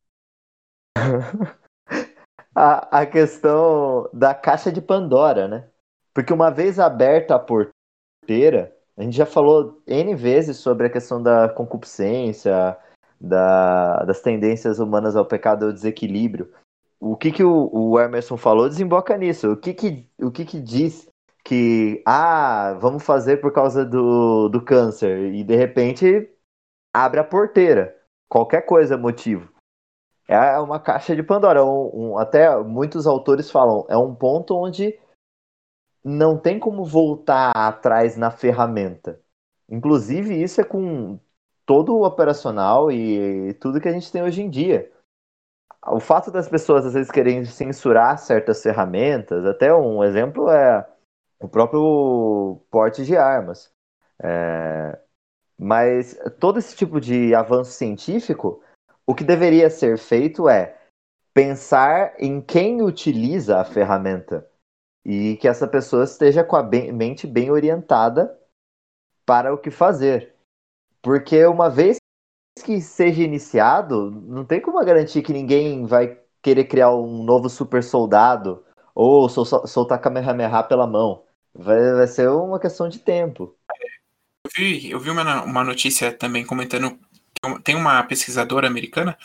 a, 2.53 3.01
a 3.01 3.05
questão 3.05 4.09
da 4.11 4.33
caixa 4.33 4.71
de 4.71 4.81
Pandora, 4.81 5.47
né? 5.47 5.69
Porque 6.13 6.33
uma 6.33 6.49
vez 6.51 6.79
aberta 6.79 7.35
a 7.35 7.39
porteira, 7.39 8.75
a 8.97 9.03
gente 9.03 9.15
já 9.15 9.25
falou 9.25 9.81
N 9.87 10.15
vezes 10.15 10.57
sobre 10.57 10.87
a 10.87 10.89
questão 10.89 11.23
da 11.23 11.47
concupiscência, 11.47 12.77
da, 13.19 14.03
das 14.03 14.21
tendências 14.21 14.79
humanas 14.79 15.15
ao 15.15 15.25
pecado 15.25 15.63
e 15.63 15.67
ao 15.67 15.73
desequilíbrio. 15.73 16.51
O 16.99 17.15
que, 17.15 17.31
que 17.31 17.43
o, 17.43 17.69
o 17.71 17.99
Emerson 17.99 18.35
falou 18.35 18.67
desemboca 18.67 19.17
nisso. 19.17 19.51
O 19.51 19.57
que, 19.57 19.73
que, 19.73 20.09
o 20.21 20.29
que, 20.29 20.43
que 20.43 20.59
diz 20.59 21.09
que, 21.45 22.01
ah, 22.07 22.75
vamos 22.81 23.03
fazer 23.03 23.37
por 23.37 23.53
causa 23.53 23.85
do, 23.85 24.49
do 24.49 24.59
câncer, 24.65 25.31
e 25.31 25.43
de 25.43 25.55
repente 25.55 26.27
abre 26.91 27.19
a 27.19 27.23
porteira. 27.23 27.95
Qualquer 28.27 28.63
coisa 28.63 28.95
é 28.95 28.97
motivo. 28.97 29.53
É 30.27 30.57
uma 30.57 30.79
caixa 30.79 31.15
de 31.15 31.21
Pandora. 31.21 31.63
Um, 31.63 32.13
um, 32.13 32.17
até 32.17 32.57
muitos 32.63 33.05
autores 33.05 33.51
falam, 33.51 33.85
é 33.87 33.95
um 33.95 34.15
ponto 34.15 34.55
onde 34.55 34.99
não 36.03 36.35
tem 36.35 36.59
como 36.59 36.83
voltar 36.83 37.51
atrás 37.51 38.17
na 38.17 38.31
ferramenta. 38.31 39.19
Inclusive, 39.69 40.41
isso 40.41 40.59
é 40.61 40.63
com 40.63 41.19
todo 41.63 41.95
o 41.95 42.05
operacional 42.05 42.91
e 42.91 43.53
tudo 43.55 43.79
que 43.79 43.87
a 43.87 43.91
gente 43.91 44.11
tem 44.11 44.23
hoje 44.23 44.41
em 44.41 44.49
dia. 44.49 44.91
O 45.87 45.99
fato 45.99 46.31
das 46.31 46.49
pessoas 46.49 46.87
às 46.87 46.93
vezes 46.93 47.11
querem 47.11 47.45
censurar 47.45 48.17
certas 48.17 48.63
ferramentas, 48.63 49.45
até 49.45 49.71
um 49.73 50.03
exemplo 50.03 50.49
é 50.49 50.87
o 51.39 51.47
próprio 51.47 52.61
porte 52.69 53.03
de 53.05 53.15
armas. 53.15 53.71
É... 54.21 54.99
Mas 55.57 56.17
todo 56.39 56.59
esse 56.59 56.75
tipo 56.75 56.99
de 56.99 57.33
avanço 57.33 57.71
científico, 57.71 58.61
o 59.05 59.15
que 59.15 59.23
deveria 59.23 59.69
ser 59.69 59.97
feito 59.97 60.49
é 60.49 60.77
pensar 61.33 62.13
em 62.19 62.41
quem 62.41 62.81
utiliza 62.81 63.59
a 63.59 63.65
ferramenta 63.65 64.47
e 65.05 65.37
que 65.37 65.47
essa 65.47 65.67
pessoa 65.67 66.03
esteja 66.03 66.43
com 66.43 66.55
a 66.55 66.63
bem, 66.63 66.91
mente 66.91 67.27
bem 67.27 67.51
orientada 67.51 68.37
para 69.25 69.53
o 69.53 69.57
que 69.57 69.69
fazer. 69.69 70.33
Porque 71.01 71.45
uma 71.45 71.69
vez 71.69 71.97
que 72.63 72.81
seja 72.81 73.21
iniciado, 73.21 74.09
não 74.11 74.45
tem 74.45 74.61
como 74.61 74.83
garantir 74.83 75.21
que 75.21 75.33
ninguém 75.33 75.85
vai 75.85 76.19
querer 76.41 76.65
criar 76.65 76.95
um 76.95 77.23
novo 77.23 77.49
super 77.49 77.83
soldado 77.83 78.63
ou 78.93 79.27
sol 79.27 79.45
soltar 79.45 79.99
Kamehameha 79.99 80.63
pela 80.63 80.87
mão. 80.87 81.24
Vai, 81.55 81.93
vai 81.93 82.07
ser 82.07 82.29
uma 82.29 82.59
questão 82.59 82.89
de 82.89 82.99
tempo. 82.99 83.55
Eu 84.43 84.51
vi, 84.55 84.91
eu 84.91 84.99
vi 84.99 85.09
uma, 85.09 85.43
uma 85.43 85.63
notícia 85.63 86.11
também 86.11 86.45
comentando 86.45 86.99
tem 87.63 87.75
uma 87.75 88.01
pesquisadora 88.03 88.67
americana 88.67 89.17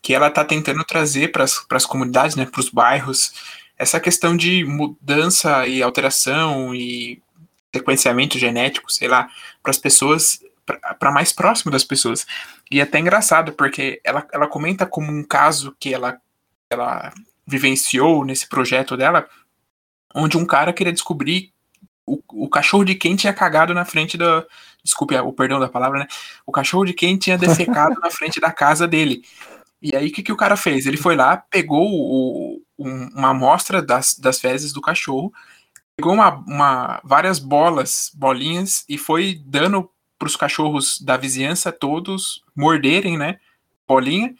que 0.00 0.14
ela 0.14 0.28
está 0.28 0.44
tentando 0.44 0.84
trazer 0.84 1.32
para 1.32 1.44
as 1.44 1.86
comunidades, 1.86 2.36
né, 2.36 2.46
para 2.46 2.60
os 2.60 2.70
bairros, 2.70 3.32
essa 3.76 4.00
questão 4.00 4.36
de 4.36 4.64
mudança 4.64 5.66
e 5.66 5.82
alteração 5.82 6.74
e 6.74 7.20
sequenciamento 7.74 8.38
genético, 8.38 8.90
sei 8.90 9.08
lá, 9.08 9.28
para 9.62 9.70
as 9.70 9.78
pessoas, 9.78 10.40
para 10.98 11.10
mais 11.10 11.32
próximo 11.32 11.70
das 11.70 11.84
pessoas. 11.84 12.26
E 12.70 12.80
é 12.80 12.84
até 12.84 12.98
engraçado, 12.98 13.52
porque 13.52 14.00
ela, 14.02 14.26
ela 14.32 14.46
comenta 14.46 14.86
como 14.86 15.12
um 15.12 15.22
caso 15.22 15.76
que 15.78 15.92
ela, 15.92 16.18
ela 16.70 17.12
vivenciou 17.46 18.24
nesse 18.24 18.48
projeto 18.48 18.96
dela, 18.96 19.28
onde 20.14 20.38
um 20.38 20.46
cara 20.46 20.72
queria 20.72 20.92
descobrir 20.92 21.52
o, 22.06 22.22
o 22.44 22.48
cachorro 22.48 22.84
de 22.84 22.94
quem 22.94 23.16
tinha 23.16 23.32
cagado 23.32 23.74
na 23.74 23.84
frente 23.84 24.16
da. 24.16 24.44
Desculpe 24.82 25.16
o 25.16 25.32
perdão 25.32 25.58
da 25.58 25.68
palavra, 25.68 25.98
né? 25.98 26.06
O 26.46 26.52
cachorro 26.52 26.84
de 26.84 26.94
quem 26.94 27.18
tinha 27.18 27.36
defecado 27.36 28.00
na 28.00 28.10
frente 28.10 28.40
da 28.40 28.52
casa 28.52 28.86
dele. 28.86 29.22
E 29.82 29.94
aí, 29.94 30.08
o 30.08 30.12
que, 30.12 30.22
que 30.22 30.32
o 30.32 30.36
cara 30.36 30.56
fez? 30.56 30.86
Ele 30.86 30.96
foi 30.96 31.16
lá, 31.16 31.36
pegou 31.36 31.86
o, 31.86 32.62
um, 32.78 33.08
uma 33.14 33.30
amostra 33.30 33.82
das, 33.82 34.14
das 34.14 34.40
fezes 34.40 34.72
do 34.72 34.80
cachorro, 34.80 35.32
pegou 35.96 36.14
uma, 36.14 36.30
uma, 36.46 37.00
várias 37.04 37.38
bolas, 37.38 38.10
bolinhas, 38.14 38.84
e 38.88 38.96
foi 38.96 39.40
dando 39.44 39.90
para 40.18 40.26
os 40.26 40.36
cachorros 40.36 40.98
da 41.00 41.16
vizinhança 41.16 41.70
todos 41.70 42.42
morderem, 42.54 43.18
né? 43.18 43.38
Bolinha. 43.86 44.34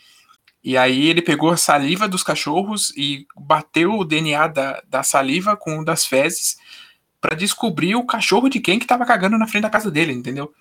E 0.65 0.77
aí 0.77 1.07
ele 1.07 1.23
pegou 1.23 1.51
a 1.51 1.57
saliva 1.57 2.09
dos 2.09 2.23
cachorros 2.23 2.93
e 2.97 3.27
bateu 3.37 3.93
o 3.93 4.05
DNA 4.05 4.49
da, 4.49 4.83
da 4.89 5.03
saliva 5.03 5.57
com 5.57 5.79
o 5.79 5.85
das 5.85 6.05
fezes 6.05 6.57
para 7.27 7.37
descobrir 7.37 7.97
o 7.97 8.07
cachorro 8.07 8.49
de 8.49 8.61
quem 8.61 8.79
que 8.79 8.87
tava 8.87 9.05
cagando 9.05 9.37
na 9.37 9.49
frente 9.49 9.65
da 9.65 9.71
casa 9.71 9.91
dele, 9.91 10.13
entendeu? 10.13 10.55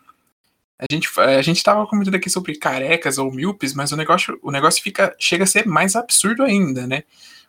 A 0.80 0.86
gente, 0.92 1.08
a 1.20 1.42
gente 1.44 1.64
tava 1.64 1.86
comentando 1.86 2.16
aqui 2.16 2.28
sobre 2.28 2.58
carecas 2.58 3.20
ou 3.20 3.32
míopes, 3.32 3.76
mas 3.76 3.92
o 3.92 3.96
negócio, 3.96 4.40
o 4.42 4.50
negócio 4.50 4.82
fica, 4.82 5.16
chega 5.20 5.44
a 5.44 5.48
ser 5.48 5.68
mais 5.68 5.96
absurdo 5.96 6.42
ainda, 6.42 6.88
né? 6.88 7.04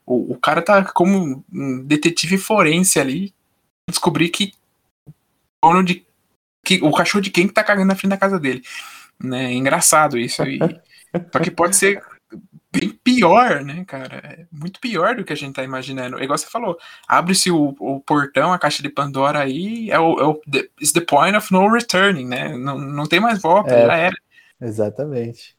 O, 0.05 0.35
o 0.35 0.39
cara 0.39 0.61
tá 0.61 0.85
como 0.85 1.43
um 1.51 1.83
detetive 1.83 2.37
forense 2.37 3.01
ali, 3.01 3.33
descobrir 3.89 4.29
que 4.29 4.53
dono 5.65 5.83
de 5.83 6.05
que 6.63 6.79
o 6.83 6.93
cachorro 6.93 7.23
de 7.23 7.31
quem 7.31 7.49
que 7.49 7.55
tá 7.55 7.65
cagando 7.65 7.89
na 7.89 7.97
frente 7.97 8.11
da 8.11 8.19
casa 8.19 8.39
dele. 8.39 8.63
Né? 9.19 9.47
É 9.47 9.55
engraçado 9.55 10.19
isso 10.19 10.43
aí. 10.43 10.59
Só 11.33 11.39
que 11.41 11.51
pode 11.51 11.75
ser 11.75 12.03
bem 12.73 12.91
pior, 12.91 13.65
né, 13.65 13.85
cara? 13.85 14.17
É 14.17 14.47
muito 14.51 14.81
pior 14.81 15.17
do 15.17 15.25
que 15.25 15.33
a 15.33 15.37
gente 15.37 15.55
tá 15.55 15.63
imaginando. 15.63 16.23
Igual 16.23 16.39
você 16.39 16.47
falou, 16.47 16.79
abre-se 17.07 17.51
o, 17.51 17.75
o, 17.79 18.01
portão, 18.01 18.53
a 18.53 18.59
caixa 18.59 18.83
de 18.83 18.89
Pandora 18.89 19.41
aí, 19.41 19.91
é 19.91 19.99
o, 19.99 20.21
é 20.21 20.25
o 20.25 20.35
the, 20.51 20.69
it's 20.81 20.93
the 20.93 21.01
point 21.01 21.37
of 21.37 21.53
no 21.53 21.69
returning, 21.69 22.27
né? 22.27 22.57
Não, 22.57 22.79
não 22.79 23.07
tem 23.07 23.21
mais 23.21 23.41
volta, 23.41 23.75
é, 23.75 23.87
já 23.87 23.97
era. 23.97 24.17
Exatamente. 24.61 25.57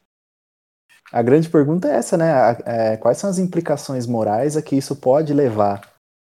A 1.10 1.22
grande 1.22 1.48
pergunta 1.48 1.88
é 1.88 1.96
essa, 1.96 2.16
né? 2.16 2.30
É, 2.64 2.96
quais 2.96 3.18
são 3.18 3.30
as 3.30 3.38
implicações 3.38 4.06
morais 4.06 4.56
a 4.56 4.62
que 4.62 4.76
isso 4.76 4.94
pode 4.96 5.32
levar, 5.32 5.80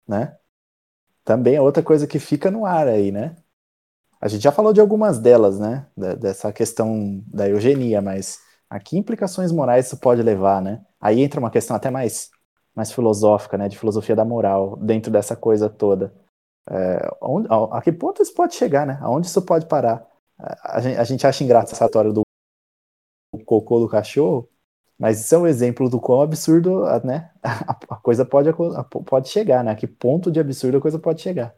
né? 0.08 0.36
Também 1.24 1.56
é 1.56 1.62
outra 1.62 1.82
coisa 1.82 2.06
que 2.06 2.20
fica 2.20 2.52
no 2.52 2.66
ar 2.66 2.88
aí, 2.88 3.12
né? 3.12 3.36
A 4.20 4.28
gente 4.28 4.44
já 4.44 4.52
falou 4.52 4.74
de 4.74 4.82
algumas 4.82 5.20
delas, 5.20 5.60
né? 5.60 5.88
Dessa 6.20 6.52
questão 6.52 7.24
da 7.28 7.48
eugenia, 7.48 8.02
mas 8.02 8.40
a 8.76 8.80
que 8.80 8.98
implicações 8.98 9.52
morais 9.52 9.88
isso 9.88 9.98
pode 9.98 10.22
levar, 10.22 10.62
né? 10.62 10.86
Aí 11.00 11.22
entra 11.22 11.40
uma 11.40 11.50
questão 11.50 11.76
até 11.76 11.90
mais, 11.90 12.30
mais 12.76 12.92
filosófica, 12.92 13.58
né? 13.58 13.70
De 13.70 13.78
filosofia 13.80 14.16
da 14.16 14.26
moral, 14.26 14.76
dentro 14.78 15.12
dessa 15.12 15.36
coisa 15.36 15.70
toda. 15.70 16.14
É, 16.70 17.10
onde, 17.22 17.48
a, 17.50 17.78
a, 17.78 17.82
que 17.82 17.92
ponto 17.92 18.22
isso 18.22 18.34
pode 18.34 18.56
chegar, 18.56 18.86
né? 18.86 19.00
Aonde 19.02 19.28
isso 19.28 19.42
pode 19.42 19.66
parar? 19.68 20.06
A, 20.38 20.78
a, 20.78 20.82
gente, 20.82 20.98
a 20.98 21.04
gente 21.06 21.26
acha 21.26 21.44
engraçado 21.44 22.14
do 22.14 22.24
cocô 23.46 23.80
do 23.80 23.88
cachorro, 23.88 24.50
mas 24.98 25.22
isso 25.22 25.36
é 25.36 25.38
um 25.38 25.48
exemplo 25.48 25.90
do 25.90 26.00
quão 26.00 26.22
absurdo 26.22 26.84
né? 27.04 27.32
a, 27.44 27.96
coisa 27.98 28.26
pode, 28.26 28.50
pode 29.06 29.30
chegar, 29.30 29.64
né? 29.64 29.72
A 29.72 29.76
que 29.76 29.88
ponto 29.88 30.30
de 30.32 30.40
absurdo 30.40 30.78
a 30.78 30.82
coisa 30.82 31.00
pode 31.00 31.22
chegar. 31.22 31.56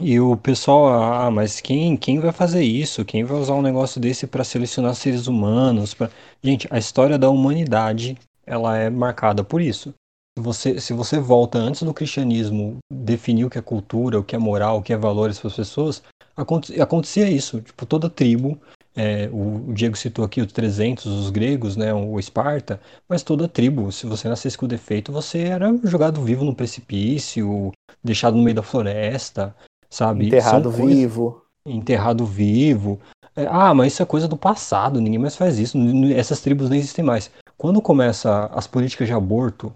E 0.00 0.18
o 0.18 0.36
pessoal, 0.36 0.88
ah, 0.88 1.30
mas 1.30 1.60
quem, 1.60 1.96
quem 1.96 2.18
vai 2.18 2.32
fazer 2.32 2.64
isso? 2.64 3.04
Quem 3.04 3.22
vai 3.22 3.38
usar 3.38 3.54
um 3.54 3.62
negócio 3.62 4.00
desse 4.00 4.26
para 4.26 4.42
selecionar 4.42 4.94
seres 4.94 5.28
humanos? 5.28 5.94
Pra... 5.94 6.10
Gente, 6.42 6.66
a 6.68 6.78
história 6.78 7.16
da 7.16 7.30
humanidade, 7.30 8.18
ela 8.44 8.76
é 8.76 8.90
marcada 8.90 9.44
por 9.44 9.60
isso. 9.60 9.94
Se 10.36 10.42
você, 10.42 10.80
se 10.80 10.92
você 10.92 11.20
volta 11.20 11.58
antes 11.58 11.84
do 11.84 11.94
cristianismo 11.94 12.78
definir 12.92 13.44
o 13.44 13.50
que 13.50 13.56
é 13.56 13.62
cultura, 13.62 14.18
o 14.18 14.24
que 14.24 14.34
é 14.34 14.38
moral, 14.38 14.78
o 14.78 14.82
que 14.82 14.92
é 14.92 14.96
valores 14.96 15.38
para 15.38 15.46
as 15.46 15.56
pessoas, 15.56 16.02
acontecia 16.36 17.30
isso. 17.30 17.60
Tipo, 17.60 17.86
toda 17.86 18.10
tribo, 18.10 18.60
é, 18.96 19.28
o, 19.32 19.70
o 19.70 19.72
Diego 19.72 19.96
citou 19.96 20.24
aqui 20.24 20.40
os 20.40 20.52
300, 20.52 21.06
os 21.06 21.30
gregos, 21.30 21.76
né, 21.76 21.94
o 21.94 22.18
Esparta, 22.18 22.80
mas 23.08 23.22
toda 23.22 23.46
tribo, 23.46 23.92
se 23.92 24.06
você 24.06 24.28
nascesse 24.28 24.58
com 24.58 24.66
defeito, 24.66 25.12
você 25.12 25.38
era 25.38 25.72
jogado 25.84 26.20
vivo 26.20 26.44
no 26.44 26.54
precipício, 26.54 27.70
deixado 28.02 28.36
no 28.36 28.42
meio 28.42 28.56
da 28.56 28.62
floresta 28.62 29.54
sabe? 29.94 30.26
Enterrado 30.26 30.70
vivo. 30.70 31.42
Enterrado 31.66 32.26
vivo. 32.26 33.00
É, 33.36 33.46
ah, 33.48 33.72
mas 33.72 33.92
isso 33.92 34.02
é 34.02 34.06
coisa 34.06 34.28
do 34.28 34.36
passado, 34.36 35.00
ninguém 35.00 35.18
mais 35.18 35.36
faz 35.36 35.58
isso. 35.58 35.78
Essas 36.14 36.40
tribos 36.40 36.68
nem 36.68 36.78
existem 36.78 37.04
mais. 37.04 37.30
Quando 37.56 37.80
começa 37.80 38.46
as 38.46 38.66
políticas 38.66 39.06
de 39.06 39.14
aborto 39.14 39.72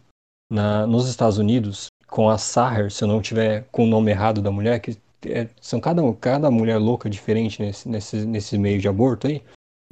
na, 0.51 0.87
nos 0.87 1.09
Estados 1.09 1.39
Unidos, 1.39 1.87
com 2.09 2.29
a 2.29 2.37
Saher, 2.37 2.91
se 2.91 3.05
eu 3.05 3.09
não 3.09 3.23
tiver 3.23 3.67
com 3.71 3.85
o 3.85 3.87
nome 3.87 4.11
errado 4.11 4.43
da 4.43 4.51
mulher, 4.51 4.81
que 4.81 4.99
é, 5.27 5.49
são 5.61 5.81
cada, 5.81 6.03
cada 6.15 6.51
mulher 6.51 6.79
louca 6.79 7.09
diferente 7.09 7.63
nesse, 7.63 7.89
nesse, 7.89 8.17
nesse 8.25 8.59
meio 8.59 8.81
de 8.81 8.89
aborto 8.89 9.27
aí, 9.27 9.43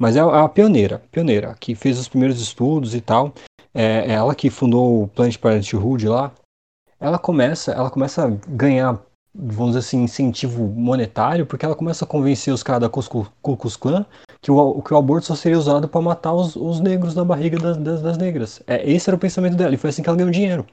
mas 0.01 0.16
é 0.16 0.20
a, 0.20 0.45
a 0.45 0.49
pioneira, 0.49 1.03
pioneira, 1.11 1.55
que 1.59 1.74
fez 1.74 1.99
os 1.99 2.09
primeiros 2.09 2.41
estudos 2.41 2.95
e 2.95 3.01
tal. 3.01 3.33
É, 3.74 4.07
é 4.07 4.12
ela 4.12 4.35
que 4.35 4.51
fundou 4.51 5.03
o 5.03 5.09
Planned 5.09 5.39
Parenthood 5.39 6.09
lá. 6.09 6.33
Ela 6.99 7.18
começa, 7.18 7.72
ela 7.72 7.91
começa 7.91 8.27
a 8.27 8.31
ganhar 8.49 9.01
vamos 9.39 9.74
dizer 9.74 9.80
assim, 9.80 10.03
incentivo 10.03 10.64
monetário, 10.64 11.47
porque 11.47 11.64
ela 11.64 11.74
começa 11.74 12.05
a 12.05 12.09
convencer 12.09 12.53
os 12.53 12.62
caras 12.62 12.82
da 12.82 12.89
Ku 12.89 13.26
Klux 13.43 13.76
Klan 13.76 14.07
que 14.41 14.51
o, 14.51 14.82
que 14.82 14.95
o 14.95 14.97
aborto 14.97 15.26
só 15.26 15.34
seria 15.34 15.59
usado 15.59 15.89
para 15.89 16.01
matar 16.01 16.32
os, 16.32 16.57
os, 16.57 16.80
negros 16.80 17.14
na 17.14 17.24
barriga 17.24 17.59
das, 17.59 17.76
das, 17.76 18.03
das, 18.03 18.18
negras. 18.18 18.62
É, 18.66 18.89
esse 18.89 19.11
era 19.11 19.16
o 19.16 19.18
pensamento 19.18 19.57
dela, 19.57 19.74
e 19.74 19.76
foi 19.76 19.91
assim 19.91 20.03
que 20.03 20.09
ela 20.09 20.16
ganhou 20.16 20.30
dinheiro. 20.30 20.64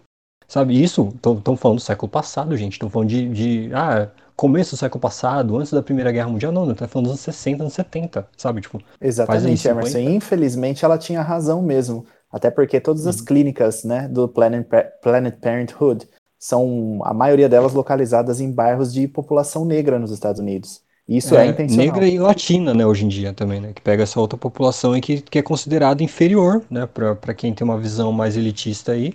Sabe, 0.48 0.82
isso, 0.82 1.12
estão 1.16 1.58
falando 1.58 1.78
do 1.78 1.84
século 1.84 2.10
passado, 2.10 2.56
gente, 2.56 2.74
estão 2.74 2.90
falando 2.90 3.10
de, 3.10 3.30
de, 3.30 3.72
ah, 3.74 4.10
começo 4.36 4.76
do 4.76 4.78
século 4.78 5.02
passado, 5.02 5.58
antes 5.58 5.72
da 5.72 5.82
Primeira 5.82 6.12
Guerra 6.12 6.30
Mundial, 6.30 6.52
não, 6.52 6.66
não 6.66 6.76
tá 6.76 6.88
falando 6.88 7.06
dos 7.06 7.14
anos 7.14 7.22
60, 7.22 7.64
anos 7.64 7.74
70, 7.74 8.28
sabe, 8.38 8.62
tipo... 8.62 8.80
Exatamente, 9.02 9.68
Emerson, 9.68 10.00
infelizmente 10.00 10.86
ela 10.86 10.98
tinha 10.98 11.22
razão 11.22 11.62
mesmo, 11.62 12.06
até 12.32 12.52
porque 12.52 12.80
todas 12.80 13.08
as 13.08 13.20
uhum. 13.20 13.26
clínicas, 13.26 13.84
né, 13.84 14.08
do 14.08 14.28
Planet, 14.28 14.68
Planet 15.02 15.36
Parenthood 15.40 16.08
são 16.44 17.00
a 17.06 17.14
maioria 17.14 17.48
delas 17.48 17.72
localizadas 17.72 18.42
em 18.42 18.52
bairros 18.52 18.92
de 18.92 19.08
população 19.08 19.64
negra 19.64 19.98
nos 19.98 20.12
Estados 20.12 20.42
Unidos. 20.42 20.84
Isso 21.08 21.38
é, 21.38 21.48
é 21.48 21.50
intencional. 21.50 21.86
Negra 21.86 22.06
e 22.06 22.20
latina, 22.20 22.74
né, 22.74 22.86
hoje 22.86 23.06
em 23.06 23.08
dia 23.08 23.32
também, 23.32 23.62
né, 23.62 23.72
que 23.72 23.82
pega 23.82 24.04
essa 24.04 24.20
outra 24.20 24.38
população 24.38 24.94
e 24.96 25.00
que, 25.00 25.22
que 25.22 25.40
é 25.40 25.42
considerada 25.42 26.04
inferior, 26.04 26.62
né, 26.70 26.86
para 26.86 27.34
quem 27.34 27.54
tem 27.54 27.64
uma 27.64 27.80
visão 27.80 28.12
mais 28.12 28.36
elitista 28.36 28.92
aí, 28.92 29.14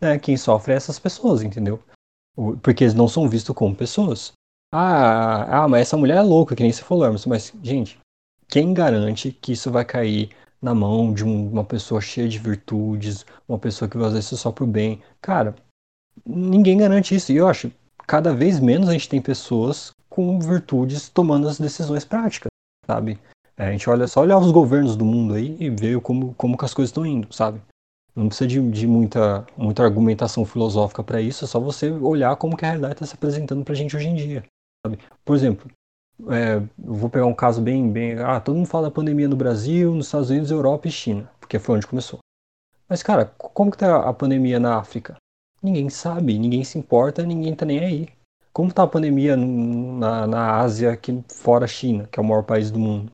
né, 0.00 0.18
quem 0.18 0.38
sofre 0.38 0.72
é 0.72 0.76
essas 0.76 0.98
pessoas, 0.98 1.42
entendeu? 1.42 1.78
Porque 2.62 2.84
eles 2.84 2.94
não 2.94 3.08
são 3.08 3.28
vistos 3.28 3.54
como 3.54 3.76
pessoas. 3.76 4.32
Ah, 4.72 5.64
ah, 5.64 5.68
mas 5.68 5.82
essa 5.82 5.98
mulher 5.98 6.16
é 6.16 6.22
louca, 6.22 6.56
que 6.56 6.62
nem 6.62 6.72
você 6.72 6.82
falou, 6.82 7.06
mas, 7.26 7.52
gente, 7.62 7.98
quem 8.48 8.72
garante 8.72 9.32
que 9.32 9.52
isso 9.52 9.70
vai 9.70 9.84
cair 9.84 10.30
na 10.62 10.74
mão 10.74 11.12
de 11.12 11.26
um, 11.26 11.50
uma 11.50 11.64
pessoa 11.64 12.00
cheia 12.00 12.26
de 12.28 12.38
virtudes, 12.38 13.26
uma 13.46 13.58
pessoa 13.58 13.86
que 13.86 13.98
vai 13.98 14.06
fazer 14.06 14.20
isso 14.20 14.36
só 14.38 14.50
pro 14.50 14.66
bem? 14.66 15.02
Cara, 15.20 15.54
ninguém 16.26 16.78
garante 16.78 17.14
isso. 17.14 17.32
E 17.32 17.36
eu 17.36 17.48
acho 17.48 17.70
cada 18.06 18.34
vez 18.34 18.58
menos 18.58 18.88
a 18.88 18.92
gente 18.92 19.08
tem 19.08 19.20
pessoas 19.20 19.92
com 20.08 20.38
virtudes 20.40 21.08
tomando 21.08 21.48
as 21.48 21.60
decisões 21.60 22.04
práticas, 22.04 22.50
sabe? 22.84 23.18
É, 23.56 23.68
a 23.68 23.70
gente 23.72 23.88
olha 23.88 24.08
só 24.08 24.22
olhar 24.22 24.38
os 24.38 24.50
governos 24.50 24.96
do 24.96 25.04
mundo 25.04 25.34
aí 25.34 25.56
e 25.60 25.70
ver 25.70 26.00
como, 26.00 26.34
como 26.34 26.58
que 26.58 26.64
as 26.64 26.74
coisas 26.74 26.90
estão 26.90 27.06
indo, 27.06 27.32
sabe? 27.32 27.60
Não 28.16 28.26
precisa 28.26 28.48
de, 28.48 28.70
de 28.70 28.86
muita, 28.86 29.46
muita 29.56 29.84
argumentação 29.84 30.44
filosófica 30.44 31.04
para 31.04 31.20
isso, 31.20 31.44
é 31.44 31.48
só 31.48 31.60
você 31.60 31.90
olhar 31.90 32.34
como 32.36 32.56
que 32.56 32.64
a 32.64 32.68
realidade 32.68 32.94
está 32.94 33.06
se 33.06 33.14
apresentando 33.14 33.64
para 33.64 33.74
a 33.74 33.76
gente 33.76 33.96
hoje 33.96 34.08
em 34.08 34.16
dia, 34.16 34.44
sabe? 34.84 34.98
Por 35.24 35.36
exemplo, 35.36 35.70
é, 36.28 36.60
vou 36.76 37.08
pegar 37.08 37.26
um 37.26 37.34
caso 37.34 37.62
bem, 37.62 37.90
bem... 37.90 38.18
Ah, 38.18 38.40
todo 38.40 38.56
mundo 38.56 38.66
fala 38.66 38.88
da 38.88 38.94
pandemia 38.94 39.28
no 39.28 39.36
Brasil, 39.36 39.94
nos 39.94 40.06
Estados 40.06 40.30
Unidos, 40.30 40.50
Europa 40.50 40.88
e 40.88 40.90
China, 40.90 41.30
porque 41.38 41.58
foi 41.58 41.76
onde 41.76 41.86
começou. 41.86 42.18
Mas, 42.88 43.04
cara, 43.04 43.26
como 43.36 43.70
que 43.70 43.78
tá 43.78 44.00
a 44.00 44.12
pandemia 44.12 44.58
na 44.58 44.76
África? 44.76 45.16
Ninguém 45.62 45.88
sabe, 45.88 46.38
ninguém 46.38 46.64
se 46.64 46.78
importa, 46.78 47.22
ninguém 47.24 47.54
tá 47.54 47.64
nem 47.64 47.78
aí. 47.80 48.08
Como 48.52 48.72
tá 48.72 48.82
a 48.82 48.86
pandemia 48.86 49.36
na, 49.36 50.26
na 50.26 50.56
Ásia, 50.58 50.92
aqui 50.92 51.22
fora 51.32 51.64
a 51.64 51.68
China, 51.68 52.06
que 52.10 52.18
é 52.18 52.22
o 52.22 52.26
maior 52.26 52.42
país 52.42 52.70
do 52.70 52.78
mundo? 52.78 53.10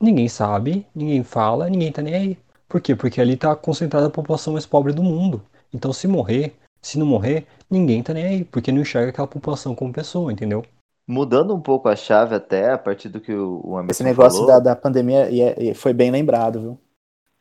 ninguém 0.00 0.28
sabe, 0.28 0.84
ninguém 0.94 1.22
fala, 1.22 1.68
ninguém 1.70 1.92
tá 1.92 2.02
nem 2.02 2.14
aí. 2.14 2.38
Por 2.68 2.80
quê? 2.80 2.94
Porque 2.96 3.20
ali 3.20 3.36
tá 3.36 3.54
concentrada 3.54 4.06
a 4.06 4.10
população 4.10 4.52
mais 4.54 4.66
pobre 4.66 4.92
do 4.92 5.02
mundo. 5.02 5.42
Então 5.72 5.92
se 5.92 6.06
morrer, 6.08 6.54
se 6.82 6.98
não 6.98 7.06
morrer, 7.06 7.46
ninguém 7.70 8.02
tá 8.02 8.12
nem 8.12 8.24
aí, 8.26 8.44
porque 8.44 8.72
não 8.72 8.80
enxerga 8.82 9.10
aquela 9.10 9.26
população 9.28 9.74
como 9.74 9.92
pessoa, 9.92 10.32
entendeu? 10.32 10.64
Mudando 11.08 11.54
um 11.56 11.60
pouco 11.60 11.88
a 11.88 11.96
chave 11.96 12.34
até, 12.36 12.70
a 12.70 12.78
partir 12.78 13.08
do 13.08 13.20
que 13.20 13.32
o 13.34 13.60
o 13.64 13.76
Esse 13.88 14.02
negócio 14.04 14.44
falou, 14.44 14.46
da, 14.46 14.60
da 14.60 14.76
pandemia 14.76 15.30
e 15.30 15.40
é- 15.40 15.62
e 15.70 15.74
foi 15.74 15.92
bem 15.92 16.10
lembrado, 16.10 16.60
viu? 16.60 16.80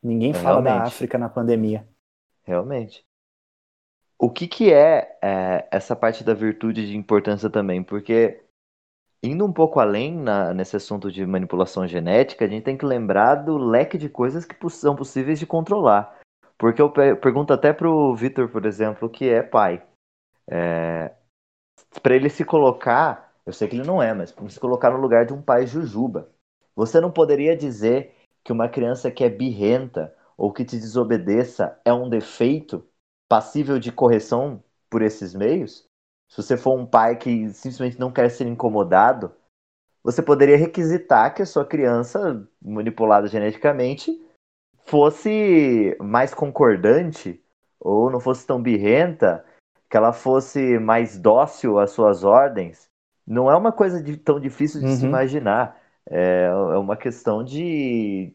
Ninguém 0.04 0.34
É, 0.34 0.40
fala 0.44 0.62
da 0.62 0.84
realmente. 0.84 0.86
África 0.86 1.18
na 1.18 1.30
pandemia. 1.30 1.88
Realmente. 2.48 3.06
O 4.20 4.30
que 4.32 4.48
que 4.48 4.74
é, 4.74 5.18
é, 5.22 5.68
essa 5.72 5.96
parte 5.96 6.24
da 6.24 6.34
virtude 6.34 6.88
de 6.88 6.98
importância 6.98 7.50
também? 7.50 7.84
Porque 7.84 8.42
indo 9.24 9.46
um 9.46 9.54
pouco 9.54 9.80
além 9.80 10.16
na- 10.16 10.54
nesse 10.54 10.76
assunto 10.76 11.12
de 11.12 11.26
manipulação 11.26 11.88
genética, 11.88 12.46
a 12.46 12.48
gente 12.48 12.64
tem 12.64 12.78
que 12.78 12.86
lembrar 12.86 13.36
do 13.36 13.58
leque 13.58 13.98
de 13.98 14.10
coisas 14.10 14.46
que 14.46 14.56
são 14.70 14.96
possíveis 14.96 15.40
de 15.40 15.46
controlar. 15.48 16.20
Porque 16.58 16.82
eu 16.82 16.92
pe- 16.92 17.16
pergunto 17.16 17.54
até 17.54 17.74
pro 17.74 18.16
Vitor, 18.16 18.50
por 18.50 18.66
exemplo, 18.66 19.10
que 19.10 19.30
é 19.30 19.44
pai. 19.44 19.84
É, 20.50 21.14
para 22.02 22.16
ele 22.16 22.30
se 22.30 22.46
colocar, 22.46 23.34
eu 23.46 23.54
sei 23.54 23.68
que 23.68 23.76
ele 23.76 23.88
não 23.88 24.02
é, 24.02 24.14
mas 24.14 24.32
para 24.32 24.48
se 24.50 24.60
colocar 24.60 24.92
no 24.92 24.98
lugar 24.98 25.26
de 25.26 25.34
um 25.34 25.42
pai 25.42 25.68
jujuba. 25.68 26.30
Você 26.76 27.00
não 27.02 27.12
poderia 27.12 27.56
dizer 27.56 28.16
que 28.44 28.52
uma 28.52 28.70
criança 28.70 29.12
que 29.12 29.24
é 29.24 29.30
birrenta 29.30 30.14
ou 30.38 30.52
que 30.54 30.64
te 30.66 30.78
desobedeça 30.78 31.80
é 31.84 31.92
um 31.94 32.10
defeito 32.10 32.88
passível 33.28 33.80
de 33.80 33.92
correção 33.92 34.64
por 34.90 35.02
esses 35.02 35.34
meios? 35.34 35.86
Se 36.30 36.42
você 36.42 36.58
for 36.58 36.78
um 36.78 36.86
pai 36.86 37.16
que 37.16 37.50
simplesmente 37.50 38.00
não 38.00 38.12
quer 38.12 38.30
ser 38.30 38.48
incomodado, 38.48 39.32
você 40.04 40.22
poderia 40.22 40.58
requisitar 40.58 41.34
que 41.34 41.42
a 41.42 41.46
sua 41.46 41.66
criança, 41.66 42.48
manipulada 42.62 43.28
geneticamente, 43.28 44.12
fosse 44.86 45.96
mais 46.00 46.34
concordante 46.34 47.42
ou 47.80 48.10
não 48.10 48.20
fosse 48.20 48.46
tão 48.46 48.62
birrenta, 48.62 49.46
que 49.90 49.96
ela 49.96 50.12
fosse 50.12 50.80
mais 50.80 51.18
dócil 51.18 51.80
às 51.80 51.92
suas 51.92 52.24
ordens. 52.24 52.90
Não 53.26 53.50
é 53.52 53.56
uma 53.56 53.72
coisa 53.72 54.02
de- 54.02 54.18
tão 54.18 54.40
difícil 54.40 54.82
de 54.82 54.88
se 54.90 55.04
Uhum. 55.04 55.10
imaginar. 55.10 55.82
É, 56.10 56.46
é 56.46 56.78
uma 56.78 56.96
questão 56.96 57.44
de 57.44 58.34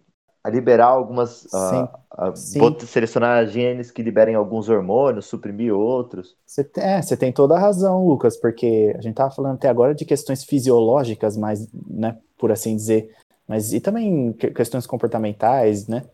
liberar 0.51 0.86
algumas. 0.86 1.47
Sim, 1.49 1.55
ah, 1.55 1.99
ah, 2.11 2.34
sim. 2.34 2.59
bot- 2.61 2.84
selecionar 2.86 3.47
genes 3.47 3.90
que 3.90 4.03
liberem 4.03 4.34
alguns 4.34 4.68
hormônios, 4.68 5.26
suprimir 5.26 5.74
outros. 5.74 6.36
Você 6.47 6.64
tem, 6.64 6.84
é, 6.84 7.01
você 7.03 7.16
tem 7.16 7.32
toda 7.32 7.55
a 7.55 7.59
razão, 7.59 8.07
Lucas, 8.07 8.36
porque 8.36 8.93
a 8.97 9.01
gente 9.01 9.14
tava 9.14 9.30
falando 9.30 9.55
até 9.55 9.68
agora 9.68 9.95
de 9.95 10.05
questões 10.05 10.45
fisiológicas, 10.45 11.36
mas, 11.36 11.68
né, 11.88 12.18
por 12.36 12.51
assim 12.51 12.74
dizer, 12.76 13.14
mas 13.47 13.72
e 13.72 13.80
também 13.80 14.32
que- 14.32 14.51
questões 14.51 14.86
comportamentais, 14.86 15.86
né, 15.86 16.05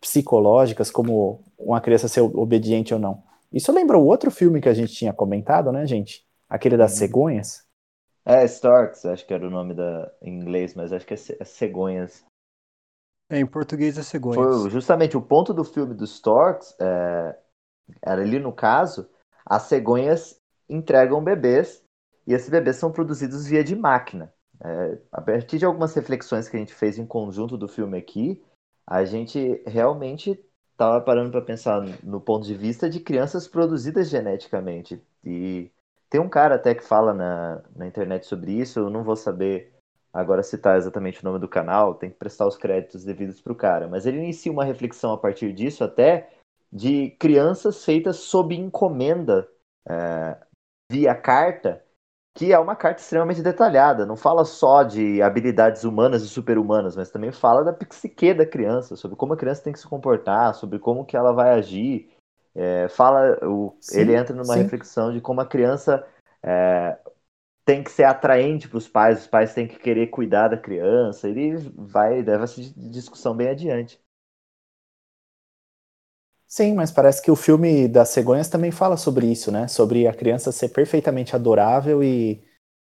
psicológicas, 0.00 0.90
como 0.90 1.40
uma 1.58 1.80
criança 1.80 2.08
ser 2.08 2.20
obediente 2.20 2.94
ou 2.94 3.00
não. 3.00 3.22
Isso 3.52 3.72
lembra 3.72 3.98
o 3.98 4.04
outro 4.04 4.30
filme 4.30 4.60
que 4.60 4.68
a 4.68 4.74
gente 4.74 4.92
tinha 4.92 5.12
comentado, 5.12 5.72
né, 5.72 5.86
gente? 5.86 6.24
Aquele 6.48 6.76
das 6.76 6.92
Uhum. 6.92 6.98
cegonhas. 6.98 7.64
É, 8.24 8.44
Storks, 8.44 9.06
acho 9.06 9.26
que 9.26 9.32
era 9.32 9.46
o 9.46 9.50
nome 9.50 9.74
da, 9.74 10.10
em 10.22 10.38
inglês, 10.38 10.74
mas 10.74 10.92
acho 10.92 11.06
que 11.06 11.14
é, 11.14 11.18
é 11.40 11.44
cegonhas. 11.44 12.24
É, 13.30 13.38
em 13.38 13.46
português 13.46 13.98
é 13.98 14.02
cegonhas. 14.02 14.62
Foi 14.62 14.70
justamente 14.70 15.16
o 15.16 15.22
ponto 15.22 15.52
do 15.52 15.64
filme 15.64 15.94
dos 15.94 16.14
Storks, 16.14 16.74
é, 16.80 17.38
era 18.02 18.22
ali 18.22 18.38
no 18.38 18.52
caso, 18.52 19.08
as 19.44 19.62
cegonhas 19.62 20.40
entregam 20.68 21.22
bebês 21.22 21.82
e 22.26 22.34
esses 22.34 22.48
bebês 22.48 22.76
são 22.76 22.92
produzidos 22.92 23.46
via 23.46 23.62
de 23.62 23.76
máquina. 23.76 24.32
É, 24.62 24.98
a 25.12 25.20
partir 25.20 25.58
de 25.58 25.64
algumas 25.64 25.94
reflexões 25.94 26.48
que 26.48 26.56
a 26.56 26.60
gente 26.60 26.74
fez 26.74 26.98
em 26.98 27.06
conjunto 27.06 27.56
do 27.56 27.68
filme 27.68 27.96
aqui, 27.96 28.42
a 28.86 29.04
gente 29.04 29.62
realmente 29.66 30.38
estava 30.72 31.00
parando 31.00 31.30
para 31.30 31.42
pensar 31.42 31.80
no 32.02 32.20
ponto 32.20 32.46
de 32.46 32.54
vista 32.54 32.88
de 32.88 33.00
crianças 33.00 33.46
produzidas 33.46 34.08
geneticamente. 34.08 35.02
E 35.24 35.70
tem 36.08 36.20
um 36.20 36.28
cara 36.28 36.54
até 36.54 36.74
que 36.74 36.82
fala 36.82 37.12
na, 37.12 37.62
na 37.76 37.86
internet 37.86 38.26
sobre 38.26 38.52
isso, 38.52 38.78
eu 38.78 38.90
não 38.90 39.04
vou 39.04 39.16
saber 39.16 39.77
agora 40.12 40.42
citar 40.42 40.76
exatamente 40.76 41.22
o 41.22 41.24
nome 41.24 41.38
do 41.38 41.48
canal, 41.48 41.94
tem 41.94 42.10
que 42.10 42.16
prestar 42.16 42.46
os 42.46 42.56
créditos 42.56 43.04
devidos 43.04 43.40
para 43.40 43.52
o 43.52 43.56
cara, 43.56 43.88
mas 43.88 44.06
ele 44.06 44.18
inicia 44.18 44.52
uma 44.52 44.64
reflexão 44.64 45.12
a 45.12 45.18
partir 45.18 45.52
disso 45.52 45.84
até 45.84 46.30
de 46.72 47.10
crianças 47.18 47.84
feitas 47.84 48.16
sob 48.16 48.54
encomenda 48.54 49.48
é, 49.88 50.36
via 50.90 51.14
carta, 51.14 51.82
que 52.36 52.52
é 52.52 52.58
uma 52.58 52.76
carta 52.76 53.00
extremamente 53.00 53.42
detalhada, 53.42 54.06
não 54.06 54.16
fala 54.16 54.44
só 54.44 54.82
de 54.82 55.20
habilidades 55.22 55.84
humanas 55.84 56.22
e 56.22 56.28
super-humanas, 56.28 56.94
mas 56.94 57.10
também 57.10 57.32
fala 57.32 57.64
da 57.64 57.72
psique 57.72 58.32
da 58.32 58.46
criança, 58.46 58.96
sobre 58.96 59.16
como 59.16 59.32
a 59.32 59.36
criança 59.36 59.62
tem 59.64 59.72
que 59.72 59.80
se 59.80 59.88
comportar, 59.88 60.54
sobre 60.54 60.78
como 60.78 61.04
que 61.04 61.16
ela 61.16 61.32
vai 61.32 61.50
agir, 61.50 62.10
é, 62.54 62.88
fala, 62.88 63.38
o, 63.44 63.74
Sim, 63.80 64.00
ele 64.00 64.14
entra 64.14 64.34
numa 64.34 64.54
sim. 64.54 64.62
reflexão 64.62 65.12
de 65.12 65.20
como 65.20 65.40
a 65.40 65.46
criança 65.46 66.06
é, 66.42 66.96
tem 67.68 67.82
que 67.82 67.90
ser 67.90 68.04
atraente 68.04 68.66
para 68.66 68.78
os 68.78 68.88
pais, 68.88 69.20
os 69.20 69.26
pais 69.26 69.52
têm 69.52 69.68
que 69.68 69.78
querer 69.78 70.06
cuidar 70.06 70.48
da 70.48 70.56
criança, 70.56 71.28
ele 71.28 71.54
vai, 71.76 72.22
leva 72.22 72.44
essa 72.44 72.62
discussão 72.74 73.36
bem 73.36 73.48
adiante. 73.48 74.00
Sim, 76.46 76.74
mas 76.74 76.90
parece 76.90 77.20
que 77.20 77.30
o 77.30 77.36
filme 77.36 77.86
das 77.86 78.08
cegonhas 78.08 78.48
também 78.48 78.70
fala 78.70 78.96
sobre 78.96 79.30
isso, 79.30 79.52
né? 79.52 79.68
Sobre 79.68 80.08
a 80.08 80.14
criança 80.14 80.50
ser 80.50 80.70
perfeitamente 80.70 81.36
adorável 81.36 82.02
e, 82.02 82.42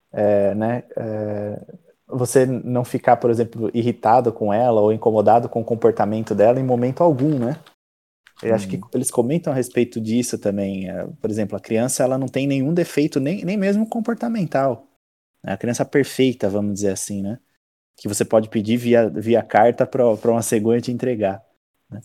é, 0.10 0.56
né, 0.56 0.84
é, 0.96 1.66
você 2.08 2.46
não 2.46 2.86
ficar, 2.86 3.18
por 3.18 3.30
exemplo, 3.30 3.70
irritado 3.74 4.32
com 4.32 4.54
ela 4.54 4.80
ou 4.80 4.94
incomodado 4.94 5.50
com 5.50 5.60
o 5.60 5.66
comportamento 5.66 6.34
dela 6.34 6.62
em 6.62 6.64
momento 6.64 7.04
algum, 7.04 7.38
né? 7.38 7.60
Eu 8.42 8.56
acho 8.56 8.68
que 8.68 8.78
Uhum. 8.78 8.90
eles 8.94 9.12
comentam 9.12 9.54
a 9.54 9.56
respeito 9.56 10.02
disso 10.02 10.38
também. 10.38 10.90
é, 10.90 11.06
Por 11.22 11.30
exemplo, 11.30 11.56
a 11.58 11.60
criança 11.60 12.04
ela 12.04 12.18
não 12.18 12.28
tem 12.28 12.48
nenhum 12.48 12.74
defeito, 12.74 13.20
nem, 13.20 13.44
nem 13.46 13.58
mesmo 13.58 13.88
comportamental. 13.88 14.88
É 15.44 15.54
a 15.54 15.58
criança 15.58 15.86
perfeita, 15.86 16.50
vamos 16.50 16.76
dizer 16.76 16.92
assim, 16.92 17.22
né? 17.22 17.40
Que 17.98 18.08
você 18.10 18.26
pode 18.26 18.50
pedir 18.50 18.78
via, 18.78 19.10
via 19.10 19.44
carta 19.44 19.86
para 19.88 20.06
uma 20.32 20.42
cegonha 20.44 20.82
te 20.82 20.92
entregar. 20.92 21.44
né? 21.90 22.02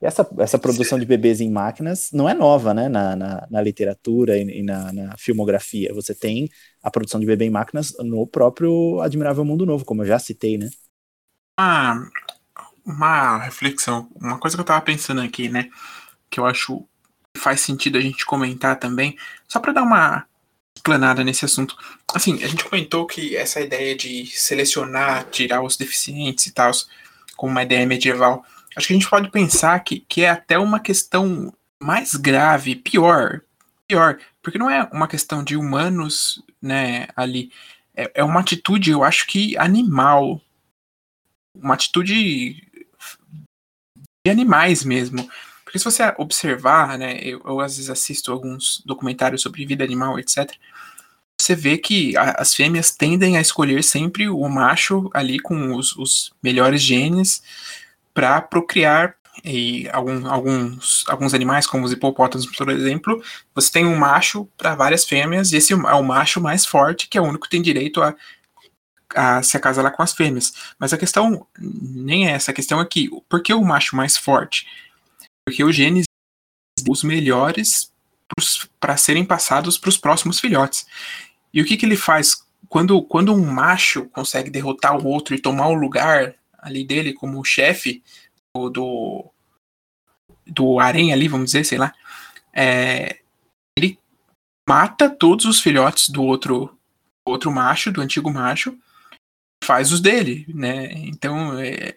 E 0.00 0.06
essa, 0.06 0.28
essa 0.38 0.58
produção 0.58 0.96
de 0.98 1.04
bebês 1.04 1.40
em 1.40 1.50
máquinas 1.50 2.10
não 2.12 2.28
é 2.28 2.34
nova, 2.34 2.72
né? 2.72 2.88
Na, 2.88 3.16
na, 3.16 3.46
na 3.50 3.60
literatura 3.60 4.36
e, 4.38 4.60
e 4.60 4.62
na, 4.62 4.92
na 4.92 5.16
filmografia. 5.18 5.92
Você 5.94 6.14
tem 6.14 6.48
a 6.82 6.90
produção 6.90 7.18
de 7.18 7.26
bebê 7.26 7.46
em 7.46 7.50
máquinas 7.50 7.92
no 8.00 8.26
próprio 8.26 9.00
Admirável 9.00 9.44
Mundo 9.44 9.66
Novo, 9.66 9.84
como 9.84 10.02
eu 10.02 10.06
já 10.06 10.18
citei, 10.18 10.56
né? 10.56 10.68
uma, 11.58 12.08
uma 12.88 13.36
reflexão, 13.36 14.08
uma 14.14 14.38
coisa 14.38 14.56
que 14.56 14.62
eu 14.62 14.64
tava 14.64 14.80
pensando 14.80 15.20
aqui, 15.20 15.50
né? 15.50 15.68
Que 16.30 16.40
eu 16.40 16.46
acho 16.46 16.82
que 17.34 17.40
faz 17.40 17.60
sentido 17.60 17.98
a 17.98 18.00
gente 18.00 18.24
comentar 18.24 18.78
também, 18.78 19.16
só 19.46 19.60
para 19.60 19.74
dar 19.74 19.82
uma 19.82 20.26
explanada 20.74 21.22
nesse 21.22 21.44
assunto. 21.44 21.76
Assim, 22.14 22.42
a 22.42 22.46
gente 22.46 22.64
comentou 22.64 23.06
que 23.06 23.36
essa 23.36 23.60
ideia 23.60 23.94
de 23.94 24.26
selecionar, 24.26 25.24
tirar 25.30 25.62
os 25.62 25.76
deficientes 25.76 26.46
e 26.46 26.52
tal, 26.52 26.70
como 27.36 27.52
uma 27.52 27.62
ideia 27.62 27.86
medieval, 27.86 28.42
acho 28.74 28.86
que 28.86 28.94
a 28.94 28.96
gente 28.96 29.10
pode 29.10 29.30
pensar 29.30 29.78
que, 29.80 30.00
que 30.08 30.22
é 30.22 30.30
até 30.30 30.58
uma 30.58 30.80
questão 30.80 31.52
mais 31.80 32.14
grave, 32.14 32.74
pior, 32.74 33.42
pior, 33.86 34.18
porque 34.42 34.58
não 34.58 34.70
é 34.70 34.88
uma 34.92 35.06
questão 35.06 35.44
de 35.44 35.56
humanos, 35.56 36.42
né, 36.60 37.08
ali, 37.14 37.52
é, 37.94 38.10
é 38.14 38.24
uma 38.24 38.40
atitude, 38.40 38.90
eu 38.90 39.04
acho 39.04 39.26
que 39.26 39.56
animal, 39.58 40.40
uma 41.54 41.74
atitude 41.74 42.67
de 44.24 44.30
animais 44.30 44.84
mesmo. 44.84 45.28
Porque 45.64 45.78
se 45.78 45.84
você 45.84 46.02
observar, 46.16 46.96
né, 46.98 47.18
eu, 47.22 47.42
eu 47.44 47.60
às 47.60 47.76
vezes 47.76 47.90
assisto 47.90 48.32
alguns 48.32 48.82
documentários 48.86 49.42
sobre 49.42 49.66
vida 49.66 49.84
animal, 49.84 50.18
etc. 50.18 50.50
Você 51.38 51.54
vê 51.54 51.76
que 51.76 52.16
a, 52.16 52.32
as 52.32 52.54
fêmeas 52.54 52.90
tendem 52.90 53.36
a 53.36 53.40
escolher 53.40 53.84
sempre 53.84 54.28
o 54.28 54.48
macho 54.48 55.10
ali 55.12 55.38
com 55.38 55.74
os, 55.74 55.94
os 55.96 56.32
melhores 56.42 56.80
genes 56.80 57.42
para 58.14 58.40
procriar. 58.40 59.14
E 59.44 59.88
algum, 59.90 60.26
alguns, 60.26 61.04
alguns 61.06 61.32
animais, 61.32 61.64
como 61.64 61.84
os 61.84 61.92
hipopótamos, 61.92 62.44
por 62.46 62.70
exemplo, 62.70 63.22
você 63.54 63.70
tem 63.70 63.86
um 63.86 63.94
macho 63.94 64.48
para 64.56 64.74
várias 64.74 65.04
fêmeas, 65.04 65.52
e 65.52 65.58
esse 65.58 65.72
é 65.72 65.76
o 65.76 66.02
macho 66.02 66.40
mais 66.40 66.66
forte, 66.66 67.06
que 67.08 67.16
é 67.16 67.20
o 67.20 67.24
único 67.24 67.44
que 67.44 67.50
tem 67.50 67.62
direito 67.62 68.02
a, 68.02 68.16
a 69.14 69.42
se 69.42 69.56
acasalar 69.56 69.92
com 69.92 70.02
as 70.02 70.12
fêmeas. 70.12 70.52
Mas 70.78 70.92
a 70.92 70.98
questão 70.98 71.46
nem 71.58 72.28
é 72.28 72.32
essa, 72.32 72.50
a 72.50 72.54
questão 72.54 72.80
é 72.80 72.84
que, 72.84 73.08
por 73.28 73.42
que 73.42 73.52
o 73.52 73.64
macho 73.64 73.96
mais 73.96 74.16
forte? 74.16 74.66
Porque 75.44 75.64
os 75.64 75.74
genes 75.74 76.04
os 76.86 77.02
melhores 77.02 77.92
para 78.78 78.96
serem 78.96 79.24
passados 79.24 79.78
para 79.78 79.88
os 79.88 79.96
próximos 79.96 80.38
filhotes. 80.38 80.86
E 81.52 81.62
o 81.62 81.64
que, 81.64 81.76
que 81.76 81.86
ele 81.86 81.96
faz? 81.96 82.46
Quando, 82.68 83.00
quando 83.02 83.32
um 83.32 83.44
macho 83.44 84.04
consegue 84.10 84.50
derrotar 84.50 84.96
o 84.96 85.06
outro 85.06 85.34
e 85.34 85.40
tomar 85.40 85.68
o 85.68 85.74
lugar 85.74 86.34
ali 86.58 86.84
dele 86.84 87.12
como 87.14 87.44
chefe 87.44 88.02
do, 88.54 88.68
do, 88.68 89.30
do 90.46 90.80
harém 90.80 91.12
ali, 91.12 91.28
vamos 91.28 91.46
dizer, 91.46 91.64
sei 91.64 91.78
lá, 91.78 91.94
é, 92.52 93.20
ele 93.76 93.98
mata 94.68 95.08
todos 95.08 95.46
os 95.46 95.60
filhotes 95.60 96.10
do 96.10 96.22
outro, 96.22 96.76
outro 97.24 97.50
macho, 97.50 97.90
do 97.90 98.02
antigo 98.02 98.30
macho, 98.30 98.76
faz 99.68 99.92
os 99.92 100.00
dele, 100.00 100.46
né? 100.48 100.90
Então 100.94 101.58
é, 101.58 101.94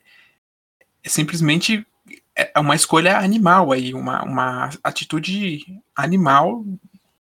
é 1.02 1.10
simplesmente 1.10 1.88
é 2.36 2.60
uma 2.60 2.76
escolha 2.76 3.18
animal 3.18 3.72
aí, 3.72 3.94
uma, 3.94 4.22
uma 4.24 4.70
atitude 4.84 5.66
animal 5.96 6.66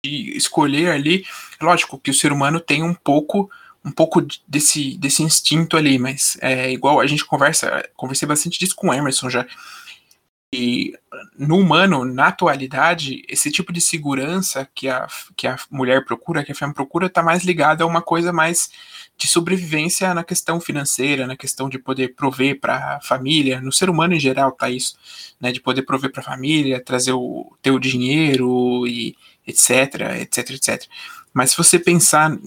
de 0.06 0.38
escolher 0.38 0.92
ali. 0.92 1.26
Lógico 1.60 1.98
que 1.98 2.12
o 2.12 2.14
ser 2.14 2.32
humano 2.32 2.60
tem 2.60 2.84
um 2.84 2.94
pouco 2.94 3.50
um 3.84 3.92
pouco 3.92 4.22
desse, 4.48 4.98
desse 4.98 5.24
instinto 5.24 5.76
ali, 5.76 5.98
mas 5.98 6.38
é 6.42 6.72
igual 6.72 7.00
a 7.00 7.08
gente 7.08 7.26
conversa, 7.26 7.90
conversei 7.96 8.28
bastante 8.28 8.60
disso 8.60 8.76
com 8.76 8.90
o 8.90 8.94
Emerson 8.94 9.30
já. 9.30 9.48
E 10.54 10.94
no 11.38 11.58
humano, 11.58 12.06
na 12.06 12.28
atualidade, 12.28 13.22
esse 13.28 13.52
tipo 13.52 13.74
de 13.74 13.82
segurança 13.82 14.68
que 14.74 14.88
a, 14.88 15.06
que 15.36 15.46
a 15.46 15.58
mulher 15.70 16.06
procura, 16.06 16.44
que 16.44 16.54
a 16.54 16.56
fêmea 16.56 16.74
procura, 16.74 17.08
está 17.08 17.22
mais 17.22 17.44
ligado 17.44 17.82
a 17.82 17.86
uma 17.86 18.02
coisa 18.02 18.32
mais 18.32 18.70
de 19.18 19.28
sobrevivência 19.28 20.14
na 20.14 20.24
questão 20.24 20.62
financeira, 20.62 21.28
na 21.28 21.36
questão 21.36 21.68
de 21.68 21.78
poder 21.78 22.16
prover 22.16 22.60
para 22.62 22.96
a 22.96 23.02
família. 23.02 23.60
No 23.60 23.74
ser 23.74 23.90
humano 23.90 24.14
em 24.14 24.20
geral 24.20 24.52
tá 24.54 24.70
isso, 24.70 24.96
né? 25.40 25.52
De 25.52 25.60
poder 25.60 25.82
prover 25.82 26.12
para 26.12 26.22
a 26.22 26.26
família, 26.26 26.84
trazer 26.84 27.12
o 27.12 27.52
teu 27.62 27.78
dinheiro 27.78 28.88
e 28.88 29.18
etc, 29.46 30.20
etc, 30.22 30.52
etc. 30.52 30.86
Mas 31.34 31.52
se 31.52 31.58
você 31.58 31.78
pensar 31.78 32.38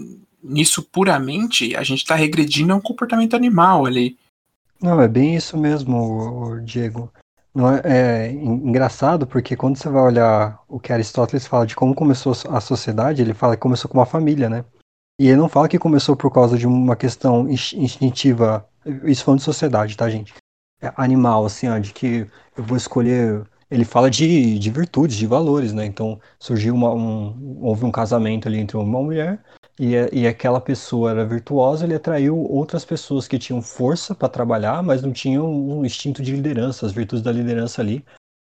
nisso 0.43 0.83
puramente, 0.83 1.77
a 1.77 1.83
gente 1.83 1.99
está 1.99 2.15
regredindo 2.15 2.73
a 2.73 2.77
um 2.77 2.81
comportamento 2.81 3.37
animal 3.37 3.85
ali. 3.85 4.17
Não, 4.81 5.01
é 5.01 5.09
bem 5.09 5.37
isso 5.37 5.59
mesmo, 5.59 6.59
Diego. 6.65 7.13
É, 7.85 8.29
é, 8.29 8.33
engraçado 8.33 9.27
porque 9.27 9.57
quando 9.57 9.77
você 9.77 9.89
vai 9.89 10.03
olhar 10.03 10.63
o 10.69 10.79
que 10.79 10.93
Aristóteles 10.93 11.47
fala 11.47 11.67
de 11.67 11.75
como 11.75 11.95
começou 11.95 12.33
a 12.49 12.61
sociedade, 12.61 13.23
ele 13.23 13.35
fala 13.35 13.57
que 13.57 13.63
começou 13.63 13.91
com 13.91 13.99
uma 13.99 14.07
família, 14.07 14.49
né? 14.49 14.65
E 15.21 15.27
ele 15.27 15.37
não 15.37 15.49
fala 15.49 15.69
que 15.69 15.79
começou 15.79 16.17
por 16.17 16.33
causa 16.33 16.57
de 16.57 16.67
uma 16.67 16.97
questão 16.97 17.49
instintiva, 17.49 18.67
isso 19.05 19.25
falando 19.25 19.41
de 19.41 19.45
sociedade, 19.45 19.97
tá, 19.97 20.09
gente? 20.09 20.33
É 20.81 20.93
animal, 20.97 21.45
assim, 21.45 21.69
ó, 21.69 21.79
de 21.79 21.93
que 21.93 22.27
eu 22.57 22.65
vou 22.65 22.77
escolher. 22.77 23.43
Ele 23.71 23.85
fala 23.85 24.11
de, 24.11 24.59
de 24.59 24.71
virtudes, 24.71 25.17
de 25.17 25.27
valores, 25.27 25.73
né? 25.73 25.85
Então 25.85 26.21
surgiu 26.39 26.75
uma, 26.75 26.93
um, 26.95 27.59
houve 27.63 27.85
um 27.85 27.91
casamento 27.91 28.49
ali 28.49 28.59
entre 28.59 28.77
uma 28.77 29.03
mulher 29.03 29.45
e, 29.81 29.95
e 30.13 30.27
aquela 30.27 30.61
pessoa 30.61 31.11
era 31.11 31.25
virtuosa, 31.25 31.87
ele 31.87 31.95
atraiu 31.95 32.39
outras 32.39 32.85
pessoas 32.85 33.27
que 33.27 33.39
tinham 33.39 33.63
força 33.63 34.15
para 34.15 34.29
trabalhar, 34.29 34.83
mas 34.83 35.01
não 35.01 35.11
tinham 35.11 35.51
um 35.51 35.87
instinto 35.87 36.23
de 36.23 36.33
liderança, 36.33 36.85
as 36.85 36.93
virtudes 36.93 37.25
da 37.25 37.33
liderança 37.33 37.81
ali, 37.81 38.05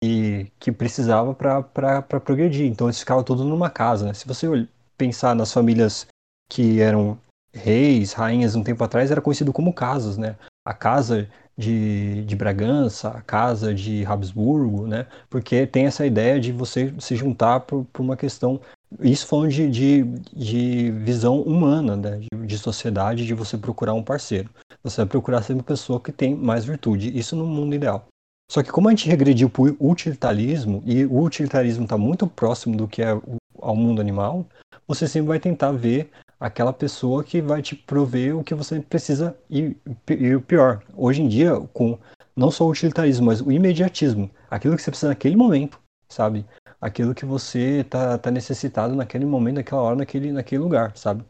e 0.04 0.46
que 0.60 0.72
precisava 0.72 1.34
para 1.34 2.04
progredir. 2.04 2.68
Então 2.68 2.86
eles 2.86 3.00
ficavam 3.00 3.24
todos 3.24 3.44
numa 3.44 3.72
casa. 3.72 4.06
Né? 4.06 4.14
Se 4.14 4.28
você 4.28 4.68
pensar 4.96 5.34
nas 5.34 5.52
famílias 5.52 6.06
que 6.48 6.80
eram 6.80 7.18
reis, 7.52 8.14
rainhas 8.14 8.54
um 8.54 8.64
tempo 8.64 8.84
atrás, 8.84 9.10
era 9.10 9.20
conhecido 9.20 9.52
como 9.52 9.74
casas, 9.74 10.20
né? 10.20 10.36
A 10.64 10.76
casa 10.76 11.28
de, 11.58 12.24
de 12.26 12.36
Bragança, 12.36 13.10
a 13.10 13.22
casa 13.22 13.74
de 13.74 14.06
Habsburgo, 14.06 14.86
né? 14.86 15.08
Porque 15.28 15.66
tem 15.66 15.88
essa 15.88 16.06
ideia 16.06 16.40
de 16.40 16.52
você 16.52 16.94
se 17.00 17.16
juntar 17.16 17.62
por, 17.62 17.86
por 17.92 18.04
uma 18.04 18.16
questão 18.16 18.62
isso 19.02 19.28
falando 19.28 19.50
de, 19.52 19.70
de, 19.70 20.04
de 20.34 20.92
visão 20.92 21.42
humana, 21.42 21.96
né? 21.96 22.20
de, 22.20 22.48
de, 22.48 22.58
sociedade, 22.58 23.26
de 23.26 23.34
você 23.34 23.58
procurar 23.58 23.94
um 23.94 24.04
parceiro. 24.04 24.50
Você 24.84 24.98
vai 24.98 25.06
procurar 25.06 25.42
sempre 25.42 25.62
uma 25.62 25.64
pessoa 25.64 26.00
que 26.00 26.12
tem 26.12 26.36
mais 26.36 26.66
virtude. 26.66 27.18
Isso 27.18 27.36
no 27.36 27.46
mundo 27.46 27.76
ideal. 27.76 28.08
Só 28.52 28.62
que 28.62 28.72
como 28.72 28.88
a 28.88 28.92
gente 28.92 29.10
regrediu 29.10 29.50
para 29.50 29.64
o 29.64 29.92
utilitarismo, 29.92 30.84
e 30.86 31.06
o 31.06 31.22
utilitarismo 31.22 31.84
está 31.84 31.98
muito 31.98 32.28
próximo 32.28 32.78
do 32.78 32.88
que 32.88 33.02
é 33.02 33.20
ao 33.60 33.76
mundo 33.76 34.00
animal, 34.00 34.46
você 34.88 35.08
sempre 35.08 35.30
vai 35.30 35.40
tentar 35.40 35.72
ver 35.72 36.12
aquela 36.40 36.72
pessoa 36.72 37.24
que 37.24 37.42
vai 37.42 37.62
te 37.62 37.76
prover 37.76 38.38
o 38.38 38.44
que 38.44 38.54
você 38.54 38.80
precisa 38.80 39.36
e, 39.50 39.76
e 40.10 40.36
o 40.36 40.42
pior. 40.42 40.84
Hoje 40.96 41.22
em 41.22 41.28
dia, 41.28 41.60
com 41.74 41.98
não 42.36 42.52
só 42.52 42.66
o 42.66 42.70
utilitarismo, 42.70 43.26
mas 43.26 43.42
o 43.42 43.52
imediatismo, 43.52 44.30
aquilo 44.50 44.76
que 44.76 44.82
você 44.82 44.92
precisa 44.92 45.10
naquele 45.10 45.36
momento, 45.36 45.80
sabe? 46.16 46.46
aquilo 46.86 47.16
que 47.16 47.26
você 47.26 47.84
tá, 47.90 48.18
tá 48.18 48.30
necessitado 48.30 48.96
naquele 48.96 49.26
momento, 49.26 49.56
naquela 49.56 49.82
hora, 49.82 49.96
naquele, 49.96 50.32
naquele 50.32 50.62
lugar, 50.62 50.96
sabe? 50.96 51.26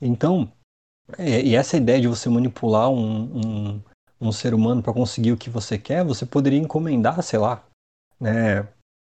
Então, 0.00 0.50
é, 1.18 1.42
e 1.42 1.54
essa 1.54 1.76
ideia 1.76 2.00
de 2.00 2.08
você 2.08 2.28
manipular 2.30 2.90
um, 2.90 3.24
um, 3.34 3.82
um 4.20 4.32
ser 4.32 4.54
humano 4.54 4.82
para 4.82 4.94
conseguir 4.94 5.32
o 5.32 5.36
que 5.36 5.50
você 5.50 5.76
quer, 5.76 6.04
você 6.04 6.24
poderia 6.24 6.58
encomendar, 6.58 7.22
sei 7.22 7.38
lá, 7.38 7.62
né? 8.18 8.66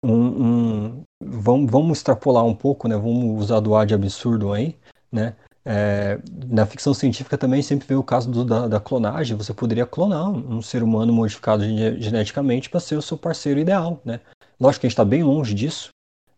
Um, 0.04 0.12
um, 0.12 1.02
vamos, 1.22 1.70
vamos 1.70 1.98
extrapolar 1.98 2.44
um 2.44 2.54
pouco, 2.54 2.86
né? 2.86 2.94
Vamos 2.94 3.42
usar 3.42 3.60
do 3.60 3.74
ar 3.74 3.86
de 3.86 3.94
absurdo 3.94 4.52
aí, 4.52 4.76
né? 5.10 5.34
É, 5.64 6.18
na 6.46 6.64
ficção 6.64 6.94
científica 6.94 7.36
também 7.36 7.60
sempre 7.62 7.86
vê 7.86 7.94
o 7.94 8.02
caso 8.02 8.30
do, 8.30 8.44
da, 8.44 8.68
da, 8.68 8.80
clonagem. 8.80 9.36
Você 9.36 9.52
poderia 9.52 9.84
clonar 9.84 10.30
um, 10.30 10.58
um 10.58 10.62
ser 10.62 10.82
humano 10.82 11.12
modificado 11.12 11.62
geneticamente 11.98 12.70
para 12.70 12.80
ser 12.80 12.96
o 12.96 13.02
seu 13.02 13.18
parceiro 13.18 13.58
ideal, 13.58 14.00
né? 14.04 14.20
Lógico 14.60 14.82
que 14.82 14.86
a 14.86 14.88
gente 14.88 14.94
está 14.94 15.04
bem 15.04 15.22
longe 15.22 15.54
disso, 15.54 15.90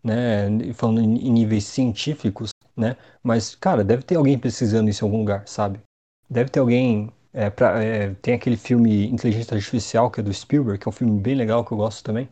né? 0.03 0.49
Falando 0.75 1.01
em 1.01 1.31
níveis 1.31 1.65
científicos, 1.65 2.51
né? 2.77 2.97
Mas, 3.23 3.55
cara, 3.55 3.83
deve 3.83 4.03
ter 4.03 4.17
alguém 4.17 4.39
pesquisando 4.39 4.91
isso 4.91 5.05
em 5.05 5.09
algum 5.09 5.19
lugar, 5.19 5.47
sabe? 5.47 5.81
Deve 6.29 6.51
ter 6.51 6.61
alguém. 6.61 7.13
É, 7.33 7.49
pra, 7.49 7.83
é, 7.83 8.13
tem 8.15 8.35
aquele 8.35 8.57
filme 8.57 9.07
Inteligência 9.07 9.55
Artificial, 9.55 10.11
que 10.11 10.21
é 10.21 10.23
do 10.23 10.35
Spielberg, 10.35 10.79
que 10.81 10.89
é 10.89 10.91
um 10.91 10.93
filme 10.93 11.21
bem 11.21 11.35
legal 11.35 11.65
que 11.65 11.73
eu 11.73 11.77
gosto 11.77 12.03
também. 12.03 12.29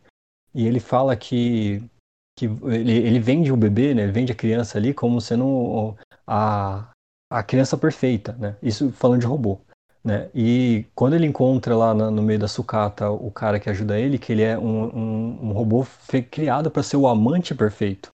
E 0.55 0.67
ele 0.67 0.81
fala 0.81 1.17
que, 1.17 1.83
que 2.37 2.47
ele, 2.47 2.93
ele 2.93 3.21
vende 3.21 3.53
o 3.53 3.57
bebê, 3.57 3.95
né? 3.95 4.03
Ele 4.03 4.13
vende 4.13 4.33
a 4.33 4.35
criança 4.35 4.77
ali 4.77 4.93
como 4.93 5.21
sendo 5.21 5.97
a, 6.27 6.91
a 7.31 7.43
criança 7.43 7.79
perfeita, 7.79 8.33
né? 8.35 8.57
Isso 8.63 8.91
falando 8.93 9.21
de 9.21 9.27
robô. 9.27 9.61
Né? 10.09 10.31
E 10.35 10.87
quando 10.95 11.17
ele 11.17 11.27
encontra 11.27 11.77
lá 11.77 11.93
no, 11.93 12.23
meio 12.23 12.39
da 12.39 12.49
sucata 12.49 13.11
o 13.11 13.31
cara 13.31 13.61
que 13.61 13.69
ajuda 13.69 14.01
ele, 14.01 14.19
que 14.19 14.33
ele 14.33 14.43
é 14.43 14.59
um, 14.59 14.85
um, 14.85 15.49
um 15.49 15.53
robô 15.53 15.87
criado 16.31 16.71
para 16.71 16.83
ser 16.83 16.97
o 16.97 17.07
amante 17.07 17.55
perfeito, 17.55 18.09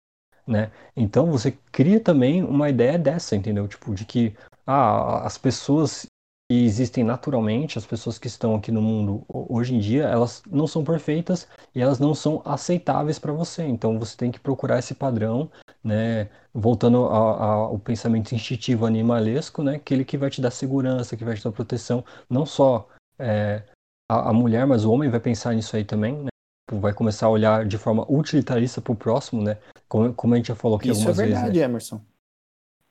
né? 0.47 0.71
Então 0.95 1.29
você 1.29 1.53
cria 1.69 1.99
também 1.99 2.43
uma 2.45 2.69
ideia 2.69 2.97
dessa, 2.97 3.35
entendeu? 3.35 3.67
Tipo, 3.67 3.93
de 3.93 4.05
que 4.05 4.33
ah, 4.65 5.25
as 5.25 5.37
pessoas 5.37 6.05
que 6.49 6.63
existem 6.63 7.03
naturalmente, 7.03 7.77
as 7.77 7.85
pessoas 7.85 8.17
que 8.17 8.27
estão 8.27 8.55
aqui 8.55 8.71
no 8.71 8.81
mundo 8.81 9.25
hoje 9.27 9.75
em 9.75 9.79
dia, 9.79 10.03
elas 10.03 10.43
não 10.49 10.67
são 10.67 10.85
perfeitas 10.85 11.45
e 11.75 11.81
elas 11.81 11.99
não 11.99 12.15
são 12.15 12.41
aceitáveis 12.45 13.19
para 13.19 13.33
você. 13.33 13.65
Então 13.65 13.99
você 13.99 14.15
tem 14.15 14.31
que 14.31 14.39
procurar 14.39 14.79
esse 14.79 14.93
padrão, 14.93 15.51
né? 15.83 16.29
Voltando 16.53 17.05
ao 17.05 17.77
pensamento 17.79 18.33
instintivo 18.33 18.85
animalesco, 18.85 19.63
né? 19.63 19.75
Aquele 19.75 20.03
que 20.05 20.17
vai 20.17 20.29
te 20.29 20.41
dar 20.41 20.51
segurança, 20.51 21.15
que 21.15 21.23
vai 21.23 21.35
te 21.35 21.43
dar 21.43 21.51
proteção, 21.51 22.03
não 22.29 22.45
só 22.45 22.87
é, 23.17 23.63
a, 24.09 24.29
a, 24.29 24.33
mulher, 24.33 24.65
mas 24.65 24.85
o 24.85 24.91
homem 24.91 25.09
vai 25.09 25.19
pensar 25.19 25.53
nisso 25.53 25.75
aí 25.75 25.83
também, 25.83 26.23
né? 26.23 26.29
Vai 26.71 26.93
começar 26.93 27.25
a 27.25 27.29
olhar 27.29 27.65
de 27.65 27.77
forma 27.77 28.05
utilitarista 28.09 28.81
para 28.81 28.93
o 28.93 28.95
próximo, 28.95 29.43
né? 29.43 29.57
Como, 29.87 30.13
como 30.13 30.33
a 30.33 30.37
gente 30.37 30.47
já 30.47 30.55
falou 30.55 30.77
aqui 30.77 30.89
Isso 30.89 30.99
algumas 30.99 31.17
vezes. 31.17 31.31
Isso 31.31 31.39
é 31.39 31.41
verdade, 31.41 31.59
vezes, 31.59 31.61
né? 31.61 31.65
Emerson. 31.65 32.01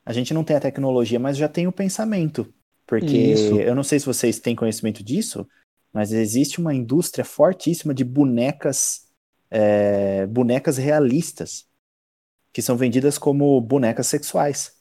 A 0.04 0.12
gente 0.12 0.34
não 0.34 0.44
tem 0.44 0.56
a 0.56 0.60
tecnologia, 0.60 1.18
mas 1.18 1.36
já 1.36 1.48
tem 1.48 1.66
o 1.66 1.72
pensamento. 1.72 2.52
Porque 2.86 3.16
Isso. 3.16 3.54
eu 3.54 3.74
não 3.74 3.84
sei 3.84 4.00
se 4.00 4.06
vocês 4.06 4.40
têm 4.40 4.56
conhecimento 4.56 5.04
disso, 5.04 5.46
mas 5.92 6.12
existe 6.12 6.60
uma 6.60 6.74
indústria 6.74 7.24
fortíssima 7.24 7.94
de 7.94 8.02
bonecas, 8.02 9.06
é, 9.50 10.26
bonecas 10.26 10.76
realistas, 10.76 11.69
que 12.52 12.62
são 12.62 12.76
vendidas 12.76 13.18
como 13.18 13.60
bonecas 13.60 14.06
sexuais. 14.06 14.72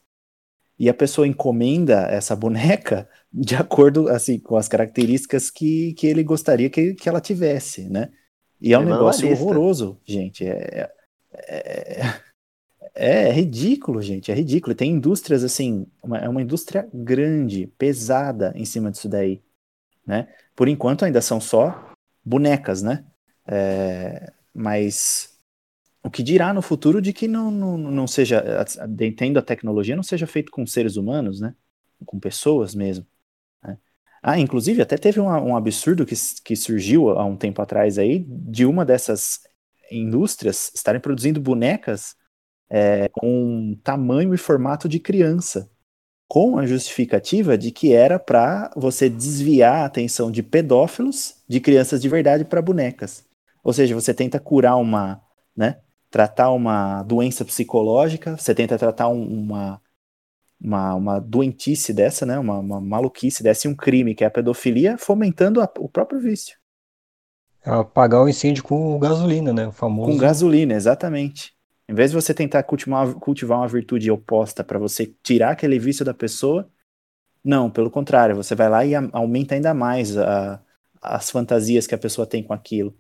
E 0.78 0.90
a 0.90 0.94
pessoa 0.94 1.28
encomenda 1.28 2.08
essa 2.10 2.36
boneca 2.36 3.10
de 3.32 3.56
acordo 3.56 4.08
assim 4.08 4.40
com 4.40 4.56
as 4.56 4.68
características 4.68 5.50
que, 5.50 5.94
que 5.94 6.08
ele 6.08 6.24
gostaria 6.24 6.70
que, 6.70 6.94
que 6.94 7.10
ela 7.10 7.22
tivesse, 7.22 7.90
né? 7.90 8.10
E 8.62 8.72
é, 8.72 8.76
é 8.76 8.80
um 8.80 8.86
negócio 8.86 9.30
horroroso, 9.32 10.00
gente. 10.06 10.46
É, 10.46 10.90
é, 11.32 12.02
é 12.02 12.30
é, 13.00 13.30
é 13.30 13.32
ridículo, 13.32 14.02
gente, 14.02 14.30
é 14.30 14.36
ridículo. 14.36 14.76
Tem 14.76 14.92
indústrias 14.92 15.44
assim, 15.44 15.88
uma, 16.04 16.18
é 16.18 16.28
uma 16.28 16.42
indústria 16.42 16.88
grande, 16.94 17.68
pesada 17.78 18.52
em 18.56 18.66
cima 18.66 18.92
disso 18.92 19.08
daí, 19.08 19.42
né? 20.06 20.28
Por 20.54 20.68
enquanto 20.68 21.06
ainda 21.06 21.22
são 21.22 21.40
só 21.40 21.94
bonecas, 22.24 22.82
né? 22.82 23.06
É, 23.48 24.32
mas 24.54 25.39
o 26.04 26.10
que 26.10 26.24
dirá 26.24 26.54
no 26.54 26.62
futuro 26.62 27.02
de 27.02 27.12
que 27.12 27.28
não, 27.28 27.52
não, 27.52 27.78
não 27.78 28.08
seja, 28.08 28.44
tendo 29.18 29.38
a 29.38 29.42
tecnologia, 29.42 29.96
não 29.96 30.04
seja 30.04 30.26
feito 30.26 30.52
com 30.52 30.66
seres 30.66 30.96
humanos, 30.96 31.42
né? 31.42 31.54
Com 32.06 32.20
pessoas 32.20 32.74
mesmo. 32.74 33.06
Né? 33.64 33.78
Ah, 34.24 34.40
inclusive 34.40 34.82
até 34.82 34.98
teve 34.98 35.20
um, 35.20 35.28
um 35.28 35.56
absurdo 35.58 36.06
que, 36.06 36.16
que 36.44 36.56
surgiu 36.56 37.10
há 37.10 37.26
um 37.26 37.36
tempo 37.36 37.62
atrás 37.62 37.98
aí, 37.98 38.26
de 38.28 38.66
uma 38.66 38.86
dessas 38.86 39.42
indústrias 39.92 40.72
estarem 40.74 41.02
produzindo 41.02 41.42
bonecas 41.42 42.16
é, 42.70 43.10
com 43.10 43.78
tamanho 43.84 44.34
e 44.34 44.38
formato 44.38 44.88
de 44.88 45.00
criança, 45.00 45.70
com 46.28 46.58
a 46.58 46.66
justificativa 46.66 47.58
de 47.58 47.72
que 47.72 47.92
era 47.92 48.20
para 48.20 48.72
você 48.76 49.10
desviar 49.10 49.82
a 49.82 49.86
atenção 49.86 50.32
de 50.32 50.44
pedófilos 50.44 51.44
de 51.48 51.60
crianças 51.60 52.02
de 52.02 52.08
verdade 52.08 52.46
para 52.46 52.62
bonecas. 52.62 53.26
Ou 53.64 53.74
seja, 53.74 53.96
você 53.96 54.14
tenta 54.14 54.40
curar 54.40 54.78
uma, 54.78 55.22
né, 55.58 55.82
tratar 56.10 56.52
uma 56.52 57.04
doença 57.04 57.46
psicológica, 57.46 58.38
você 58.38 58.56
tenta 58.56 58.78
tratar 58.78 59.10
um, 59.10 59.24
uma 59.24 59.82
uma, 60.62 60.94
uma 60.94 61.20
doentice 61.20 61.94
dessa, 61.94 62.26
né? 62.26 62.38
Uma, 62.38 62.60
uma 62.60 62.82
maluquice 62.82 63.42
dessa 63.42 63.68
e 63.68 63.72
um 63.72 63.76
crime, 63.76 64.14
que 64.14 64.24
é 64.24 64.28
a 64.28 64.32
pedofilia, 64.32 64.98
fomentando 64.98 65.62
a, 65.62 65.72
o 65.78 65.88
próprio 65.88 66.20
vício. 66.20 66.58
É 67.64 67.72
apagar 67.72 68.22
o 68.22 68.30
incêndio 68.30 68.64
com 68.64 69.00
gasolina, 69.00 69.54
né? 69.54 69.68
O 69.68 69.72
famoso. 69.72 70.12
Com 70.12 70.18
gasolina, 70.18 70.74
exatamente. 70.74 71.54
Em 71.88 71.94
vez 71.94 72.12
de 72.12 72.16
você 72.16 72.34
tentar 72.34 72.64
cultivar, 72.64 73.14
cultivar 73.16 73.60
uma 73.60 73.68
virtude 73.68 74.12
oposta 74.12 74.64
para 74.64 74.78
você 74.78 75.06
tirar 75.24 75.52
aquele 75.52 75.80
vício 75.80 76.06
da 76.06 76.14
pessoa, 76.14 76.70
não, 77.44 77.70
pelo 77.70 77.90
contrário, 77.90 78.36
você 78.36 78.54
vai 78.54 78.70
lá 78.70 78.86
e 78.86 78.94
aumenta 78.96 79.56
ainda 79.56 79.74
mais 79.74 80.18
a, 80.18 80.62
as 81.02 81.32
fantasias 81.32 81.88
que 81.88 81.96
a 81.96 81.98
pessoa 81.98 82.28
tem 82.28 82.44
com 82.44 82.54
aquilo. 82.54 82.96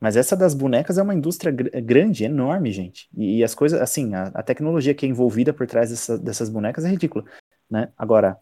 Mas 0.00 0.16
essa 0.16 0.36
das 0.36 0.54
bonecas 0.54 0.98
é 0.98 1.02
uma 1.02 1.14
indústria 1.14 1.52
gr 1.52 1.68
grande, 1.82 2.24
enorme, 2.24 2.70
gente. 2.72 3.08
E, 3.16 3.38
e, 3.38 3.44
as 3.44 3.54
coisas, 3.54 3.80
assim, 3.80 4.14
a, 4.14 4.24
a, 4.28 4.42
tecnologia 4.42 4.94
que 4.94 5.06
é 5.06 5.08
envolvida 5.08 5.52
por 5.52 5.66
trás 5.66 5.90
dessa, 5.90 6.18
dessas 6.18 6.48
bonecas 6.48 6.84
é 6.84 6.88
ridícula, 6.90 7.24
né? 7.70 7.92
Agora, 7.96 8.36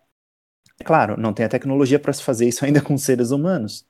é 0.80 0.84
claro, 0.84 1.16
não 1.16 1.32
tem 1.32 1.46
a 1.46 1.48
tecnologia 1.48 1.98
para 1.98 2.12
se 2.12 2.22
fazer 2.22 2.48
isso 2.48 2.64
ainda 2.66 2.82
com 2.82 2.96
seres 2.98 3.30
humanos, 3.30 3.86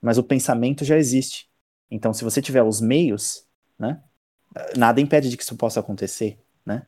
mas 0.00 0.18
o 0.18 0.24
pensamento 0.24 0.84
já 0.84 0.96
existe. 0.96 1.48
Então, 1.90 2.12
se 2.12 2.24
você 2.24 2.42
tiver 2.42 2.62
os 2.62 2.80
meios, 2.80 3.46
né? 3.78 4.02
Nada 4.76 5.00
impede 5.00 5.28
de 5.30 5.36
que 5.36 5.42
isso 5.42 5.56
possa 5.56 5.80
acontecer, 5.80 6.38
né? 6.64 6.86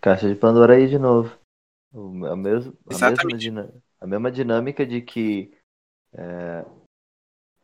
Caixa 0.00 0.28
de 0.28 0.34
Pandora 0.34 0.74
aí 0.74 0.88
de 0.88 0.98
novo. 0.98 1.38
A, 1.94 2.36
mesmo, 2.36 2.76
a, 2.86 3.10
mesma, 3.10 3.72
a 4.00 4.06
mesma 4.06 4.32
dinâmica 4.32 4.86
de 4.86 5.00
que 5.00 5.52
é, 6.14 6.64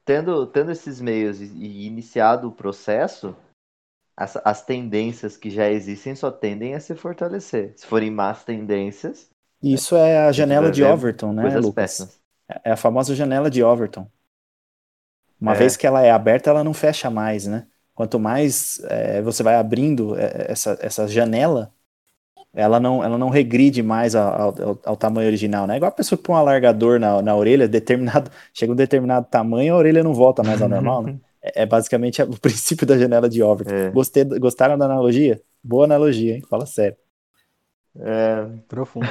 tendo, 0.09 0.47
tendo 0.47 0.73
esses 0.73 1.03
meios 1.03 1.39
e, 1.39 1.45
e 1.45 1.87
iniciado 1.87 2.49
o 2.49 2.53
processo, 2.53 3.37
as, 4.17 4.39
as, 4.43 4.65
tendências 4.65 5.37
que 5.37 5.51
já 5.51 5.69
existem 5.69 6.15
só 6.15 6.31
tendem 6.31 6.75
a 6.75 6.81
se 6.81 6.95
fortalecer. 6.95 7.75
Se 7.77 7.85
forem 7.85 8.11
más 8.11 8.43
tendências. 8.43 9.29
Isso 9.63 9.95
é 9.95 10.27
a 10.27 10.33
janela 10.33 10.71
de 10.71 10.83
Overton, 10.83 11.35
né, 11.35 11.43
Lucas? 11.59 11.75
Péssimas. 11.75 12.21
É 12.65 12.73
a 12.73 12.77
famosa 12.77 13.15
janela 13.15 13.51
de 13.51 13.63
Overton. 13.63 14.11
Uma 15.39 15.53
é. 15.53 15.57
vez 15.57 15.77
que 15.77 15.87
ela 15.87 16.03
é 16.03 16.11
aberta, 16.11 16.49
ela 16.49 16.65
não 16.65 16.73
fecha 16.73 17.11
mais, 17.11 17.47
né? 17.47 17.67
Quanto 17.95 18.19
mais 18.19 18.81
é, 18.85 19.21
você 19.21 19.43
vai 19.43 19.57
abrindo 19.57 20.19
é, 20.19 20.47
essa, 20.49 20.79
essa 20.81 21.07
janela, 21.07 21.71
ela 22.55 22.81
não, 22.81 23.05
ela 23.05 23.19
não 23.19 23.29
regride 23.29 23.83
mais 23.83 24.15
ao, 24.15 24.41
ao, 24.41 24.81
ao, 24.85 24.97
tamanho 24.97 25.29
original, 25.29 25.67
né? 25.67 25.77
Igual 25.77 25.91
a 25.91 25.95
pessoa 25.95 26.17
que 26.17 26.25
põe 26.25 26.35
um 26.35 26.39
alargador 26.39 26.99
na, 26.99 27.21
na 27.21 27.37
orelha, 27.37 27.69
determinado, 27.69 28.31
chega 28.53 28.73
um 28.73 28.77
determinado 28.77 29.27
tamanho, 29.31 29.75
a 29.75 29.77
orelha 29.77 30.03
não 30.03 30.15
volta 30.15 30.43
mais 30.43 30.61
ao 30.61 30.69
normal, 30.69 31.03
né? 31.03 31.19
É, 31.41 31.63
é 31.63 31.67
basicamente 31.67 32.21
o 32.21 32.35
princípio 32.41 32.85
da 32.85 32.99
janela 32.99 33.29
de 33.29 33.41
Overton. 33.41 33.73
É. 33.73 33.91
Gostei, 33.91 34.25
gostaram 34.25 34.77
da 34.77 34.87
analogia? 34.87 35.41
Boa 35.63 35.85
analogia, 35.85 36.35
hein? 36.35 36.43
Fala 36.51 36.67
sério. 36.67 36.97
É... 37.97 38.45
Profunda. 38.67 39.07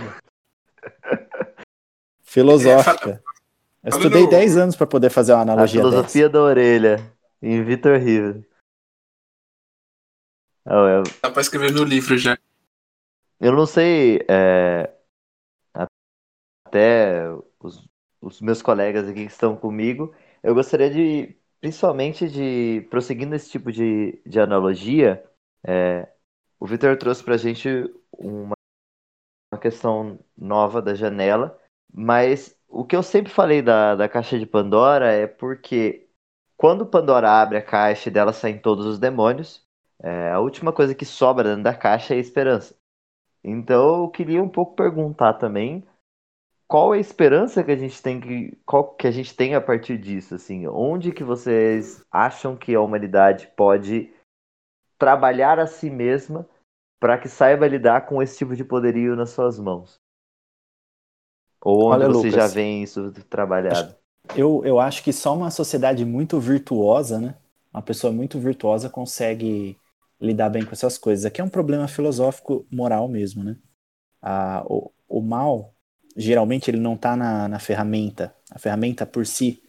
Filosófica. 2.21 3.23
Eu 3.81 3.89
estudei 3.89 4.27
10 4.27 4.57
anos 4.57 4.75
para 4.75 4.85
poder 4.85 5.09
fazer 5.09 5.31
uma 5.31 5.43
analogia. 5.43 5.79
A 5.79 5.83
filosofia 5.85 6.23
dessa. 6.23 6.33
da 6.33 6.41
orelha, 6.41 7.11
em 7.41 7.63
Vitor 7.63 7.97
Riva. 7.97 8.43
Oh, 10.65 11.03
Dá 11.21 11.31
pra 11.31 11.41
escrever 11.41 11.71
no 11.71 11.85
livro 11.85 12.17
já. 12.17 12.37
Eu 13.39 13.53
não 13.53 13.65
sei 13.65 14.19
é, 14.27 14.91
até 16.65 17.29
os, 17.59 17.87
os, 18.21 18.41
meus 18.41 18.61
colegas 18.61 19.07
aqui 19.07 19.25
que 19.25 19.31
estão 19.31 19.55
comigo, 19.55 20.13
eu 20.43 20.53
gostaria 20.53 20.89
de, 20.89 21.37
principalmente 21.59 22.29
de, 22.29 22.87
prosseguindo 22.89 23.35
esse 23.35 23.49
tipo 23.49 23.71
de, 23.71 24.21
de 24.25 24.39
analogia, 24.39 25.23
é, 25.63 26.11
o 26.59 26.65
Vitor 26.65 26.97
trouxe 26.97 27.23
para 27.23 27.35
a 27.35 27.37
gente 27.37 27.69
uma, 28.11 28.55
uma 29.53 29.59
questão 29.59 30.19
nova 30.37 30.81
da 30.81 30.95
janela, 30.95 31.59
mas 31.93 32.57
o 32.67 32.85
que 32.85 32.95
eu 32.95 33.03
sempre 33.03 33.31
falei 33.31 33.61
da, 33.61 33.95
da 33.95 34.09
caixa 34.09 34.37
de 34.39 34.45
Pandora 34.45 35.11
é 35.11 35.27
porque 35.27 36.09
quando 36.57 36.85
Pandora 36.85 37.29
abre 37.31 37.57
a 37.57 37.61
caixa 37.61 38.09
e 38.09 38.11
dela 38.11 38.33
saem 38.33 38.59
todos 38.59 38.85
os 38.85 38.99
demônios, 38.99 39.65
é, 40.01 40.31
a 40.31 40.39
última 40.39 40.73
coisa 40.73 40.95
que 40.95 41.05
sobra 41.05 41.49
dentro 41.49 41.63
da 41.63 41.75
caixa 41.75 42.15
é 42.15 42.17
esperança. 42.17 42.75
Então 43.49 44.03
eu 44.03 44.09
queria 44.09 44.43
um 44.43 44.49
pouco 44.49 44.75
perguntar 44.75 45.35
também 45.35 45.87
qual 46.67 46.93
é 46.93 46.97
a 46.97 46.99
esperança 46.99 47.63
que 47.63 47.71
a 47.71 47.77
gente 47.77 48.03
tem 48.03 48.19
que 48.19 48.57
qual 48.65 48.93
que 48.93 49.07
a 49.07 49.11
gente 49.11 49.33
tem 49.33 49.55
a 49.55 49.61
partir 49.61 49.97
disso, 49.97 50.35
assim, 50.35 50.67
onde 50.67 51.13
que 51.13 51.23
vocês 51.23 52.03
acham 52.11 52.57
que 52.57 52.75
a 52.75 52.81
humanidade 52.81 53.47
pode 53.55 54.13
trabalhar 54.99 55.59
a 55.59 55.65
si 55.65 55.89
mesma 55.89 56.45
para 56.99 57.17
que 57.17 57.29
saiba 57.29 57.67
lidar 57.67 58.05
com 58.05 58.21
esse 58.21 58.37
tipo 58.37 58.53
de 58.53 58.65
poderio 58.65 59.15
nas 59.15 59.29
suas 59.29 59.57
mãos? 59.57 59.97
Ou 61.63 61.85
onde 61.85 62.03
Olha, 62.03 62.07
você 62.07 62.29
Lucas, 62.29 62.33
já 62.33 62.47
vem 62.47 62.83
isso 62.83 63.11
trabalhado? 63.29 63.95
Eu, 64.35 64.61
eu 64.65 64.77
acho 64.77 65.01
que 65.03 65.13
só 65.13 65.33
uma 65.33 65.49
sociedade 65.49 66.03
muito 66.03 66.37
virtuosa, 66.37 67.17
né? 67.17 67.35
Uma 67.73 67.81
pessoa 67.81 68.11
muito 68.11 68.37
virtuosa 68.39 68.89
consegue 68.89 69.77
lidar 70.19 70.49
bem 70.49 70.65
com 70.65 70.71
essas 70.71 70.97
coisas. 70.97 71.25
Aqui 71.25 71.41
é 71.41 71.43
um 71.43 71.49
problema 71.49 71.87
filosófico 71.87 72.65
moral 72.71 73.07
mesmo, 73.07 73.43
né? 73.43 73.57
Ah, 74.21 74.63
o, 74.67 74.91
o 75.07 75.21
mal, 75.21 75.73
geralmente, 76.15 76.69
ele 76.69 76.79
não 76.79 76.95
está 76.95 77.15
na, 77.15 77.47
na 77.47 77.59
ferramenta. 77.59 78.35
A 78.51 78.59
ferramenta 78.59 79.05
por 79.05 79.25
si, 79.25 79.61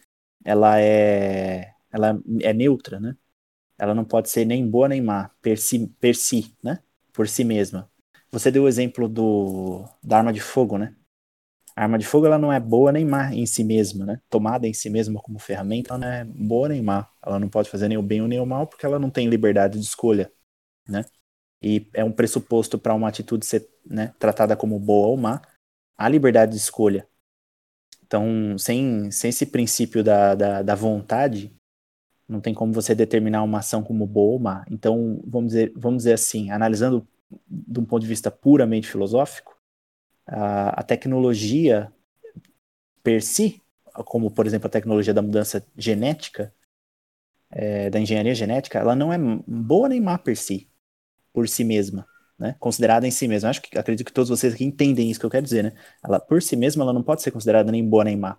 ela 0.44 0.80
é, 0.80 1.74
ela 1.92 2.20
é 2.40 2.52
neutra, 2.52 2.98
né? 2.98 3.16
Ela 3.78 3.94
não 3.94 4.04
pode 4.04 4.30
ser 4.30 4.44
nem 4.44 4.68
boa 4.68 4.88
nem 4.88 5.00
má, 5.00 5.30
per 5.40 5.58
si, 5.58 5.86
per 6.00 6.14
si 6.16 6.56
né? 6.62 6.80
Por 7.12 7.28
si 7.28 7.44
mesma. 7.44 7.90
Você 8.30 8.50
deu 8.50 8.64
o 8.64 8.68
exemplo 8.68 9.08
do, 9.08 9.84
da 10.02 10.18
arma 10.18 10.32
de 10.32 10.40
fogo, 10.40 10.78
né? 10.78 10.94
A 11.76 11.84
arma 11.84 11.98
de 11.98 12.06
fogo 12.06 12.26
ela 12.26 12.38
não 12.38 12.52
é 12.52 12.58
boa 12.58 12.90
nem 12.90 13.04
má 13.04 13.32
em 13.32 13.46
si 13.46 13.62
mesma, 13.62 14.04
né? 14.04 14.20
Tomada 14.28 14.66
em 14.66 14.74
si 14.74 14.90
mesma 14.90 15.20
como 15.20 15.38
ferramenta, 15.38 15.94
ela 15.94 15.98
não 15.98 16.08
é 16.08 16.24
boa 16.24 16.68
nem 16.68 16.82
má. 16.82 17.08
Ela 17.24 17.38
não 17.38 17.48
pode 17.48 17.70
fazer 17.70 17.88
nem 17.88 17.96
o 17.96 18.02
bem 18.02 18.20
ou 18.20 18.28
nem 18.28 18.40
o 18.40 18.46
mal 18.46 18.66
porque 18.66 18.84
ela 18.84 18.98
não 18.98 19.10
tem 19.10 19.28
liberdade 19.28 19.78
de 19.78 19.84
escolha 19.84 20.32
né? 20.88 21.04
E 21.62 21.88
é 21.92 22.04
um 22.04 22.12
pressuposto 22.12 22.78
para 22.78 22.94
uma 22.94 23.08
atitude 23.08 23.44
ser 23.44 23.68
né, 23.84 24.14
tratada 24.18 24.56
como 24.56 24.78
boa 24.78 25.08
ou 25.08 25.16
má, 25.16 25.42
a 25.96 26.08
liberdade 26.08 26.52
de 26.52 26.58
escolha. 26.58 27.08
Então, 28.06 28.56
sem, 28.56 29.10
sem 29.10 29.28
esse 29.28 29.44
princípio 29.44 30.02
da, 30.02 30.34
da, 30.34 30.62
da 30.62 30.74
vontade, 30.74 31.54
não 32.28 32.40
tem 32.40 32.54
como 32.54 32.72
você 32.72 32.94
determinar 32.94 33.42
uma 33.42 33.58
ação 33.58 33.82
como 33.82 34.06
boa 34.06 34.32
ou 34.32 34.38
má. 34.38 34.64
Então, 34.70 35.20
vamos 35.26 35.48
dizer, 35.48 35.72
vamos 35.76 35.98
dizer 35.98 36.12
assim, 36.12 36.50
analisando 36.50 37.06
de 37.46 37.80
um 37.80 37.84
ponto 37.84 38.02
de 38.02 38.08
vista 38.08 38.30
puramente 38.30 38.88
filosófico, 38.88 39.58
a, 40.26 40.80
a 40.80 40.82
tecnologia 40.82 41.92
per 43.02 43.22
si, 43.22 43.62
como 44.04 44.30
por 44.30 44.46
exemplo 44.46 44.68
a 44.68 44.70
tecnologia 44.70 45.12
da 45.12 45.22
mudança 45.22 45.66
genética, 45.76 46.54
é, 47.50 47.90
da 47.90 47.98
engenharia 47.98 48.34
genética, 48.34 48.78
ela 48.78 48.94
não 48.94 49.12
é 49.12 49.18
boa 49.46 49.88
nem 49.88 50.00
má 50.00 50.18
per 50.18 50.36
si 50.36 50.68
por 51.38 51.48
si 51.48 51.62
mesma, 51.62 52.04
né? 52.36 52.56
Considerada 52.58 53.06
em 53.06 53.12
si 53.12 53.28
mesma. 53.28 53.50
Acho 53.50 53.62
que 53.62 53.78
acredito 53.78 54.04
que 54.04 54.12
todos 54.12 54.28
vocês 54.28 54.54
aqui 54.54 54.64
entendem 54.64 55.08
isso 55.08 55.20
que 55.20 55.24
eu 55.24 55.30
quero 55.30 55.44
dizer, 55.44 55.62
né? 55.62 55.72
Ela 56.02 56.18
por 56.18 56.42
si 56.42 56.56
mesma 56.56 56.82
ela 56.82 56.92
não 56.92 57.00
pode 57.00 57.22
ser 57.22 57.30
considerada 57.30 57.70
nem 57.70 57.88
boa 57.88 58.02
nem 58.02 58.16
má. 58.16 58.36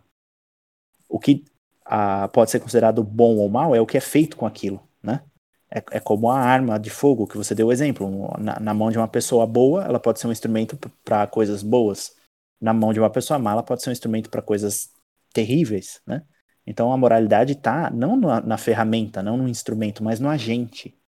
O 1.08 1.18
que 1.18 1.46
a, 1.86 2.28
pode 2.28 2.52
ser 2.52 2.60
considerado 2.60 3.02
bom 3.02 3.38
ou 3.38 3.48
mal 3.48 3.74
é 3.74 3.80
o 3.80 3.86
que 3.86 3.96
é 3.96 4.02
feito 4.02 4.36
com 4.36 4.46
aquilo, 4.46 4.86
né? 5.02 5.24
É, 5.72 5.82
é 5.92 6.00
como 6.02 6.30
a 6.30 6.38
arma 6.38 6.78
de 6.78 6.90
fogo 6.90 7.26
que 7.26 7.38
você 7.38 7.56
deu 7.56 7.68
o 7.68 7.72
exemplo. 7.72 8.10
Na, 8.38 8.60
na 8.60 8.74
mão 8.74 8.92
de 8.92 8.98
uma 8.98 9.08
pessoa 9.08 9.48
boa, 9.48 9.86
ela 9.86 9.98
pode 9.98 10.20
ser 10.20 10.28
um 10.28 10.32
instrumento 10.34 10.78
para 11.06 11.26
coisas 11.26 11.64
boas. 11.64 12.14
Na 12.60 12.74
mão 12.74 12.92
de 12.92 13.00
uma 13.00 13.10
pessoa 13.10 13.40
má, 13.40 13.54
ela 13.54 13.64
pode 13.64 13.82
ser 13.82 13.92
um 13.92 13.94
instrumento 13.94 14.30
para 14.30 14.42
coisas 14.42 14.92
terríveis, 15.32 16.02
né? 16.06 16.22
Então 16.68 16.92
a 16.92 16.98
moralidade 16.98 17.54
está 17.54 17.90
não 17.90 18.18
na, 18.18 18.42
na, 18.42 18.58
ferramenta, 18.58 19.24
não 19.24 19.38
no 19.38 19.48
instrumento, 19.48 20.04
mas 20.04 20.20
no 20.20 20.28
agente. 20.28 20.99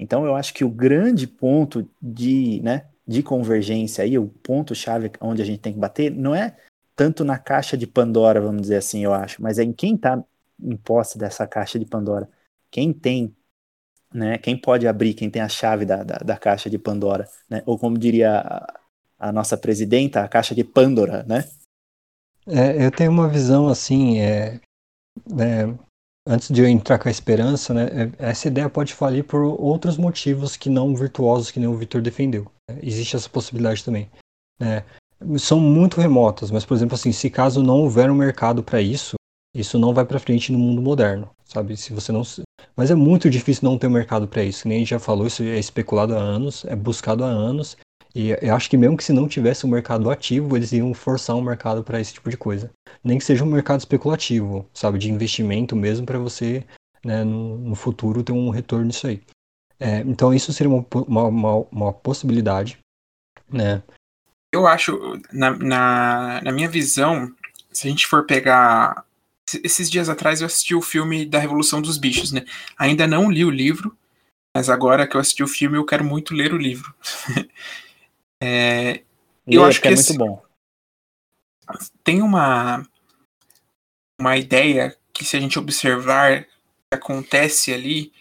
Então 0.00 0.24
eu 0.24 0.34
acho 0.34 0.54
que 0.54 0.64
o 0.64 0.70
grande 0.70 1.26
ponto 1.26 1.88
de, 2.00 2.60
né, 2.62 2.86
de 3.06 3.22
convergência 3.22 4.02
aí, 4.02 4.18
o 4.18 4.28
ponto 4.28 4.74
chave 4.74 5.10
onde 5.20 5.42
a 5.42 5.44
gente 5.44 5.60
tem 5.60 5.72
que 5.74 5.78
bater, 5.78 6.10
não 6.10 6.34
é 6.34 6.56
tanto 6.96 7.24
na 7.24 7.38
caixa 7.38 7.76
de 7.76 7.86
Pandora, 7.86 8.40
vamos 8.40 8.62
dizer 8.62 8.76
assim, 8.76 9.04
eu 9.04 9.12
acho, 9.12 9.42
mas 9.42 9.58
é 9.58 9.62
em 9.62 9.72
quem 9.72 9.94
está 9.94 10.22
em 10.62 10.76
posse 10.76 11.18
dessa 11.18 11.46
caixa 11.46 11.78
de 11.78 11.84
Pandora. 11.84 12.28
Quem 12.70 12.92
tem, 12.92 13.34
né, 14.12 14.38
quem 14.38 14.56
pode 14.56 14.86
abrir, 14.86 15.14
quem 15.14 15.30
tem 15.30 15.42
a 15.42 15.48
chave 15.48 15.84
da, 15.84 16.02
da, 16.02 16.16
da 16.18 16.36
caixa 16.36 16.68
de 16.70 16.78
Pandora, 16.78 17.28
né? 17.48 17.62
Ou 17.66 17.78
como 17.78 17.98
diria 17.98 18.40
a, 18.40 18.80
a 19.18 19.32
nossa 19.32 19.56
presidenta, 19.56 20.22
a 20.22 20.28
caixa 20.28 20.54
de 20.54 20.62
Pandora, 20.64 21.24
né? 21.24 21.44
É, 22.46 22.84
eu 22.84 22.90
tenho 22.90 23.10
uma 23.10 23.28
visão 23.28 23.68
assim, 23.68 24.20
é, 24.20 24.60
é, 25.38 25.66
antes 26.30 26.48
de 26.48 26.60
eu 26.60 26.68
entrar 26.68 26.98
com 26.98 27.08
a 27.08 27.10
esperança, 27.10 27.74
né, 27.74 27.88
é, 27.92 28.30
essa 28.30 28.46
ideia 28.46 28.70
pode 28.70 28.94
falir 28.94 29.24
por 29.24 29.42
outros 29.42 29.96
motivos 29.96 30.56
que 30.56 30.70
não 30.70 30.94
virtuosos 30.94 31.50
que 31.50 31.58
nem 31.58 31.68
o 31.68 31.76
Victor 31.76 32.00
defendeu. 32.00 32.46
Né? 32.70 32.78
Existe 32.82 33.16
essa 33.16 33.28
possibilidade 33.28 33.84
também. 33.84 34.08
Né? 34.60 34.84
São 35.38 35.58
muito 35.58 36.00
remotas, 36.00 36.50
mas 36.50 36.64
por 36.64 36.74
exemplo 36.74 36.94
assim, 36.94 37.10
se 37.10 37.28
caso 37.28 37.62
não 37.62 37.80
houver 37.80 38.10
um 38.10 38.14
mercado 38.14 38.62
para 38.62 38.80
isso, 38.80 39.16
isso 39.54 39.76
não 39.76 39.92
vai 39.92 40.04
para 40.04 40.20
frente 40.20 40.52
no 40.52 40.58
mundo 40.58 40.80
moderno, 40.80 41.28
sabe? 41.44 41.76
Se 41.76 41.92
você 41.92 42.12
não, 42.12 42.22
mas 42.76 42.90
é 42.92 42.94
muito 42.94 43.28
difícil 43.28 43.68
não 43.68 43.76
ter 43.76 43.88
um 43.88 43.90
mercado 43.90 44.28
para 44.28 44.44
isso. 44.44 44.68
Nem 44.68 44.76
a 44.76 44.78
gente 44.78 44.90
já 44.90 45.00
falou, 45.00 45.26
isso 45.26 45.42
é 45.42 45.58
especulado 45.58 46.14
há 46.14 46.18
anos, 46.18 46.64
é 46.66 46.76
buscado 46.76 47.24
há 47.24 47.26
anos 47.26 47.76
E 48.14 48.30
eu 48.42 48.54
acho 48.54 48.68
que 48.68 48.76
mesmo 48.76 48.96
que 48.96 49.04
se 49.04 49.12
não 49.12 49.28
tivesse 49.28 49.64
um 49.64 49.70
mercado 49.70 50.10
ativo, 50.10 50.56
eles 50.56 50.72
iam 50.72 50.92
forçar 50.92 51.36
um 51.36 51.42
mercado 51.42 51.84
para 51.84 52.00
esse 52.00 52.14
tipo 52.14 52.28
de 52.28 52.36
coisa. 52.36 52.70
Nem 53.04 53.18
que 53.18 53.24
seja 53.24 53.44
um 53.44 53.50
mercado 53.50 53.80
especulativo, 53.80 54.68
sabe, 54.74 54.98
de 54.98 55.10
investimento 55.10 55.76
mesmo 55.76 56.04
para 56.04 56.18
você, 56.18 56.64
né, 57.04 57.22
no, 57.22 57.56
no, 57.58 57.74
futuro 57.74 58.22
ter 58.22 58.32
um 58.32 58.50
retorno 58.50 58.86
nisso 58.86 59.06
aí. 59.06 59.22
É, 59.78 60.00
então 60.00 60.34
isso 60.34 60.52
seria 60.52 60.70
uma, 60.70 60.84
uma, 61.06 61.24
uma, 61.24 61.56
uma, 61.70 61.92
possibilidade, 61.92 62.78
né? 63.48 63.82
Eu 64.52 64.66
acho, 64.66 64.98
na, 65.32 65.56
na, 65.56 66.40
na 66.42 66.52
minha 66.52 66.68
visão, 66.68 67.32
se 67.72 67.86
a 67.86 67.90
gente 67.90 68.06
for 68.06 68.26
pegar 68.26 69.04
esses 69.64 69.90
dias 69.90 70.08
atrás 70.08 70.40
eu 70.40 70.46
assisti 70.46 70.74
o 70.74 70.82
filme 70.82 71.24
da 71.24 71.38
Revolução 71.38 71.80
dos 71.80 71.96
Bichos, 71.96 72.32
né? 72.32 72.44
Ainda 72.76 73.06
não 73.06 73.30
li 73.30 73.44
o 73.44 73.50
livro, 73.50 73.96
mas 74.54 74.68
agora 74.68 75.06
que 75.06 75.16
eu 75.16 75.20
assisti 75.20 75.42
o 75.42 75.48
filme 75.48 75.76
eu 75.76 75.86
quero 75.86 76.04
muito 76.04 76.34
ler 76.34 76.52
o 76.52 76.58
livro. 76.58 76.92
É, 78.42 79.02
eu 79.46 79.64
acho 79.64 79.80
que 79.80 79.88
é 79.88 79.94
muito 79.94 80.14
bom. 80.14 80.42
Tem 82.02 82.22
uma 82.22 82.84
uma 84.20 84.36
ideia 84.36 84.96
que 85.12 85.24
se 85.24 85.36
a 85.36 85.40
gente 85.40 85.58
observar 85.58 86.44
que 86.44 86.48
acontece 86.92 87.72
ali, 87.72 88.12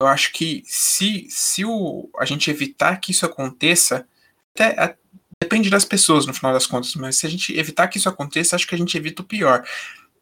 eu 0.00 0.06
acho 0.06 0.32
que 0.32 0.62
se, 0.66 1.26
se 1.30 1.64
o, 1.64 2.10
a 2.18 2.24
gente 2.24 2.50
evitar 2.50 2.96
que 2.96 3.12
isso 3.12 3.24
aconteça, 3.24 4.06
até, 4.54 4.80
a, 4.80 4.96
depende 5.40 5.70
das 5.70 5.84
pessoas 5.84 6.26
no 6.26 6.34
final 6.34 6.52
das 6.52 6.66
contas, 6.66 6.94
mas 6.94 7.16
se 7.16 7.26
a 7.26 7.30
gente 7.30 7.56
evitar 7.56 7.88
que 7.88 7.98
isso 7.98 8.08
aconteça, 8.08 8.56
acho 8.56 8.66
que 8.66 8.74
a 8.74 8.78
gente 8.78 8.96
evita 8.96 9.22
o 9.22 9.26
pior. 9.26 9.64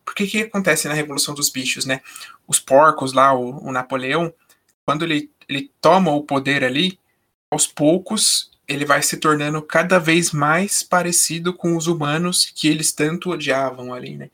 Porque 0.04 0.24
o 0.24 0.28
que 0.28 0.42
acontece 0.42 0.86
na 0.86 0.94
Revolução 0.94 1.34
dos 1.34 1.50
Bichos, 1.50 1.84
né? 1.84 2.00
Os 2.46 2.60
porcos 2.60 3.12
lá, 3.12 3.34
o, 3.34 3.66
o 3.68 3.72
Napoleão, 3.72 4.32
quando 4.84 5.04
ele, 5.04 5.30
ele 5.48 5.72
toma 5.80 6.12
o 6.12 6.22
poder 6.22 6.62
ali, 6.62 6.98
aos 7.50 7.66
poucos 7.66 8.50
ele 8.68 8.84
vai 8.84 9.02
se 9.02 9.16
tornando 9.16 9.62
cada 9.62 9.98
vez 9.98 10.32
mais 10.32 10.82
parecido 10.82 11.54
com 11.54 11.76
os 11.76 11.86
humanos 11.86 12.50
que 12.54 12.68
eles 12.68 12.92
tanto 12.92 13.30
odiavam 13.30 13.94
ali, 13.94 14.16
né? 14.16 14.30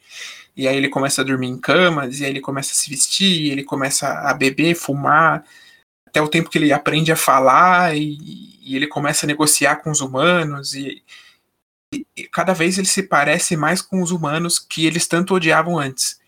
E 0.57 0.69
aí 0.69 0.77
ele 0.77 0.89
começa 0.89 1.23
a 1.23 1.25
dormir 1.25 1.49
em 1.49 1.59
camas, 1.59 2.21
e 2.21 2.25
aí 2.25 2.31
ele 2.31 2.41
começa 2.41 2.73
a 2.73 2.75
se 2.75 2.91
vestir, 2.91 3.51
ele 3.51 3.65
começa 3.65 4.09
a 4.09 4.35
beber, 4.35 4.75
fumar, 4.75 5.45
até 6.07 6.21
o 6.21 6.29
tempo 6.29 6.51
que 6.51 6.59
ele 6.59 6.73
aprende 6.73 7.11
a 7.11 7.17
falar 7.17 7.97
e, 7.97 8.59
e 8.63 8.77
ele 8.77 8.87
começa 8.87 9.25
a 9.25 9.29
negociar 9.29 9.77
com 9.77 9.91
os 9.91 10.03
humanos 10.03 10.75
e, 10.75 11.03
e, 11.93 12.25
cada 12.29 12.53
vez 12.53 12.77
ele 12.77 12.87
se 12.87 13.03
parece 13.03 13.57
mais 13.57 13.81
com 13.81 14.03
os 14.03 14.11
humanos 14.11 14.59
que 14.59 14.85
eles 14.85 15.07
tanto 15.07 15.35
odiavam 15.35 15.79
antes. 15.79 16.21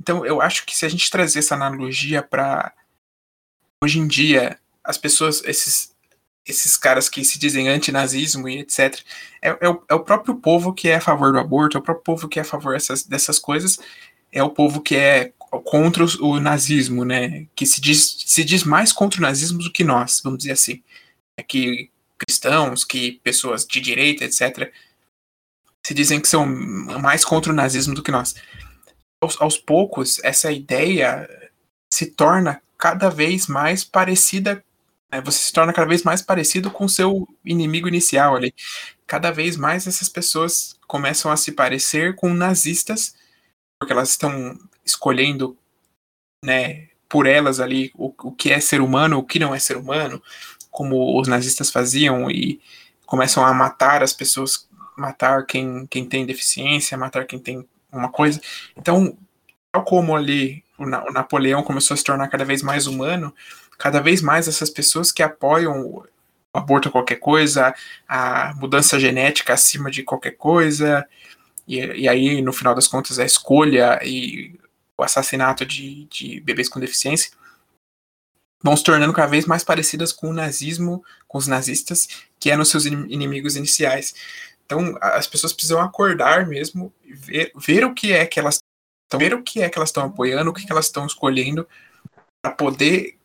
Então 0.00 0.24
eu 0.24 0.40
acho 0.40 0.64
que 0.64 0.76
se 0.76 0.86
a 0.86 0.88
gente 0.88 1.10
trazer 1.10 1.40
essa 1.40 1.56
analogia 1.56 2.22
para 2.22 2.72
hoje 3.82 3.98
em 3.98 4.06
dia 4.06 4.58
as 4.84 4.96
pessoas, 4.96 5.42
esses 5.44 5.92
esses 6.46 6.76
caras 6.76 7.08
que 7.08 7.24
se 7.24 7.38
dizem 7.38 7.68
antinazismo 7.68 8.48
e 8.48 8.60
etc. 8.60 8.98
É, 9.42 9.48
é, 9.60 9.68
o, 9.68 9.82
é, 9.88 9.94
o, 9.94 10.00
próprio 10.00 10.34
povo 10.36 10.72
que 10.72 10.88
é 10.88 10.96
a 10.96 11.00
favor 11.00 11.32
do 11.32 11.38
aborto, 11.38 11.76
é 11.76 11.80
o 11.80 11.82
próprio 11.82 12.04
povo 12.04 12.28
que 12.28 12.38
é 12.38 12.42
a 12.42 12.44
favor 12.44 12.72
dessas, 12.72 13.04
dessas 13.04 13.38
coisas, 13.38 13.78
é 14.32 14.42
o 14.42 14.50
povo 14.50 14.80
que 14.80 14.96
é 14.96 15.32
contra 15.64 16.04
o, 16.20 16.38
nazismo, 16.38 17.04
né? 17.04 17.46
Que 17.54 17.66
se 17.66 17.80
diz, 17.80 18.24
se 18.26 18.44
diz 18.44 18.64
mais 18.64 18.92
contra 18.92 19.18
o 19.18 19.22
nazismo 19.22 19.58
do 19.58 19.72
que 19.72 19.84
nós, 19.84 20.20
vamos 20.22 20.38
dizer 20.38 20.52
assim. 20.52 20.82
É 21.36 21.42
que 21.42 21.90
cristãos, 22.18 22.84
que 22.84 23.20
pessoas 23.24 23.66
de 23.66 23.80
direita, 23.80 24.24
etc., 24.24 24.72
se 25.84 25.94
dizem 25.94 26.20
que 26.20 26.28
são 26.28 26.46
mais 26.46 27.24
contra 27.24 27.52
o 27.52 27.54
nazismo 27.54 27.94
do 27.94 28.02
que 28.02 28.10
nós. 28.10 28.34
Aos, 29.20 29.40
aos 29.40 29.58
poucos, 29.58 30.20
essa 30.22 30.52
ideia 30.52 31.28
se 31.92 32.06
torna 32.06 32.62
cada 32.78 33.08
vez 33.10 33.46
mais 33.46 33.82
parecida 33.82 34.64
você 35.24 35.38
se 35.38 35.52
torna 35.52 35.72
cada 35.72 35.88
vez 35.88 36.02
mais 36.04 36.22
parecido 36.22 36.70
com 36.70 36.86
seu 36.86 37.26
inimigo 37.44 37.88
inicial 37.88 38.36
ali. 38.36 38.54
Cada 39.06 39.30
vez 39.30 39.56
mais 39.56 39.86
essas 39.86 40.08
pessoas 40.08 40.78
começam 40.86 41.32
a 41.32 41.36
se 41.36 41.52
parecer 41.52 42.14
com 42.14 42.32
nazistas, 42.32 43.14
porque 43.78 43.92
elas 43.92 44.10
estão 44.10 44.58
escolhendo, 44.84 45.56
né, 46.44 46.88
por 47.08 47.26
elas 47.26 47.58
ali 47.58 47.90
o, 47.94 48.14
o 48.22 48.32
que 48.32 48.52
é 48.52 48.60
ser 48.60 48.80
humano, 48.80 49.18
o 49.18 49.24
que 49.24 49.38
não 49.38 49.54
é 49.54 49.58
ser 49.58 49.76
humano, 49.76 50.22
como 50.70 51.20
os 51.20 51.26
nazistas 51.26 51.70
faziam 51.70 52.30
e 52.30 52.60
começam 53.04 53.44
a 53.44 53.52
matar 53.52 54.04
as 54.04 54.12
pessoas, 54.12 54.68
matar 54.96 55.44
quem, 55.44 55.86
quem 55.86 56.04
tem 56.04 56.24
deficiência, 56.24 56.96
matar 56.96 57.26
quem 57.26 57.38
tem 57.40 57.66
uma 57.90 58.08
coisa. 58.08 58.40
Então, 58.76 59.18
tal 59.72 59.84
como 59.84 60.14
ali 60.14 60.62
o, 60.78 60.84
o 60.84 61.12
Napoleão 61.12 61.62
começou 61.64 61.94
a 61.94 61.98
se 61.98 62.04
tornar 62.04 62.28
cada 62.28 62.44
vez 62.44 62.62
mais 62.62 62.86
humano, 62.86 63.34
cada 63.80 64.00
vez 64.00 64.20
mais 64.20 64.46
essas 64.46 64.68
pessoas 64.68 65.10
que 65.10 65.22
apoiam 65.22 65.80
o 65.86 66.06
aborto 66.52 66.88
a 66.88 66.92
qualquer 66.92 67.16
coisa, 67.16 67.74
a 68.06 68.52
mudança 68.56 69.00
genética 69.00 69.54
acima 69.54 69.90
de 69.90 70.02
qualquer 70.02 70.32
coisa, 70.32 71.08
e, 71.66 71.78
e 71.78 72.08
aí, 72.08 72.42
no 72.42 72.52
final 72.52 72.74
das 72.74 72.86
contas, 72.86 73.18
a 73.18 73.24
escolha 73.24 74.00
e 74.04 74.58
o 74.98 75.02
assassinato 75.02 75.64
de, 75.64 76.04
de 76.06 76.40
bebês 76.40 76.68
com 76.68 76.80
deficiência 76.80 77.32
vão 78.62 78.76
se 78.76 78.84
tornando 78.84 79.12
cada 79.12 79.28
vez 79.28 79.46
mais 79.46 79.64
parecidas 79.64 80.12
com 80.12 80.28
o 80.28 80.32
nazismo, 80.32 81.02
com 81.26 81.38
os 81.38 81.46
nazistas, 81.46 82.08
que 82.38 82.50
eram 82.50 82.64
seus 82.64 82.84
inimigos 82.84 83.56
iniciais. 83.56 84.14
Então, 84.66 84.98
as 85.00 85.26
pessoas 85.26 85.52
precisam 85.52 85.80
acordar 85.80 86.46
mesmo, 86.46 86.92
ver, 87.06 87.50
ver 87.56 87.84
o 87.84 87.94
que 87.94 88.12
é 88.12 88.26
que 88.26 88.38
elas 88.38 88.58
estão, 89.04 89.18
ver 89.18 89.32
o 89.32 89.42
que 89.42 89.62
é 89.62 89.70
que 89.70 89.78
elas 89.78 89.88
estão 89.88 90.04
apoiando, 90.04 90.50
o 90.50 90.52
que, 90.52 90.66
que 90.66 90.72
elas 90.72 90.86
estão 90.86 91.06
escolhendo, 91.06 91.66
para 92.42 92.52
poder 92.52 93.16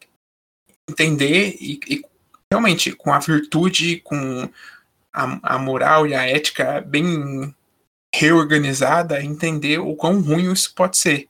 entender 0.90 1.58
e, 1.60 1.80
e, 1.88 2.06
realmente 2.52 2.92
com 2.92 3.14
a 3.14 3.20
virtude, 3.20 4.00
com 4.02 4.50
a, 5.12 5.56
a, 5.56 5.60
moral 5.60 6.08
e 6.08 6.14
a 6.14 6.28
ética 6.28 6.82
bem 6.82 7.54
reorganizada, 8.14 9.24
entender 9.24 9.80
o 9.80 9.96
quão 9.96 10.22
ruim 10.22 10.52
isso 10.52 10.74
pode 10.74 10.98
ser, 10.98 11.28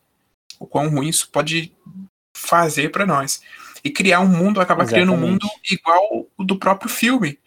o 0.60 0.68
quão 0.68 0.90
ruim 0.90 1.10
isso 1.10 1.30
pode 1.32 1.74
fazer 2.36 2.90
para 2.90 3.06
nós. 3.06 3.42
E 3.84 3.90
criar 3.90 4.20
um 4.20 4.28
mundo, 4.28 4.60
acabar 4.60 4.84
Exatamente. 4.84 5.08
criando 5.08 5.24
um 5.24 5.30
mundo 5.30 5.48
igual 5.70 6.28
o 6.38 6.44
do 6.44 6.58
próprio 6.58 6.90
filme. 6.90 7.40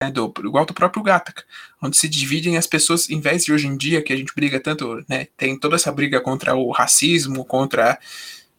Né, 0.00 0.12
do, 0.12 0.32
igual 0.44 0.64
do 0.64 0.72
próprio 0.72 1.02
Gattaca, 1.02 1.42
onde 1.82 1.96
se 1.96 2.08
dividem 2.08 2.56
as 2.56 2.68
pessoas, 2.68 3.10
em 3.10 3.20
vez 3.20 3.44
de 3.44 3.52
hoje 3.52 3.66
em 3.66 3.76
dia, 3.76 4.00
que 4.00 4.12
a 4.12 4.16
gente 4.16 4.32
briga 4.32 4.60
tanto, 4.60 5.04
né, 5.08 5.26
tem 5.36 5.58
toda 5.58 5.74
essa 5.74 5.90
briga 5.90 6.20
contra 6.20 6.54
o 6.54 6.70
racismo, 6.70 7.44
contra 7.44 7.98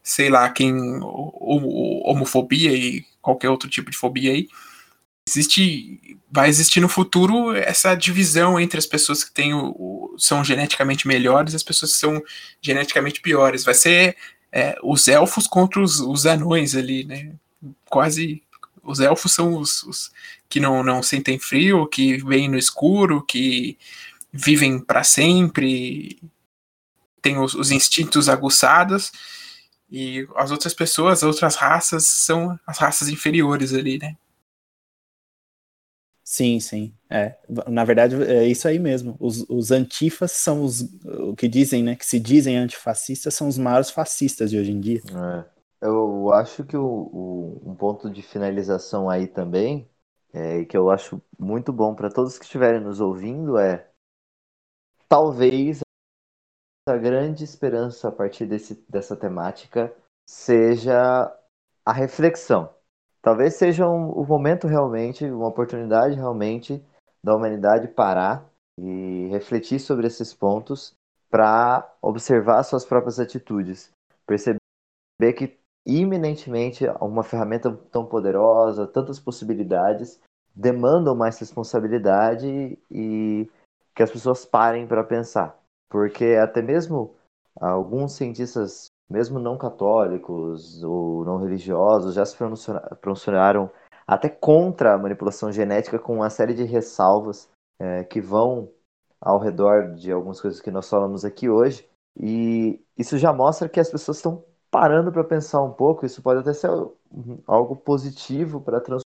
sei 0.09 0.27
lá, 0.27 0.49
quem. 0.49 0.73
homofobia 1.01 2.73
e 2.73 3.05
qualquer 3.21 3.49
outro 3.49 3.69
tipo 3.69 3.91
de 3.91 3.97
fobia 3.97 4.31
aí. 4.31 4.47
Existe. 5.27 6.17
Vai 6.31 6.49
existir 6.49 6.79
no 6.79 6.89
futuro 6.89 7.55
essa 7.55 7.95
divisão 7.95 8.59
entre 8.59 8.77
as 8.77 8.85
pessoas 8.85 9.23
que 9.23 9.31
têm 9.31 9.53
o, 9.53 9.69
o 9.69 10.15
são 10.17 10.43
geneticamente 10.43 11.07
melhores 11.07 11.53
e 11.53 11.55
as 11.55 11.63
pessoas 11.63 11.93
que 11.93 11.99
são 11.99 12.21
geneticamente 12.59 13.21
piores. 13.21 13.63
Vai 13.63 13.75
ser 13.75 14.15
é, 14.51 14.75
os 14.83 15.07
elfos 15.07 15.45
contra 15.45 15.79
os, 15.79 15.99
os 15.99 16.25
anões 16.25 16.75
ali, 16.75 17.03
né? 17.03 17.31
Quase. 17.85 18.41
Os 18.83 18.99
elfos 18.99 19.31
são 19.33 19.57
os, 19.57 19.83
os 19.83 20.11
que 20.47 20.59
não, 20.59 20.83
não 20.83 21.03
sentem 21.03 21.37
frio, 21.37 21.85
que 21.85 22.17
vêm 22.23 22.47
no 22.47 22.57
escuro, 22.57 23.23
que 23.23 23.77
vivem 24.33 24.79
para 24.79 25.03
sempre, 25.03 26.17
têm 27.21 27.37
os, 27.37 27.53
os 27.53 27.69
instintos 27.69 28.27
aguçados 28.27 29.11
e 29.91 30.27
as 30.35 30.51
outras 30.51 30.73
pessoas, 30.73 31.19
as 31.19 31.23
outras 31.23 31.55
raças, 31.55 32.05
são 32.05 32.57
as 32.65 32.77
raças 32.77 33.09
inferiores 33.09 33.73
ali, 33.73 33.97
né? 33.97 34.15
Sim, 36.23 36.59
sim. 36.59 36.93
É. 37.09 37.35
Na 37.67 37.83
verdade, 37.83 38.15
é 38.23 38.45
isso 38.45 38.67
aí 38.67 38.77
mesmo. 38.77 39.17
Os, 39.19 39.49
os 39.49 39.71
antifas 39.71 40.31
são 40.31 40.63
os 40.63 40.81
o 41.03 41.35
que 41.35 41.47
dizem, 41.47 41.81
né? 41.81 41.95
Que 41.95 42.05
se 42.05 42.19
dizem 42.19 42.55
antifascistas 42.55 43.33
são 43.33 43.47
os 43.47 43.57
maiores 43.57 43.89
fascistas 43.89 44.51
de 44.51 44.57
hoje 44.59 44.71
em 44.71 44.79
dia. 44.79 45.01
É. 45.09 45.59
Eu 45.81 46.31
acho 46.33 46.65
que 46.65 46.75
o, 46.75 46.83
o, 46.85 47.71
um 47.71 47.75
ponto 47.75 48.09
de 48.09 48.21
finalização 48.21 49.09
aí 49.09 49.27
também, 49.27 49.89
é, 50.33 50.65
que 50.65 50.75
eu 50.77 50.89
acho 50.91 51.21
muito 51.39 51.71
bom 51.71 51.95
para 51.95 52.11
todos 52.11 52.37
que 52.37 52.43
estiverem 52.43 52.81
nos 52.81 52.99
ouvindo, 52.99 53.57
é 53.57 53.89
talvez 55.07 55.81
grande 56.97 57.43
esperança 57.43 58.09
a 58.09 58.11
partir 58.11 58.45
desse, 58.45 58.83
dessa 58.89 59.15
temática 59.15 59.93
seja 60.27 61.31
a 61.85 61.93
reflexão. 61.93 62.69
Talvez 63.21 63.55
seja 63.55 63.87
um, 63.87 64.19
um 64.19 64.25
momento 64.25 64.67
realmente, 64.67 65.25
uma 65.25 65.47
oportunidade 65.47 66.15
realmente 66.15 66.83
da 67.23 67.35
humanidade 67.35 67.87
parar 67.89 68.45
e 68.79 69.27
refletir 69.27 69.79
sobre 69.79 70.07
esses 70.07 70.33
pontos 70.33 70.93
para 71.29 71.87
observar 72.01 72.63
suas 72.63 72.85
próprias 72.85 73.19
atitudes, 73.19 73.91
perceber 74.25 74.59
que 75.35 75.59
iminentemente 75.85 76.85
uma 77.01 77.23
ferramenta 77.23 77.71
tão 77.91 78.05
poderosa, 78.05 78.87
tantas 78.87 79.19
possibilidades, 79.19 80.19
demandam 80.55 81.15
mais 81.15 81.37
responsabilidade 81.39 82.77
e 82.89 83.49
que 83.95 84.03
as 84.03 84.11
pessoas 84.11 84.45
parem 84.45 84.87
para 84.87 85.03
pensar. 85.03 85.58
Porque 85.89 86.37
até 86.41 86.61
mesmo 86.61 87.15
alguns 87.59 88.13
cientistas, 88.13 88.91
mesmo 89.09 89.39
não 89.39 89.57
católicos 89.57 90.83
ou 90.83 91.25
não 91.25 91.37
religiosos, 91.37 92.13
já 92.13 92.25
se 92.25 92.37
pronunciaram 93.01 93.69
até 94.07 94.29
contra 94.29 94.93
a 94.93 94.97
manipulação 94.97 95.51
genética, 95.51 95.99
com 95.99 96.15
uma 96.15 96.29
série 96.29 96.53
de 96.53 96.63
ressalvas 96.63 97.49
é, 97.79 98.03
que 98.03 98.21
vão 98.21 98.71
ao 99.21 99.39
redor 99.39 99.93
de 99.93 100.11
algumas 100.11 100.39
coisas 100.39 100.61
que 100.61 100.71
nós 100.71 100.89
falamos 100.89 101.25
aqui 101.25 101.49
hoje. 101.49 101.87
E 102.17 102.83
isso 102.97 103.17
já 103.17 103.33
mostra 103.33 103.69
que 103.69 103.79
as 103.79 103.89
pessoas 103.89 104.17
estão 104.17 104.43
parando 104.71 105.11
para 105.11 105.23
pensar 105.23 105.61
um 105.61 105.73
pouco. 105.73 106.05
Isso 106.05 106.21
pode 106.21 106.39
até 106.39 106.53
ser 106.53 106.69
algo 107.45 107.75
positivo 107.75 108.61
para 108.61 108.77
a 108.77 109.01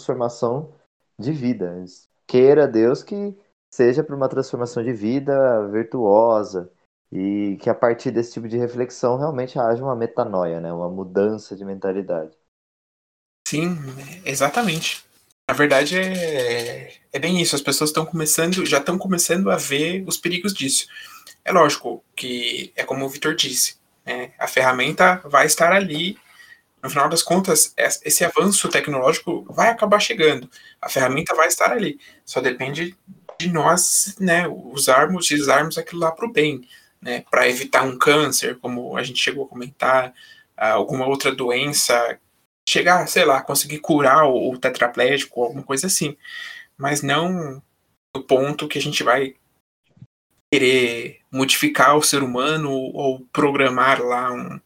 transformação 0.00 0.72
de 1.18 1.32
vida. 1.32 1.84
Queira 2.26 2.66
Deus 2.66 3.02
que 3.02 3.36
seja 3.70 4.02
para 4.02 4.16
uma 4.16 4.28
transformação 4.28 4.82
de 4.82 4.92
vida 4.92 5.66
virtuosa 5.68 6.70
e 7.12 7.56
que 7.60 7.70
a 7.70 7.74
partir 7.74 8.10
desse 8.10 8.32
tipo 8.32 8.48
de 8.48 8.56
reflexão 8.56 9.16
realmente 9.16 9.58
haja 9.58 9.82
uma 9.82 9.96
metanoia, 9.96 10.60
né? 10.60 10.72
uma 10.72 10.88
mudança 10.88 11.56
de 11.56 11.64
mentalidade. 11.64 12.36
Sim, 13.46 13.76
exatamente. 14.24 15.04
Na 15.48 15.54
verdade 15.54 15.98
é, 15.98 16.92
é 17.12 17.18
bem 17.18 17.40
isso. 17.40 17.56
As 17.56 17.62
pessoas 17.62 17.90
estão 17.90 18.06
começando, 18.06 18.64
já 18.64 18.78
estão 18.78 18.96
começando 18.96 19.50
a 19.50 19.56
ver 19.56 20.04
os 20.06 20.16
perigos 20.16 20.54
disso. 20.54 20.86
É 21.44 21.52
lógico 21.52 22.04
que 22.14 22.72
é 22.76 22.84
como 22.84 23.04
o 23.04 23.08
Vitor 23.08 23.34
disse, 23.34 23.76
né? 24.06 24.32
a 24.38 24.46
ferramenta 24.46 25.20
vai 25.24 25.46
estar 25.46 25.72
ali. 25.72 26.16
No 26.82 26.88
final 26.88 27.08
das 27.08 27.22
contas, 27.22 27.74
esse 27.76 28.24
avanço 28.24 28.68
tecnológico 28.68 29.44
vai 29.50 29.68
acabar 29.68 30.00
chegando. 30.00 30.48
A 30.80 30.88
ferramenta 30.88 31.34
vai 31.34 31.48
estar 31.48 31.70
ali. 31.72 31.98
Só 32.24 32.40
depende 32.40 32.96
de 33.40 33.50
nós, 33.50 34.14
né, 34.20 34.46
usarmos, 34.46 35.30
usarmos 35.30 35.78
aquilo 35.78 36.00
lá 36.00 36.12
para 36.12 36.26
o 36.26 36.32
bem, 36.32 36.68
né, 37.00 37.24
para 37.30 37.48
evitar 37.48 37.82
um 37.82 37.98
câncer, 37.98 38.58
como 38.58 38.96
a 38.96 39.02
gente 39.02 39.22
chegou 39.22 39.46
a 39.46 39.48
comentar, 39.48 40.12
alguma 40.56 41.06
outra 41.06 41.34
doença 41.34 42.18
chegar, 42.68 43.06
sei 43.08 43.24
lá, 43.24 43.42
conseguir 43.42 43.78
curar 43.78 44.24
o, 44.24 44.52
o 44.52 44.58
tetraplégico, 44.58 45.42
alguma 45.42 45.62
coisa 45.62 45.86
assim. 45.86 46.16
Mas 46.76 47.02
não 47.02 47.62
no 48.14 48.22
ponto 48.22 48.68
que 48.68 48.78
a 48.78 48.82
gente 48.82 49.02
vai 49.02 49.34
querer 50.52 51.20
modificar 51.30 51.96
o 51.96 52.02
ser 52.02 52.22
humano 52.22 52.70
ou 52.70 53.20
programar 53.32 54.02
lá 54.02 54.32
um 54.32 54.60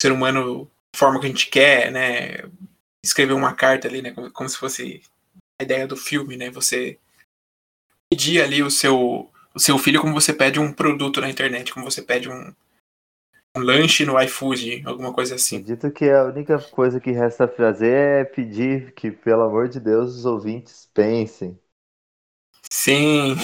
ser 0.00 0.12
humano 0.12 0.70
da 0.92 0.98
forma 0.98 1.18
que 1.18 1.26
a 1.26 1.28
gente 1.28 1.48
quer, 1.48 1.90
né? 1.90 2.44
Escrever 3.04 3.32
uma 3.32 3.54
carta 3.54 3.88
ali, 3.88 4.00
né? 4.00 4.12
Como, 4.12 4.30
como 4.30 4.48
se 4.48 4.58
fosse 4.58 5.02
a 5.60 5.64
ideia 5.64 5.86
do 5.86 5.96
filme, 5.96 6.36
né? 6.36 6.50
Você 6.50 6.98
pedir 8.12 8.42
ali 8.42 8.62
o 8.62 8.70
seu, 8.70 9.30
o 9.54 9.58
seu 9.58 9.78
filho 9.78 9.98
como 9.98 10.12
você 10.12 10.34
pede 10.34 10.60
um 10.60 10.70
produto 10.70 11.18
na 11.18 11.30
internet, 11.30 11.72
como 11.72 11.90
você 11.90 12.02
pede 12.02 12.28
um, 12.28 12.54
um 13.56 13.60
lanche 13.60 14.04
no 14.04 14.20
iFood, 14.20 14.82
alguma 14.84 15.14
coisa 15.14 15.36
assim. 15.36 15.56
Acredito 15.56 15.90
que 15.90 16.10
a 16.10 16.24
única 16.24 16.58
coisa 16.58 17.00
que 17.00 17.10
resta 17.10 17.48
fazer 17.48 18.20
é 18.20 18.24
pedir 18.24 18.92
que, 18.92 19.10
pelo 19.10 19.44
amor 19.44 19.66
de 19.66 19.80
Deus, 19.80 20.14
os 20.14 20.26
ouvintes 20.26 20.90
pensem. 20.92 21.58
Sim, 22.70 23.34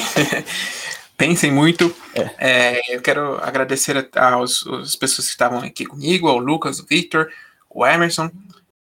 pensem 1.16 1.50
muito. 1.50 1.94
É. 2.14 2.74
É, 2.76 2.94
eu 2.94 3.00
quero 3.00 3.38
agradecer 3.42 4.10
aos, 4.14 4.66
às 4.66 4.94
pessoas 4.96 5.28
que 5.28 5.32
estavam 5.32 5.60
aqui 5.60 5.86
comigo, 5.86 6.28
ao 6.28 6.36
Lucas, 6.36 6.78
o 6.78 6.84
Victor, 6.84 7.32
o 7.70 7.86
Emerson. 7.86 8.30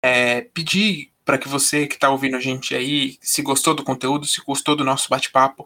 É, 0.04 0.42
pedir 0.42 1.11
para 1.32 1.38
que 1.38 1.48
você 1.48 1.88
que 1.88 1.94
está 1.94 2.10
ouvindo 2.10 2.36
a 2.36 2.42
gente 2.42 2.76
aí, 2.76 3.18
se 3.22 3.42
gostou 3.42 3.74
do 3.74 3.86
conteúdo, 3.86 4.26
se 4.26 4.42
gostou 4.42 4.76
do 4.76 4.84
nosso 4.84 5.08
bate-papo, 5.08 5.66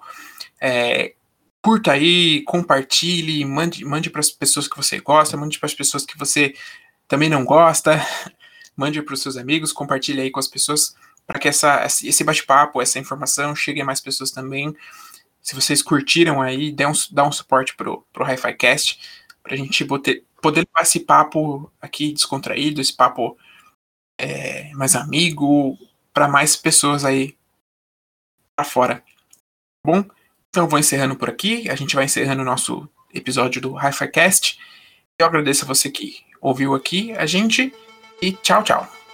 é, 0.62 1.16
curta 1.60 1.94
aí, 1.94 2.44
compartilhe, 2.44 3.44
mande, 3.44 3.84
mande 3.84 4.12
para 4.12 4.20
as 4.20 4.30
pessoas 4.30 4.68
que 4.68 4.78
você 4.78 5.00
gosta, 5.00 5.36
mande 5.36 5.58
para 5.58 5.66
as 5.66 5.74
pessoas 5.74 6.06
que 6.06 6.16
você 6.20 6.54
também 7.08 7.30
não 7.30 7.44
gosta, 7.44 8.00
mande 8.78 9.02
para 9.02 9.16
os 9.16 9.24
seus 9.24 9.38
amigos, 9.38 9.74
compartilhe 9.74 10.22
aí 10.22 10.30
com 10.30 10.40
as 10.40 10.48
pessoas 10.48 10.96
para 11.26 11.40
que 11.40 11.48
essa, 11.48 11.84
esse 11.84 12.24
bate-papo, 12.24 12.80
essa 12.80 13.00
informação 13.00 13.56
chegue 13.56 13.82
a 13.82 13.86
mais 13.86 14.00
pessoas 14.00 14.30
também. 14.30 14.72
Se 15.42 15.56
vocês 15.56 15.82
curtiram 15.82 16.44
aí, 16.44 16.72
dê 16.72 16.86
um, 16.86 16.94
dá 17.10 17.28
um 17.28 17.32
suporte 17.32 17.76
pro, 17.76 18.06
pro 18.14 18.24
Hi-Fi 18.24 18.54
Cast, 18.54 19.00
para 19.42 19.56
a 19.56 19.58
gente 19.58 19.84
poder, 19.84 20.24
poder 20.40 20.60
levar 20.60 20.84
esse 20.84 21.00
papo 21.00 21.72
aqui 21.82 22.14
descontraído, 22.14 22.80
esse 22.80 22.96
papo 22.96 23.36
é, 24.18 24.72
mais 24.74 24.96
amigo, 24.96 25.78
para 26.14 26.28
mais 26.28 26.56
pessoas 26.56 27.04
aí 27.04 27.36
para 28.56 28.66
fora. 28.66 29.04
Bom? 29.86 30.04
Então 30.50 30.64
eu 30.64 30.70
vou 30.70 30.80
encerrando 30.80 31.16
por 31.16 31.30
aqui. 31.30 31.70
A 31.70 31.76
gente 31.76 31.96
vai 31.96 32.06
encerrando 32.06 32.42
o 32.42 32.46
nosso 32.46 32.88
episódio 33.14 33.62
do 33.62 33.74
Hi-Fi 33.76 34.08
Cast. 34.08 34.60
Eu 35.20 35.26
agradeço 35.28 35.66
a 35.66 35.68
você 35.68 35.90
que 35.90 36.24
ouviu 36.42 36.74
aqui 36.74 37.12
a 37.14 37.26
gente 37.26 37.74
e 38.22 38.32
tchau, 38.32 38.64
tchau. 38.64 39.05